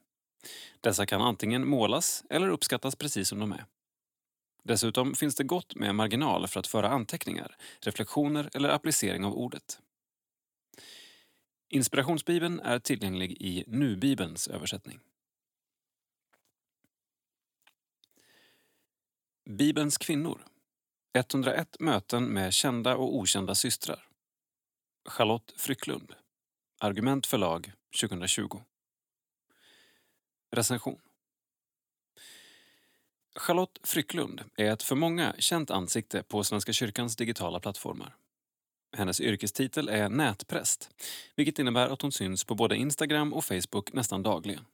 [0.80, 3.64] Dessa kan antingen målas eller uppskattas precis som de är.
[4.62, 9.78] Dessutom finns det gott med marginal för att föra anteckningar, reflektioner eller applicering av ordet.
[11.74, 15.00] Inspirationsbibeln är tillgänglig i Nu-bibelns översättning.
[19.50, 20.44] Bibelns kvinnor
[21.14, 24.08] 101 möten med kända och okända systrar.
[25.08, 26.14] Charlotte Frycklund.
[26.80, 28.60] Argument förlag 2020.
[30.50, 31.00] Recension.
[33.36, 38.16] Charlotte Frycklund är ett för många känt ansikte på Svenska kyrkans digitala plattformar.
[38.96, 40.90] Hennes yrkestitel är nätpräst,
[41.36, 44.64] vilket innebär att hon syns på både Instagram och Facebook nästan dagligen.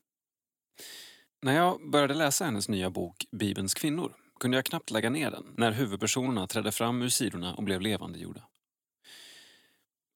[1.42, 5.44] När jag började läsa hennes nya bok Bibelns kvinnor kunde jag knappt lägga ner den
[5.56, 8.42] när huvudpersonerna trädde fram ur sidorna och blev levandegjorda.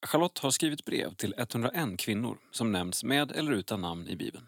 [0.07, 4.47] Charlotte har skrivit brev till 101 kvinnor som nämns med eller utan namn i Bibeln.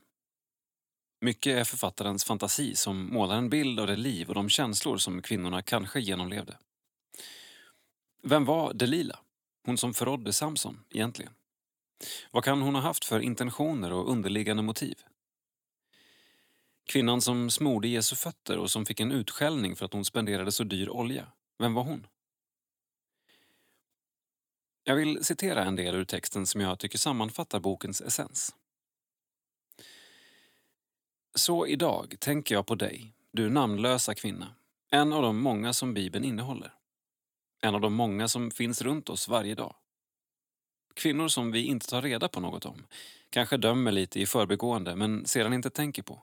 [1.20, 5.22] Mycket är författarens fantasi som målar en bild av det liv och de känslor som
[5.22, 6.58] kvinnorna kanske genomlevde.
[8.22, 9.18] Vem var Delila,
[9.66, 11.32] hon som förrådde Samson, egentligen?
[12.30, 14.94] Vad kan hon ha haft för intentioner och underliggande motiv?
[16.86, 20.64] Kvinnan som smorde Jesu fötter och som fick en utskällning för att hon spenderade så
[20.64, 22.06] dyr olja, vem var hon?
[24.84, 28.54] Jag vill citera en del ur texten som jag tycker sammanfattar bokens essens.
[31.34, 34.54] Så idag tänker jag på dig, du namnlösa kvinna,
[34.90, 36.75] en av de många som Bibeln innehåller.
[37.60, 39.74] En av de många som finns runt oss varje dag.
[40.94, 42.86] Kvinnor som vi inte tar reda på något om,
[43.30, 46.22] kanske dömer lite i förbigående men sedan inte tänker på.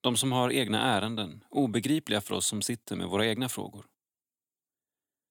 [0.00, 3.86] De som har egna ärenden, obegripliga för oss som sitter med våra egna frågor.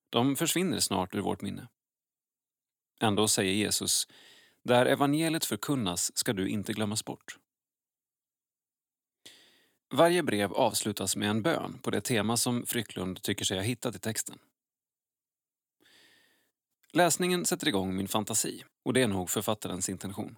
[0.10, 1.68] De försvinner snart ur vårt minne.
[3.02, 4.08] Ändå säger Jesus,
[4.64, 7.38] där evangeliet förkunnas ska du inte glömmas bort.
[9.94, 13.96] Varje brev avslutas med en bön på det tema som Frycklund tycker sig ha hittat
[13.96, 14.40] i texten.
[16.94, 20.38] Läsningen sätter igång min fantasi och det är nog författarens intention.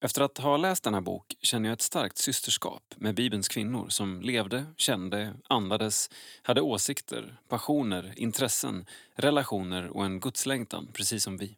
[0.00, 4.20] Efter att ha läst denna bok känner jag ett starkt systerskap med Bibelns kvinnor som
[4.20, 6.10] levde, kände, andades,
[6.42, 11.56] hade åsikter, passioner, intressen, relationer och en gudslängtan precis som vi.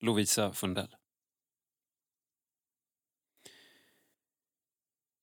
[0.00, 0.96] Lovisa Fundell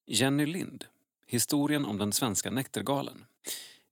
[0.06, 0.86] Jenny Lind,
[1.28, 3.26] historien om den svenska näktergalen,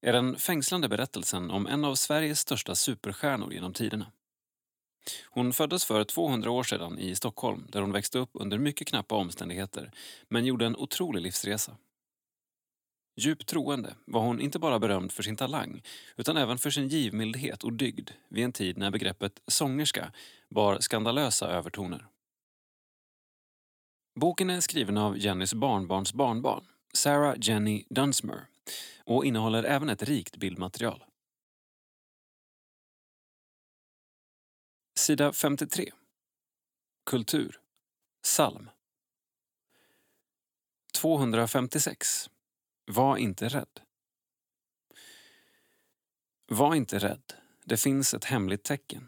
[0.02, 4.11] är den fängslande berättelsen om en av Sveriges största superstjärnor genom tiderna.
[5.26, 9.15] Hon föddes för 200 år sedan i Stockholm där hon växte upp under mycket knappa
[9.15, 9.91] omständigheter
[10.30, 11.78] men gjorde en otrolig livsresa.
[13.15, 15.82] Djupt troende var hon inte bara berömd för sin talang
[16.18, 20.11] utan även för sin givmildhet och dygd vid en tid när begreppet sångerska
[20.49, 22.07] bar skandalösa övertoner.
[24.19, 26.64] Boken är skriven av Jennys barnbarns barnbarn,
[26.94, 28.51] Sarah Jenny Dunsmer
[29.04, 31.06] och innehåller även ett rikt bildmaterial.
[34.96, 35.92] Sida 53.
[37.06, 37.62] Kultur.
[38.24, 38.70] Psalm.
[40.94, 42.30] 256.
[42.86, 43.80] Var inte rädd.
[46.48, 47.34] Var inte rädd.
[47.64, 49.08] Det finns ett hemligt tecken.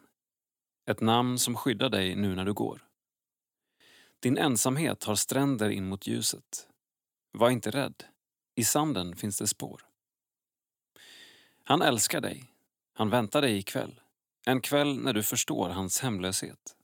[0.86, 2.88] Ett namn som skyddar dig nu när du går.
[4.20, 6.68] Din ensamhet har stränder in mot ljuset.
[7.32, 8.04] Var inte rädd.
[8.56, 9.86] I sanden finns det spår.
[11.64, 12.50] Han älskar dig.
[12.94, 14.00] Han väntar dig ikväll.
[14.46, 16.76] En kväll när du förstår hans hemlöshet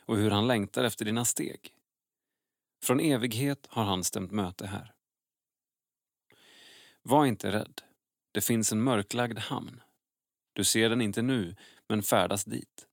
[0.00, 1.74] och hur han längtar efter dina steg.
[2.82, 4.94] Från evighet har han stämt möte här.
[7.02, 7.80] Var inte rädd.
[8.32, 9.82] Det finns en mörklagd hamn.
[10.52, 11.56] Du ser den inte nu,
[11.88, 12.86] men färdas dit.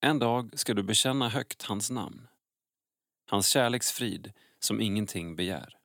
[0.00, 2.28] En dag ska du bekänna högt hans namn.
[3.30, 5.81] Hans kärleksfrid som ingenting begär.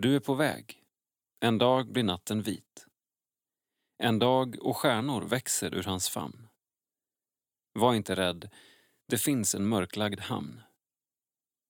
[0.00, 0.82] Du är på väg.
[1.40, 2.86] En dag blir natten vit.
[3.98, 6.48] En dag och stjärnor växer ur hans famn.
[7.72, 8.50] Var inte rädd,
[9.08, 10.60] det finns en mörklagd hamn.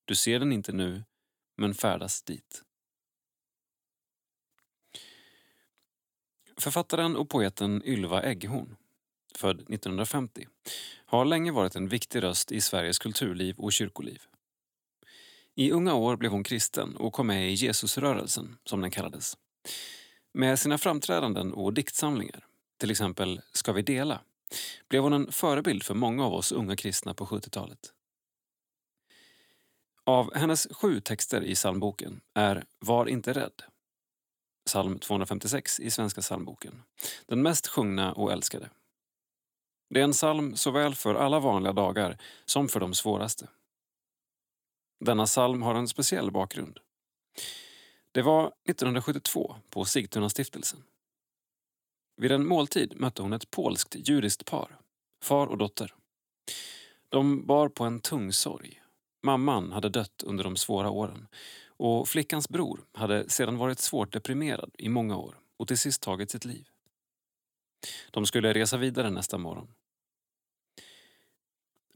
[0.05, 1.05] Du ser den inte nu,
[1.57, 2.63] men färdas dit.
[6.57, 8.77] Författaren och poeten Ylva Eggehorn,
[9.35, 10.47] född 1950,
[11.07, 14.23] har länge varit en viktig röst i Sveriges kulturliv och kyrkoliv.
[15.59, 19.37] I unga år blev hon kristen och kom med i Jesusrörelsen, som den kallades.
[20.33, 24.21] Med sina framträdanden och diktsamlingar, till exempel Ska vi dela,
[24.89, 27.93] blev hon en förebild för många av oss unga kristna på 70-talet.
[30.05, 33.63] Av hennes sju texter i psalmboken är Var inte rädd,
[34.67, 36.83] psalm 256 i Svenska psalmboken,
[37.27, 38.71] den mest sjungna och älskade.
[39.91, 43.49] Det är en psalm såväl för alla vanliga dagar som för de svåraste.
[45.01, 46.79] Denna psalm har en speciell bakgrund.
[48.13, 50.83] Det var 1972 på Sigtuna-stiftelsen.
[52.17, 54.79] Vid en måltid mötte hon ett polskt judiskt par,
[55.23, 55.95] far och dotter.
[57.09, 58.83] De bar på en tung sorg.
[59.23, 61.29] Mamman hade dött under de svåra åren
[61.67, 66.31] och flickans bror hade sedan varit svårt deprimerad i många år och till sist tagit
[66.31, 66.69] sitt liv.
[68.11, 69.69] De skulle resa vidare nästa morgon.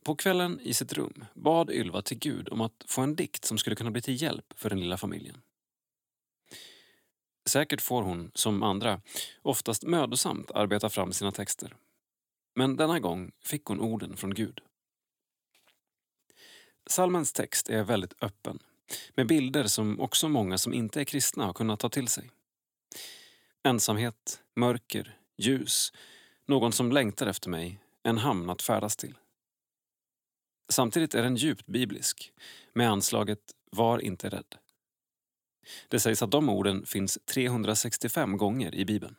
[0.05, 3.59] På kvällen i sitt rum bad Ylva till Gud om att få en dikt som
[3.59, 5.43] skulle kunna bli till hjälp för den lilla familjen.
[7.47, 9.01] Säkert får hon, som andra,
[9.43, 11.77] oftast mödosamt arbeta fram sina texter.
[12.55, 14.61] Men denna gång fick hon orden från Gud.
[16.87, 18.59] Salmens text är väldigt öppen,
[19.15, 22.31] med bilder som också många som inte är kristna har kunnat ta till sig.
[23.63, 25.93] Ensamhet, mörker, ljus,
[26.47, 29.15] någon som längtar efter mig, en hamn att färdas till.
[30.69, 32.33] Samtidigt är den djupt biblisk,
[32.73, 33.41] med anslaget
[33.71, 34.55] Var inte rädd.
[35.89, 39.17] Det sägs att de orden finns 365 gånger i Bibeln.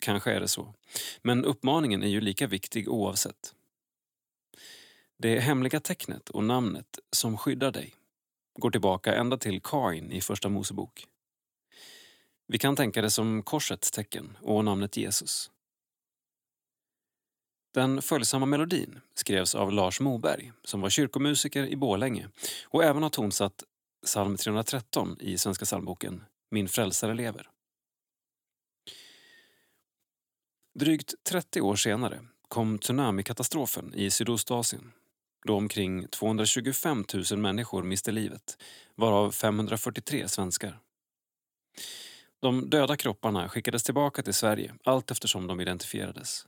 [0.00, 0.74] Kanske är det så,
[1.22, 3.54] men uppmaningen är ju lika viktig oavsett.
[5.18, 7.94] Det hemliga tecknet och namnet som skyddar dig
[8.58, 11.06] går tillbaka ända till Kain i Första Mosebok.
[12.46, 15.50] Vi kan tänka det som korsets tecken och namnet Jesus.
[17.74, 22.28] Den följsamma melodin skrevs av Lars Moberg som var kyrkomusiker i Bålänge
[22.64, 23.64] och även har tonsatt
[24.06, 27.48] psalm 313 i Svenska psalmboken Min frälsare lever.
[30.74, 34.92] Drygt 30 år senare kom tsunamikatastrofen i Sydostasien
[35.44, 38.62] då omkring 225 000 människor miste livet,
[38.94, 40.78] varav 543 svenskar.
[42.40, 46.46] De döda kropparna skickades tillbaka till Sverige allt eftersom de identifierades.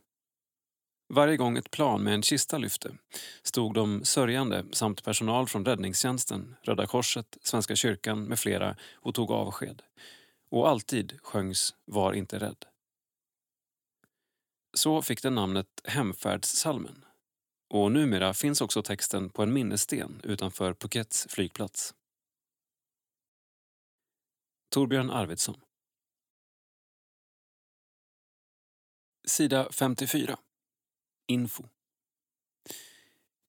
[1.08, 2.96] Varje gång ett plan med en kista lyfte
[3.42, 9.30] stod de sörjande samt personal från räddningstjänsten, Röda Korset, Svenska kyrkan med flera och tog
[9.30, 9.82] avsked.
[10.50, 12.64] Och alltid sjöngs Var inte rädd.
[14.76, 17.04] Så fick den namnet Hemfärdssalmen.
[17.70, 21.94] Och numera finns också texten på en minnessten utanför Phukets flygplats.
[24.70, 25.60] Torbjörn Arvidsson
[29.26, 30.38] Sida 54
[31.26, 31.64] Info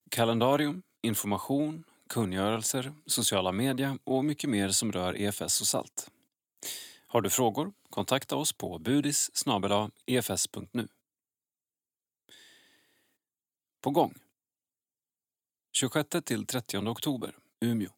[0.10, 6.12] Kalendarium, information, kungörelser, sociala medier och mycket mer som rör EFS och SALT.
[7.08, 7.74] Har du frågor?
[7.90, 9.46] Kontakta oss på budis
[10.06, 10.88] efs.nu.
[13.82, 14.14] På gång.
[15.72, 17.90] 26 till 30 oktober, Umeå.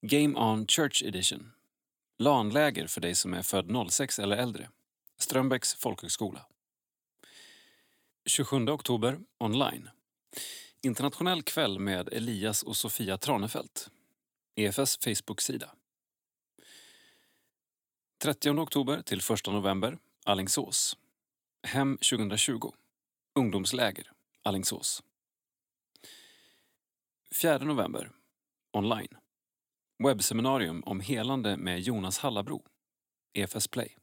[0.00, 1.52] Game On Church Edition.
[2.18, 4.70] LAN-läger för dig som är född 06 eller äldre.
[5.18, 6.46] Strömbäcks folkhögskola.
[8.26, 9.90] 27 oktober, online.
[10.82, 13.90] Internationell kväll med Elias och Sofia Tranefelt.
[14.56, 15.70] EFS Facebook-sida.
[18.22, 20.96] 30 oktober till 1 november, Allingsås.
[21.62, 22.72] Hem 2020.
[23.34, 25.02] Ungdomsläger, Allingsås.
[27.42, 28.10] 4 november,
[28.72, 29.16] online.
[30.04, 32.64] Webbseminarium om helande med Jonas Hallabro,
[33.32, 33.96] EFS Play.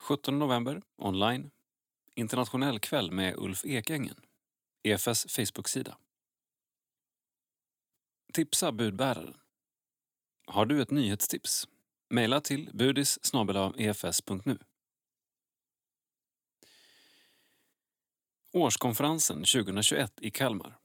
[0.00, 1.50] 17 november, online.
[2.18, 4.20] Internationell kväll med Ulf Ekängen,
[4.82, 5.96] EFS Facebook-sida.
[8.32, 9.36] Tipsa budbäraren.
[10.46, 11.68] Har du ett nyhetstips?
[12.10, 13.18] Maila till budis
[13.76, 14.52] efs.nu.
[14.52, 14.58] E
[18.52, 20.78] Årskonferensen 2021 i Kalmar.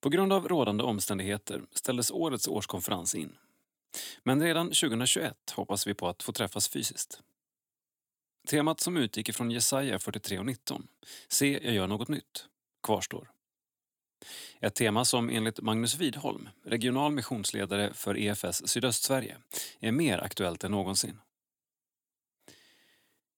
[0.00, 3.38] På grund av rådande omständigheter ställdes årets årskonferens in.
[4.22, 7.22] Men redan 2021 hoppas vi på att få träffas fysiskt.
[8.46, 10.88] Temat som utgick ifrån Jesaja 43 och 19,
[11.28, 12.46] Se, jag gör något nytt,
[12.82, 13.30] kvarstår.
[14.60, 19.36] Ett tema som enligt Magnus Widholm, regional missionsledare för EFS Sydöstsverige,
[19.80, 21.20] är mer aktuellt än någonsin.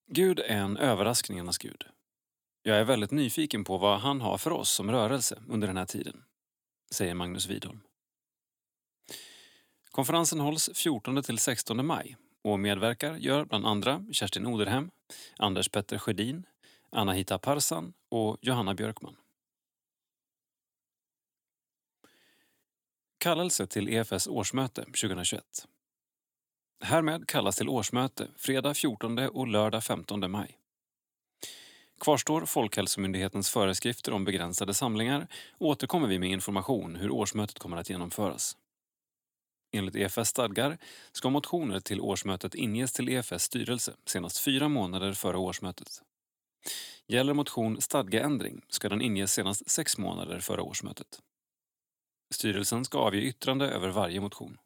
[0.07, 1.85] Gud är en överraskningarnas Gud.
[2.63, 5.87] Jag är väldigt nyfiken på vad han har för oss som rörelse under den här
[5.87, 6.25] tiden,
[6.91, 7.81] säger Magnus Widholm.
[9.91, 14.91] Konferensen hålls 14–16 maj och medverkar gör bland andra Kerstin Oderhem,
[15.39, 16.47] Anders Petter Sjödin,
[16.91, 19.17] Anahita Parsan och Johanna Björkman.
[23.19, 25.45] Kallelse till EFS årsmöte 2021.
[26.85, 30.59] Härmed kallas till årsmöte fredag 14 och lördag 15 maj.
[32.01, 35.27] Kvarstår Folkhälsomyndighetens föreskrifter om begränsade samlingar
[35.59, 38.57] återkommer vi med information hur årsmötet kommer att genomföras.
[39.73, 40.79] Enligt EFS stadgar
[41.13, 46.03] ska motioner till årsmötet inges till EFS styrelse senast fyra månader före årsmötet.
[47.07, 51.21] Gäller motion stadgeändring ska den inges senast sex månader före årsmötet.
[52.35, 54.59] Styrelsen ska avge yttrande över varje motion.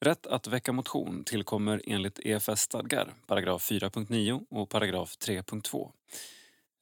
[0.00, 5.92] Rätt att väcka motion tillkommer enligt EFS stadgar, paragraf 4.9 och paragraf 3.2.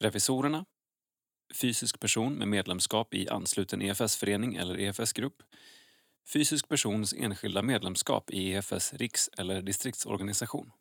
[0.00, 0.64] Revisorerna,
[1.54, 5.42] fysisk person med medlemskap i ansluten EFS-förening eller EFS-grupp,
[6.28, 10.72] fysisk persons enskilda medlemskap i EFS riks eller distriktsorganisation.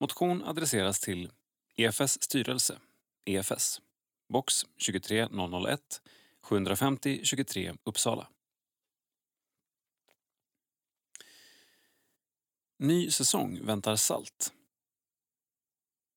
[0.00, 1.30] Motion adresseras till
[1.76, 2.78] EFS styrelse,
[3.24, 3.80] EFS,
[4.28, 6.02] box 23001
[6.42, 8.28] 750 23 Uppsala.
[12.78, 14.52] Ny säsong väntar salt.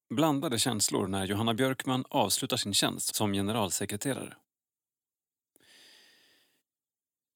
[0.10, 4.36] Blandade känslor när Johanna Björkman avslutar sin tjänst som generalsekreterare.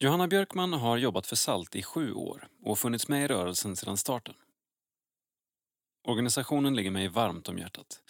[0.03, 3.97] Johanna Björkman har jobbat för SALT i sju år och funnits med i rörelsen sedan
[3.97, 4.35] starten.
[6.07, 8.01] Organisationen ligger mig varmt om hjärtat.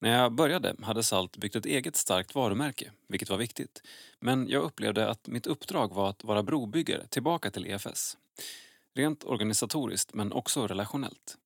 [0.00, 3.82] När jag började hade SALT byggt ett eget starkt varumärke, vilket var viktigt.
[4.20, 8.16] Men jag upplevde att mitt uppdrag var att vara brobyggare tillbaka till EFS.
[8.94, 11.38] Rent organisatoriskt, men också relationellt.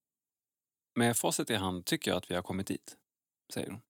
[0.94, 2.96] Med facit i hand tycker jag att vi har kommit dit,
[3.54, 3.80] säger hon.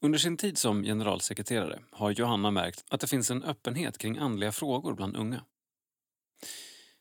[0.00, 4.52] Under sin tid som generalsekreterare har Johanna märkt att det finns en öppenhet kring andliga
[4.52, 5.44] frågor bland unga.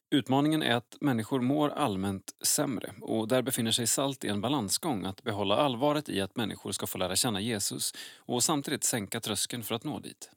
[0.10, 5.06] Utmaningen är att människor mår allmänt sämre och där befinner sig SALT i en balansgång
[5.06, 9.64] att behålla allvaret i att människor ska få lära känna Jesus och samtidigt sänka tröskeln
[9.64, 10.30] för att nå dit.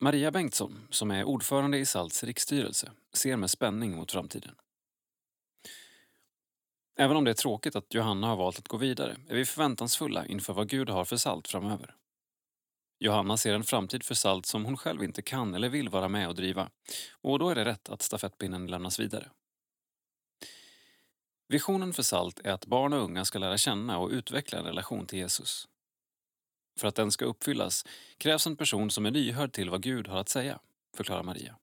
[0.00, 4.54] Maria Bengtsson, som är ordförande i SALTs riksstyrelse, ser med spänning mot framtiden.
[7.00, 10.26] Även om det är tråkigt att Johanna har valt att gå vidare är vi förväntansfulla
[10.26, 11.94] inför vad Gud har för SALT framöver.
[12.98, 16.28] Johanna ser en framtid för SALT som hon själv inte kan eller vill vara med
[16.28, 16.70] och driva
[17.12, 19.30] och då är det rätt att stafettpinnen lämnas vidare.
[21.48, 25.06] Visionen för SALT är att barn och unga ska lära känna och utveckla en relation
[25.06, 25.68] till Jesus.
[26.80, 27.84] För att den ska uppfyllas
[28.18, 30.58] krävs en person som är lyhörd till vad Gud har att säga,
[30.96, 31.56] förklarar Maria.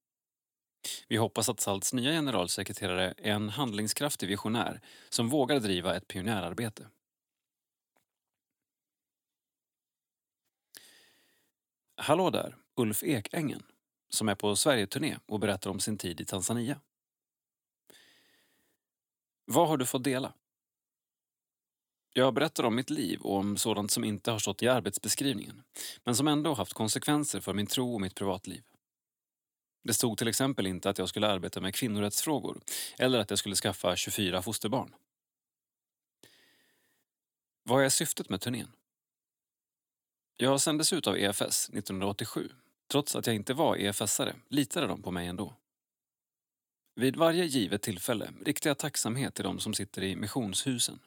[1.07, 6.87] Vi hoppas att SALTs nya generalsekreterare är en handlingskraftig visionär som vågar driva ett pionjärarbete.
[11.95, 13.63] Hallå där, Ulf Ekängen,
[14.09, 16.79] som är på Sverigeturné och berättar om sin tid i Tanzania.
[19.45, 20.33] Vad har du fått dela?
[22.13, 25.63] Jag berättar om mitt liv och om sådant som inte har stått i arbetsbeskrivningen
[26.03, 28.63] men som ändå haft konsekvenser för min tro och mitt privatliv.
[29.87, 32.61] Det stod till exempel inte att jag skulle arbeta med kvinnorättsfrågor
[32.97, 34.95] eller att jag skulle skaffa 24 fosterbarn.
[37.63, 38.71] Vad är syftet med turnén?
[40.37, 42.49] Jag sändes ut av EFS 1987.
[42.91, 45.53] Trots att jag inte var EFS-are litade de på mig ändå.
[46.95, 50.99] Vid varje givet tillfälle riktar jag tacksamhet till de som sitter i missionshusen.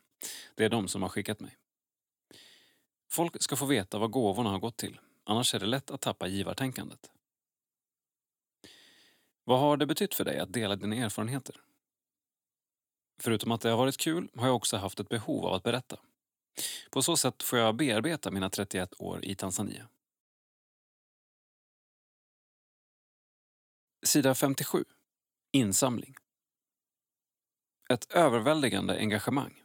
[0.55, 1.57] Det är de som har skickat mig.
[3.11, 6.27] Folk ska få veta vad gåvorna har gått till, annars är det lätt att tappa
[6.27, 7.11] givartänkandet.
[9.45, 11.61] Vad har det betytt för dig att dela dina erfarenheter?
[13.23, 15.97] Förutom att det har varit kul har jag också haft ett behov av att berätta.
[16.91, 19.89] På så sätt får jag bearbeta mina 31 år i Tanzania.
[24.03, 24.85] Sida 57.
[25.53, 26.15] Insamling.
[27.91, 29.63] Ett överväldigande engagemang.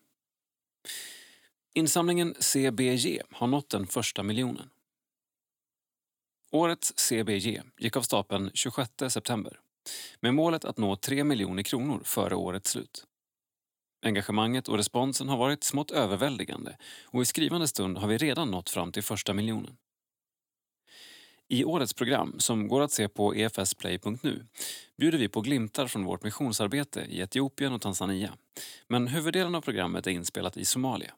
[1.73, 4.69] Insamlingen CBG har nått den första miljonen.
[6.51, 9.59] Årets CBG gick av stapeln 26 september
[10.19, 13.05] med målet att nå 3 miljoner kronor före årets slut.
[14.05, 18.69] Engagemanget och responsen har varit smått överväldigande och i skrivande stund har vi redan nått
[18.69, 19.77] fram till första miljonen.
[21.47, 24.45] I årets program, som går att se på efsplay.nu,
[24.97, 28.37] bjuder vi på glimtar från vårt missionsarbete i Etiopien och Tanzania.
[28.87, 31.13] Men huvuddelen av programmet är inspelat i Somalia.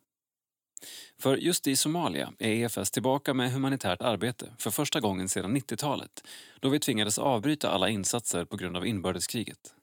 [1.19, 6.27] För just i Somalia är EFS tillbaka med humanitärt arbete för första gången sedan 90-talet
[6.59, 9.73] då vi tvingades avbryta alla insatser på grund av inbördeskriget.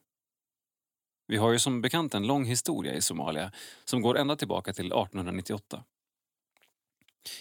[1.27, 3.51] Vi har ju som bekant en lång historia i Somalia
[3.85, 5.83] som går ända tillbaka till 1898.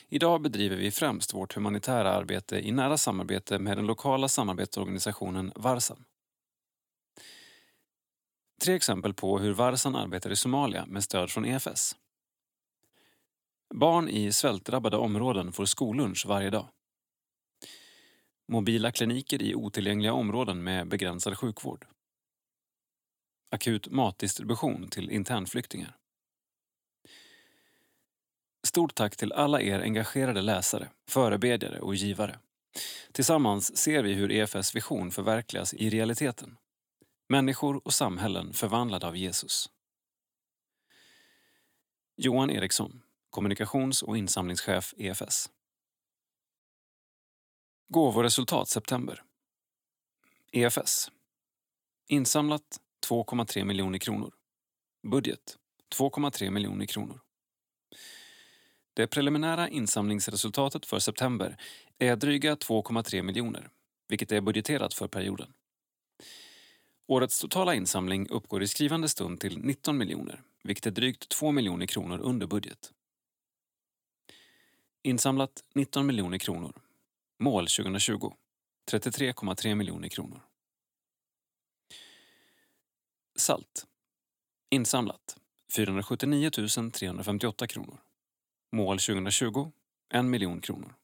[0.08, 6.04] Idag bedriver vi främst vårt humanitära arbete i nära samarbete med den lokala samarbetsorganisationen Varsan.
[8.62, 11.96] Tre exempel på hur Varsan arbetar i Somalia med stöd från EFS.
[13.74, 16.68] Barn i svältdrabbade områden får skollunch varje dag.
[18.48, 21.86] Mobila kliniker i otillgängliga områden med begränsad sjukvård.
[23.50, 25.96] Akut matdistribution till internflyktingar.
[28.66, 32.38] Stort tack till alla er engagerade läsare, förebedjare och givare.
[33.12, 36.56] Tillsammans ser vi hur EFS vision förverkligas i realiteten.
[37.28, 39.70] Människor och samhällen förvandlade av Jesus.
[42.16, 43.02] Johan Eriksson,
[43.34, 45.50] kommunikations och insamlingschef EFS.
[47.88, 49.22] Gåvoresultat september.
[50.52, 51.10] EFS.
[52.08, 54.34] Insamlat 2,3 miljoner kronor.
[55.10, 55.58] Budget
[55.94, 57.20] 2,3 miljoner kronor.
[58.94, 61.56] Det preliminära insamlingsresultatet för september
[61.98, 63.70] är dryga 2,3 miljoner,
[64.08, 65.52] vilket är budgeterat för perioden.
[67.06, 71.86] Årets totala insamling uppgår i skrivande stund till 19 miljoner, vilket är drygt 2 miljoner
[71.86, 72.93] kronor under budget.
[75.06, 76.72] Insamlat 19 miljoner kronor.
[77.38, 78.32] Mål 2020
[78.92, 80.40] 33,3 miljoner kronor.
[83.36, 83.86] Salt.
[84.70, 85.36] Insamlat
[85.76, 87.98] 479 358 kronor.
[88.72, 89.72] Mål 2020
[90.14, 90.94] 1 miljon kronor.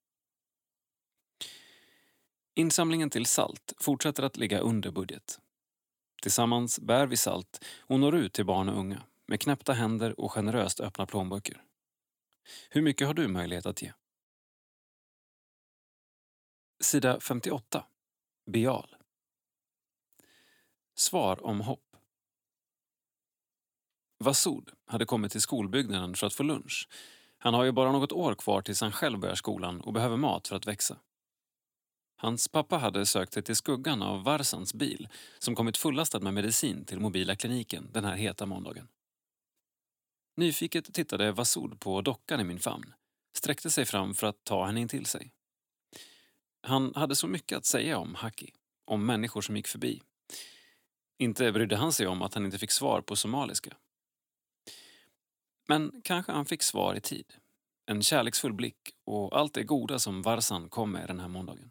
[2.55, 5.41] Insamlingen till SALT fortsätter att ligga under budget.
[6.23, 10.33] Tillsammans bär vi SALT och når ut till barn och unga med knäppta händer och
[10.33, 11.65] generöst öppna plånböcker.
[12.71, 13.93] Hur mycket har du möjlighet att ge?
[16.81, 17.87] Sida 58.
[18.47, 18.97] Bial.
[20.95, 21.97] Svar om hopp.
[24.19, 26.89] Vasud hade kommit till skolbyggnaden för att få lunch.
[27.39, 30.49] Han har ju bara något år kvar tills han själv börjar skolan och behöver mat
[30.49, 30.97] för att växa.
[32.17, 35.09] Hans pappa hade sökt sig till skuggan av Varsans bil
[35.39, 38.89] som kommit fullastad med medicin till mobila kliniken den här heta måndagen.
[40.37, 42.93] Nyfiket tittade Vasud på dockan i min famn,
[43.37, 45.33] sträckte sig fram för att ta henne in till sig.
[46.63, 48.53] Han hade så mycket att säga om Haki,
[48.85, 50.03] om människor som gick förbi.
[51.19, 53.77] Inte brydde han sig om att han inte fick svar på somaliska.
[55.69, 57.35] Men kanske han fick svar i tid.
[57.87, 61.71] En kärleksfull blick och allt det goda som Varsan kom med den här måndagen.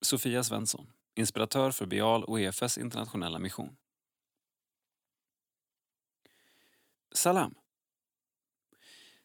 [0.00, 3.76] Sofia Svensson, inspiratör för Bial och EFS internationella mission.
[7.12, 7.54] Salam.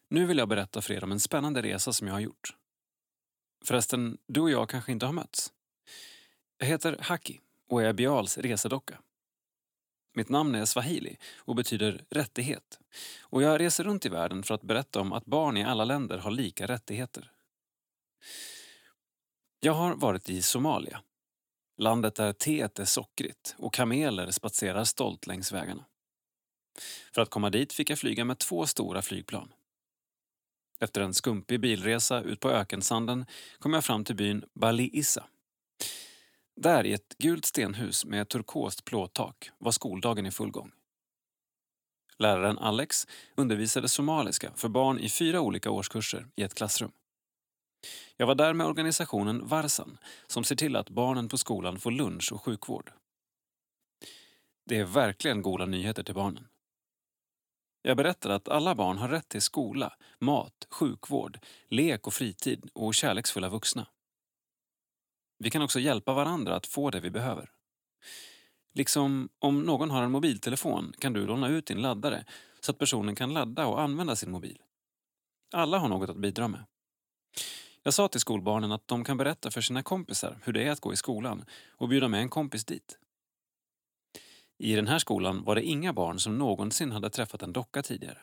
[0.08, 2.56] Nu vill jag berätta för er om en spännande resa som jag har gjort.
[3.64, 5.52] Förresten, du och jag kanske inte har mötts?
[6.58, 8.98] Jag heter Haki och är Bials resedocka.
[10.14, 12.80] Mitt namn är swahili och betyder rättighet.
[13.20, 16.18] Och jag reser runt i världen för att berätta om att barn i alla länder
[16.18, 17.30] har lika rättigheter.
[19.60, 21.02] Jag har varit i Somalia.
[21.76, 25.84] Landet där teet är sockrigt och kameler spatserar stolt längs vägarna.
[27.12, 29.52] För att komma dit fick jag flyga med två stora flygplan.
[30.80, 33.26] Efter en skumpig bilresa ut på ökensanden
[33.58, 35.24] kom jag fram till byn Bali Issa.
[36.56, 40.72] Där i ett gult stenhus med turkost plåttak var skoldagen i full gång.
[42.18, 46.92] Läraren Alex undervisade somaliska för barn i fyra olika årskurser i ett klassrum.
[48.16, 52.32] Jag var där med organisationen Varsan som ser till att barnen på skolan får lunch
[52.32, 52.92] och sjukvård.
[54.64, 56.48] Det är verkligen goda nyheter till barnen.
[57.86, 61.38] Jag berättade att alla barn har rätt till skola, mat, sjukvård,
[61.68, 63.86] lek och fritid och kärleksfulla vuxna.
[65.38, 67.50] Vi kan också hjälpa varandra att få det vi behöver.
[68.74, 72.24] Liksom om någon har en mobiltelefon kan du låna ut din laddare
[72.60, 74.58] så att personen kan ladda och använda sin mobil.
[75.52, 76.64] Alla har något att bidra med.
[77.82, 80.80] Jag sa till skolbarnen att de kan berätta för sina kompisar hur det är att
[80.80, 82.98] gå i skolan och bjuda med en kompis dit.
[84.58, 88.18] I den här skolan var det inga barn som någonsin hade träffat en docka tidigare.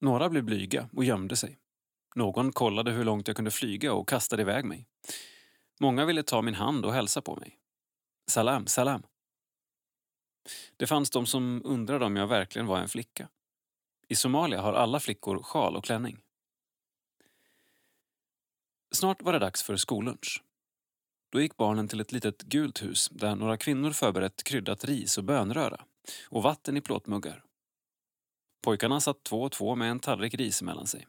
[0.00, 1.58] Några blev blyga och gömde sig.
[2.14, 4.86] Någon kollade hur långt jag kunde flyga och kastade iväg mig.
[5.80, 7.58] Många ville ta min hand och hälsa på mig.
[8.30, 9.02] Salam, salam.
[10.76, 13.28] Det fanns de som undrade om jag verkligen var en flicka.
[14.08, 16.18] I Somalia har alla flickor sjal och klänning.
[18.92, 20.42] Snart var det dags för skollunch.
[21.30, 25.24] Då gick barnen till ett litet gult hus där några kvinnor förberett kryddat ris och
[25.24, 25.84] bönröra
[26.28, 27.44] och vatten i plåtmuggar.
[28.62, 31.06] Pojkarna satt två och två med en tallrik ris mellan sig.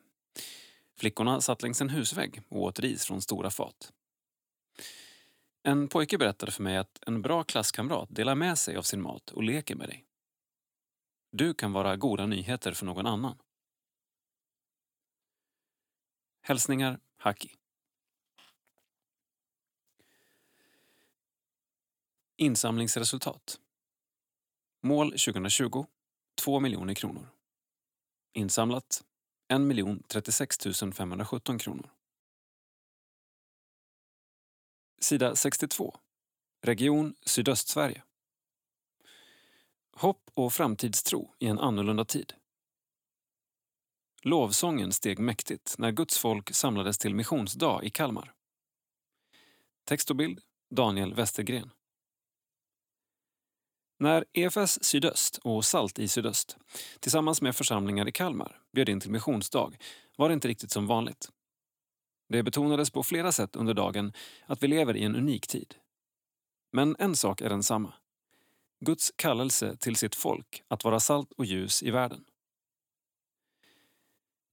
[0.97, 3.91] Flickorna satt längs en husvägg och åt ris från stora fat.
[5.63, 9.29] En pojke berättade för mig att en bra klasskamrat delar med sig av sin mat
[9.29, 10.05] och leker med dig.
[11.31, 13.37] Du kan vara goda nyheter för någon annan.
[16.41, 17.60] Hälsningar Haki.
[22.41, 23.59] Insamlingsresultat.
[24.83, 25.85] Mål 2020
[26.41, 27.29] 2 miljoner kronor.
[28.33, 29.03] Insamlat
[29.47, 29.61] 1
[30.07, 30.57] 036
[30.95, 31.91] 517 kronor.
[35.01, 35.97] Sida 62.
[36.61, 38.03] Region Sydöstsverige.
[39.93, 42.33] Hopp och framtidstro i en annorlunda tid.
[44.21, 48.33] Lovsången steg mäktigt när Guds folk samlades till missionsdag i Kalmar.
[49.85, 51.71] Text och bild Daniel Westergren.
[54.01, 56.57] När EFS Sydöst och Salt i Sydöst
[56.99, 59.71] tillsammans med församlingar i Kalmar bjöd in till missionsdag
[60.17, 61.29] var det inte riktigt som vanligt.
[62.29, 64.13] Det betonades på flera sätt under dagen
[64.45, 65.75] att vi lever i en unik tid.
[66.71, 67.93] Men en sak är densamma.
[68.79, 72.23] Guds kallelse till sitt folk att vara salt och ljus i världen.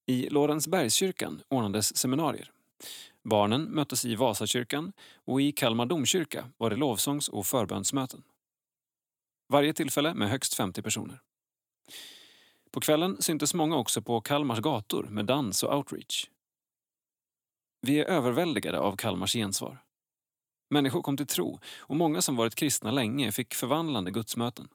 [0.07, 2.51] I Lorensbergskyrkan ordnades seminarier.
[3.25, 4.93] Barnen möttes i Vasakyrkan
[5.25, 8.23] och i Kalmar domkyrka var det lovsångs och förbönsmöten.
[9.49, 11.21] Varje tillfälle med högst 50 personer.
[12.71, 16.27] På kvällen syntes många också på Kalmars gator med dans och outreach.
[17.81, 19.85] Vi är överväldigade av Kalmars gensvar.
[20.71, 24.69] Människor kom till tro och många som varit kristna länge fick förvandlande gudsmöten.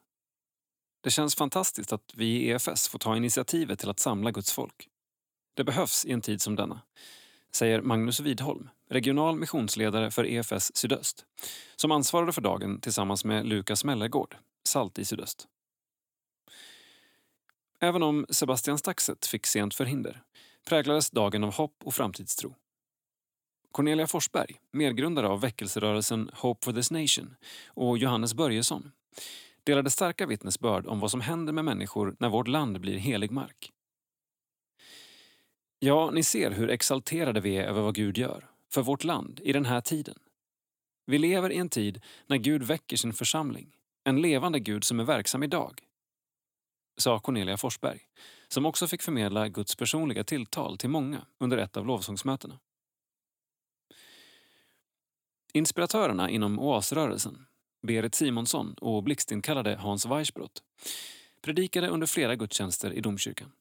[1.02, 4.88] Det känns fantastiskt att vi i EFS får ta initiativet till att samla Guds folk.
[5.56, 6.80] Det behövs i en tid som denna.
[7.52, 11.24] säger Magnus Widholm, regional missionsledare för EFS Sydöst,
[11.76, 15.48] som ansvarade för dagen tillsammans med Lukas Mellergård, SALT i Sydöst.
[17.80, 20.22] Även om Sebastian Staxet fick sent förhinder
[20.68, 22.54] präglades dagen av hopp och framtidstro.
[23.72, 27.36] Cornelia Forsberg, medgrundare av väckelserörelsen Hope for this Nation
[27.66, 28.92] och Johannes Börjesson
[29.64, 33.72] delade starka vittnesbörd om vad som händer med människor när vårt land blir helig mark.
[35.78, 39.52] Ja, ni ser hur exalterade vi är över vad Gud gör, för vårt land, i
[39.52, 40.18] den här tiden.
[41.06, 43.73] Vi lever i en tid när Gud väcker sin församling,
[44.04, 45.80] en levande Gud som är verksam idag.
[46.96, 48.00] Sa Cornelia Forsberg,
[48.48, 52.58] som också fick förmedla Guds personliga tilltal till många under ett av lovsångsmötena.
[55.52, 57.46] Inspiratörerna inom oasrörelsen,
[57.86, 60.62] Berit Simonsson och blixtinkallade Hans Weissbrott,
[61.42, 63.52] predikade under flera gudstjänster i domkyrkan.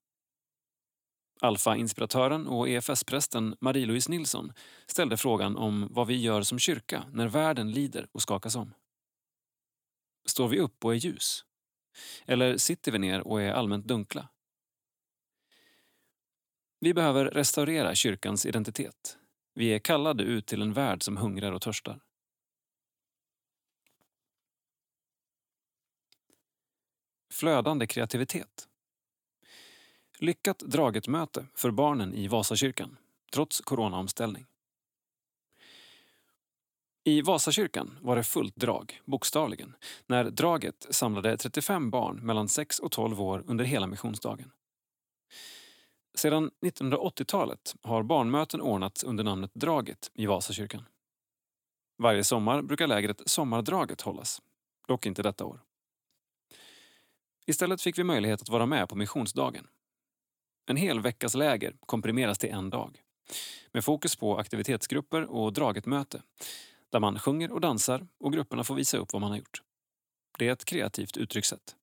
[1.42, 4.54] Alfa-inspiratören och EFS-prästen Marie-Louise Nilsson
[4.88, 8.74] ställde frågan om vad vi gör som kyrka när världen lider och skakas om.
[10.26, 11.46] Står vi upp och är ljus?
[12.26, 14.30] Eller sitter vi ner och är allmänt dunkla?
[16.80, 19.18] Vi behöver restaurera kyrkans identitet.
[19.54, 22.02] Vi är kallade ut till en värld som hungrar och törstar.
[27.32, 28.68] Flödande kreativitet.
[30.20, 32.98] Lyckat draget möte för barnen i Vasakyrkan,
[33.32, 34.46] trots coronaomställning.
[37.06, 39.76] I Vasakyrkan var det fullt drag, bokstavligen,
[40.08, 44.52] när draget samlade 35 barn mellan 6 och 12 år under hela missionsdagen.
[46.16, 50.86] Sedan 1980-talet har barnmöten ordnats under namnet Draget i Vasakyrkan.
[51.98, 54.42] Varje sommar brukar lägret Sommardraget hållas,
[54.88, 55.62] dock inte detta år.
[57.46, 59.68] Istället fick vi möjlighet att vara med på missionsdagen.
[60.66, 63.02] En hel veckas läger komprimeras till en dag
[63.72, 66.22] med fokus på aktivitetsgrupper och draget-möte
[66.94, 69.62] där man sjunger och dansar och grupperna får visa upp vad man har gjort.
[70.38, 71.76] Det är ett kreativt uttryckssätt,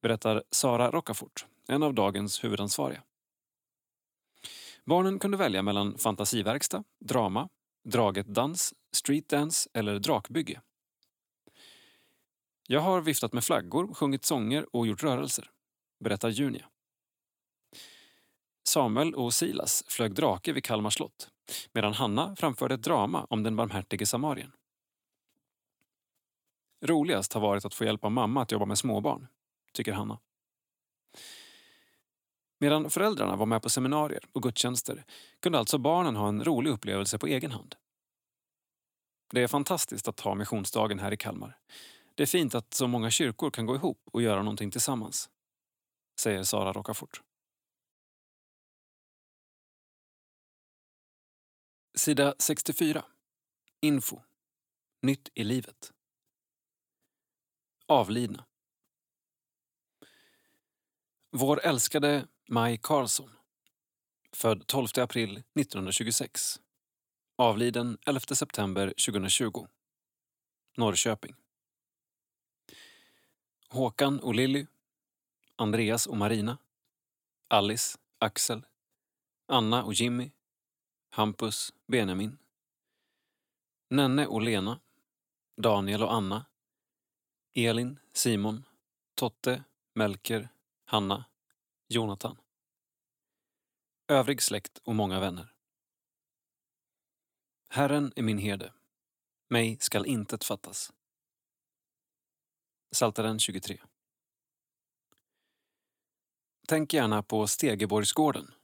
[0.00, 3.02] berättar Sara Rockafort en av dagens huvudansvariga.
[4.84, 7.48] Barnen kunde välja mellan fantasiverkstad, drama,
[7.88, 10.60] draget-dans, streetdance eller drakbygge.
[12.66, 15.50] Jag har viftat med flaggor, sjungit sånger och gjort rörelser,
[16.04, 16.66] berättar Junia.
[18.68, 21.30] Samuel och Silas flög drake vid Kalmar slott
[21.72, 24.52] medan Hanna framförde ett drama om den barmhärtige samarien.
[26.84, 29.26] Roligast har varit att få hjälpa mamma att jobba med småbarn,
[29.72, 30.18] tycker Hanna.
[32.58, 35.04] Medan föräldrarna var med på seminarier och gudstjänster
[35.40, 37.74] kunde alltså barnen ha en rolig upplevelse på egen hand.
[39.32, 41.58] Det är fantastiskt att ha missionsdagen här i Kalmar.
[42.14, 45.30] Det är fint att så många kyrkor kan gå ihop och göra någonting tillsammans,
[46.20, 47.22] säger Sara Rockafort.
[51.98, 53.04] Sida 64.
[53.80, 54.22] Info.
[55.02, 55.92] Nytt i livet.
[57.86, 58.44] Avlidna.
[61.30, 63.30] Vår älskade Maj Karlsson.
[64.32, 66.60] Född 12 april 1926.
[67.36, 69.66] Avliden 11 september 2020.
[70.76, 71.34] Norrköping.
[73.68, 74.66] Håkan och Lilly.
[75.56, 76.58] Andreas och Marina.
[77.48, 78.66] Alice, Axel.
[79.46, 80.30] Anna och Jimmy.
[81.18, 82.38] Hampus, Benjamin.
[83.90, 84.80] Nenne och Lena.
[85.56, 86.46] Daniel och Anna.
[87.54, 88.64] Elin, Simon.
[89.14, 89.64] Totte,
[89.94, 90.48] Melker,
[90.84, 91.24] Hanna,
[91.88, 92.36] Jonathan.
[94.08, 95.54] Övrig släkt och många vänner.
[97.68, 98.72] Herren är min herde.
[99.48, 100.92] Mig skall intet fattas.
[102.90, 103.80] Saltaren 23.
[106.68, 108.54] Tänk gärna på Stegeborgsgården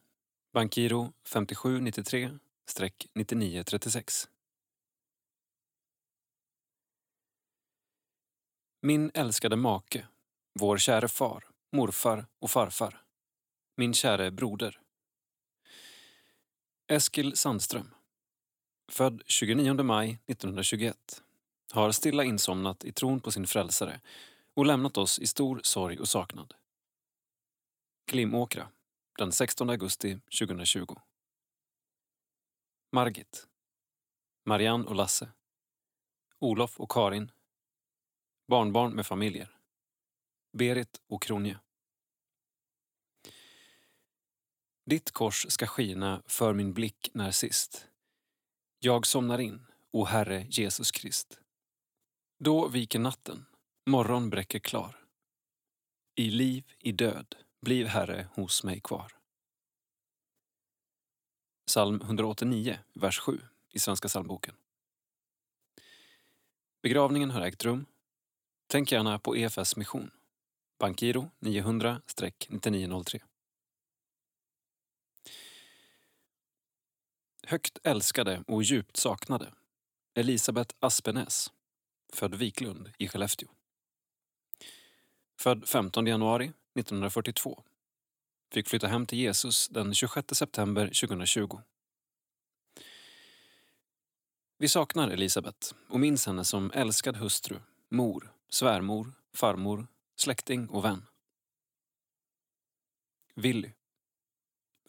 [0.55, 2.39] Bankiro 5793,
[3.15, 4.29] 9936
[8.83, 10.07] Min älskade make,
[10.61, 13.03] vår käre far, morfar och farfar.
[13.77, 14.81] Min käre broder.
[16.89, 17.95] Eskil Sandström.
[18.89, 21.23] Född 29 maj 1921.
[21.73, 24.01] Har stilla insomnat i tron på sin frälsare
[24.55, 26.55] och lämnat oss i stor sorg och saknad.
[28.07, 28.69] Glimåkra
[29.19, 30.97] den 16 augusti 2020.
[32.95, 33.49] Margit.
[34.45, 35.33] Marianne och Lasse.
[36.39, 37.31] Olof och Karin.
[38.49, 39.59] Barnbarn med familjer.
[40.53, 41.59] Berit och Kronje.
[44.87, 47.89] Ditt kors ska skina för min blick när sist.
[48.79, 51.41] Jag somnar in, o Herre Jesus Krist.
[52.39, 53.47] Då viker natten,
[53.87, 55.07] morgon bräcker klar.
[56.15, 59.24] I liv, i död, bliv Herre hos mig kvar
[61.67, 64.55] psalm 189, vers 7 i Svenska psalmboken.
[66.83, 67.87] Begravningen har ägt rum.
[68.67, 70.11] Tänk gärna på EFS mission.
[70.79, 73.21] Bankiro 900-9903.
[77.47, 79.53] Högt älskade och djupt saknade
[80.15, 81.53] Elisabeth Aspenäs,
[82.13, 83.49] född Viklund i Skellefteå.
[85.39, 87.63] Född 15 januari 1942.
[88.55, 91.61] Fick flytta hem till Jesus den 26 september 2020.
[94.59, 99.87] Vi saknar Elisabeth och minns henne som älskad hustru, mor, svärmor, farmor,
[100.17, 101.07] släkting och vän.
[103.35, 103.73] Willy.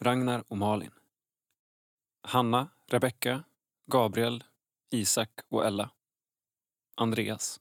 [0.00, 0.94] Ragnar och Malin.
[2.22, 3.44] Hanna, Rebecka,
[3.86, 4.44] Gabriel,
[4.90, 5.90] Isak och Ella.
[6.96, 7.60] Andreas.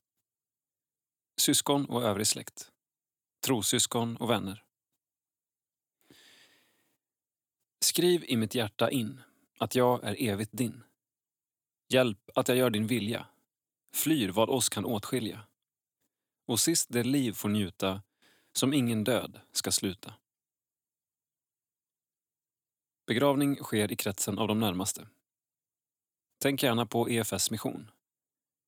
[1.38, 2.72] Syskon och övrig släkt.
[3.42, 4.65] Trosyskon och vänner.
[7.86, 9.22] Skriv i mitt hjärta in
[9.58, 10.84] att jag är evigt din.
[11.90, 13.28] Hjälp att jag gör din vilja,
[13.94, 15.42] flyr vad oss kan åtskilja.
[16.46, 18.02] Och sist det liv får njuta,
[18.54, 20.14] som ingen död ska sluta.
[23.08, 25.08] Begravning sker i kretsen av de närmaste.
[26.42, 27.92] Tänk gärna på EFS mission.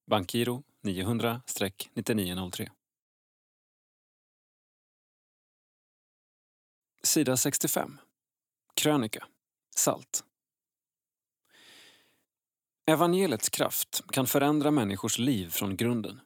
[0.05, 2.69] Bankiro 900-9903.
[7.03, 7.97] Sida 65.
[8.77, 9.27] Krönika.
[9.75, 10.23] Salt.
[12.85, 16.21] Evangeliets kraft kan förändra människors liv från grunden,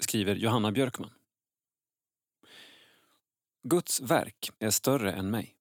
[0.00, 1.10] skriver Johanna Björkman.
[3.62, 5.56] Guds verk är större än mig.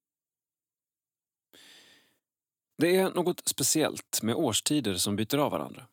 [2.78, 5.88] Det är något speciellt med årstider som byter av varandra.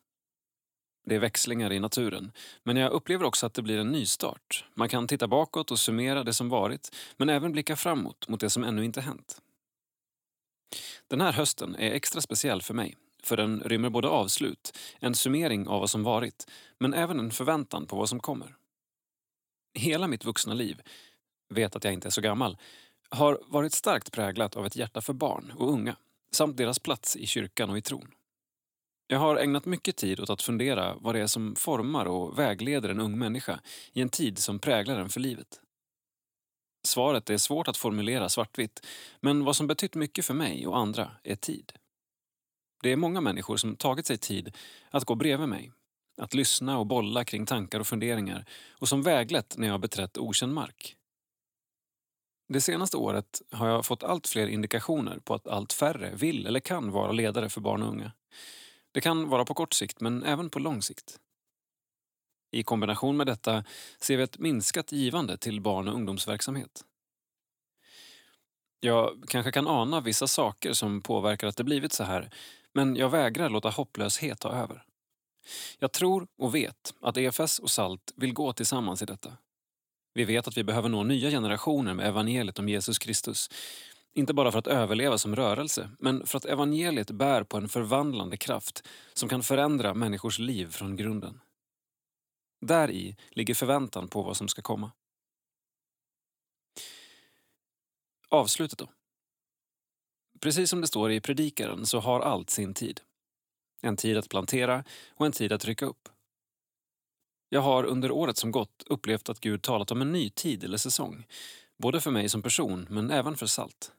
[1.05, 2.31] Det är växlingar i naturen,
[2.63, 4.65] men jag upplever också att det blir en nystart.
[4.73, 8.49] Man kan titta bakåt och summera det som varit, men även blicka framåt mot det
[8.49, 9.41] som ännu inte hänt.
[11.07, 15.67] Den här hösten är extra speciell för mig, för den rymmer både avslut, en summering
[15.67, 16.47] av vad som varit,
[16.79, 18.55] men även en förväntan på vad som kommer.
[19.73, 20.81] Hela mitt vuxna liv,
[21.49, 22.57] vet att jag inte är så gammal,
[23.09, 25.95] har varit starkt präglat av ett hjärta för barn och unga
[26.31, 28.11] samt deras plats i kyrkan och i tron.
[29.07, 32.89] Jag har ägnat mycket tid åt att fundera vad det är som formar och vägleder
[32.89, 33.59] en ung människa
[33.93, 35.61] i en tid som präglar den för livet.
[36.85, 38.85] Svaret är svårt att formulera svartvitt,
[39.19, 41.71] men vad som betytt mycket för mig och andra är tid.
[42.83, 44.55] Det är många människor som tagit sig tid
[44.89, 45.71] att gå bredvid mig,
[46.21, 50.53] att lyssna och bolla kring tankar och funderingar och som väglett när jag beträtt okänd
[50.53, 50.95] mark.
[52.47, 56.59] Det senaste året har jag fått allt fler indikationer på att allt färre vill eller
[56.59, 58.11] kan vara ledare för barn och unga.
[58.91, 61.19] Det kan vara på kort sikt, men även på lång sikt.
[62.55, 63.63] I kombination med detta
[63.99, 66.85] ser vi ett minskat givande till barn och ungdomsverksamhet.
[68.79, 72.29] Jag kanske kan ana vissa saker som påverkar att det blivit så här,
[72.73, 74.83] men jag vägrar låta hopplöshet ta över.
[75.79, 79.33] Jag tror och vet att EFS och SALT vill gå tillsammans i detta.
[80.13, 83.49] Vi vet att vi behöver nå nya generationer med evangeliet om Jesus Kristus.
[84.13, 88.37] Inte bara för att överleva som rörelse, men för att evangeliet bär på en förvandlande
[88.37, 91.39] kraft som kan förändra människors liv från grunden.
[92.61, 94.91] Där i ligger förväntan på vad som ska komma.
[98.29, 98.89] Avslutet då.
[100.39, 103.01] Precis som det står i Predikaren så har allt sin tid.
[103.81, 106.09] En tid att plantera och en tid att rycka upp.
[107.49, 110.77] Jag har under året som gått upplevt att Gud talat om en ny tid eller
[110.77, 111.25] säsong.
[111.77, 113.91] Både för mig som person, men även för Salt.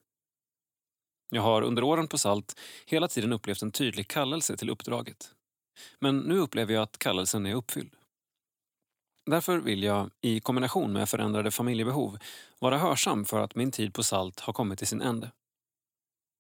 [1.30, 5.34] Jag har under åren på Salt hela tiden upplevt en tydlig kallelse till uppdraget.
[5.98, 7.95] Men nu upplever jag att kallelsen är uppfylld.
[9.26, 12.18] Därför vill jag, i kombination med förändrade familjebehov,
[12.58, 15.30] vara hörsam för att min tid på Salt har kommit till sin ände.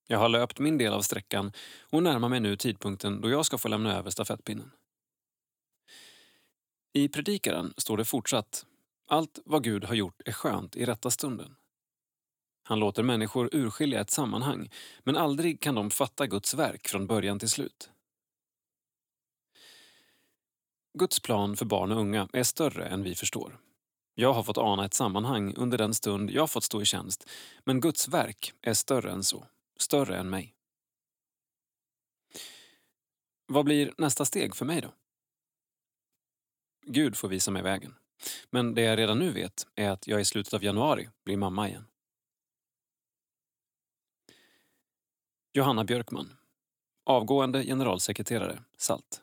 [0.06, 1.52] Jag har löpt min del av sträckan
[1.90, 4.70] och närmar mig nu tidpunkten då jag ska få lämna över stafettpinnen.
[6.92, 8.66] I Predikaren står det fortsatt
[9.08, 11.56] allt vad Gud har gjort är skönt i rätta stunden.
[12.62, 14.70] Han låter människor urskilja ett sammanhang,
[15.04, 17.90] men aldrig kan de fatta Guds verk från början till slut.
[20.98, 23.60] Guds plan för barn och unga är större än vi förstår.
[24.14, 27.28] Jag har fått ana ett sammanhang under den stund jag fått stå i tjänst,
[27.64, 29.46] men Guds verk är större än så,
[29.76, 30.54] större än mig.
[33.46, 34.92] Vad blir nästa steg för mig då?
[36.86, 37.94] Gud får visa mig vägen.
[38.50, 41.68] Men det jag redan nu vet är att jag i slutet av januari blir mamma
[41.68, 41.86] igen.
[45.52, 46.36] Johanna Björkman,
[47.04, 49.22] avgående generalsekreterare, SALT.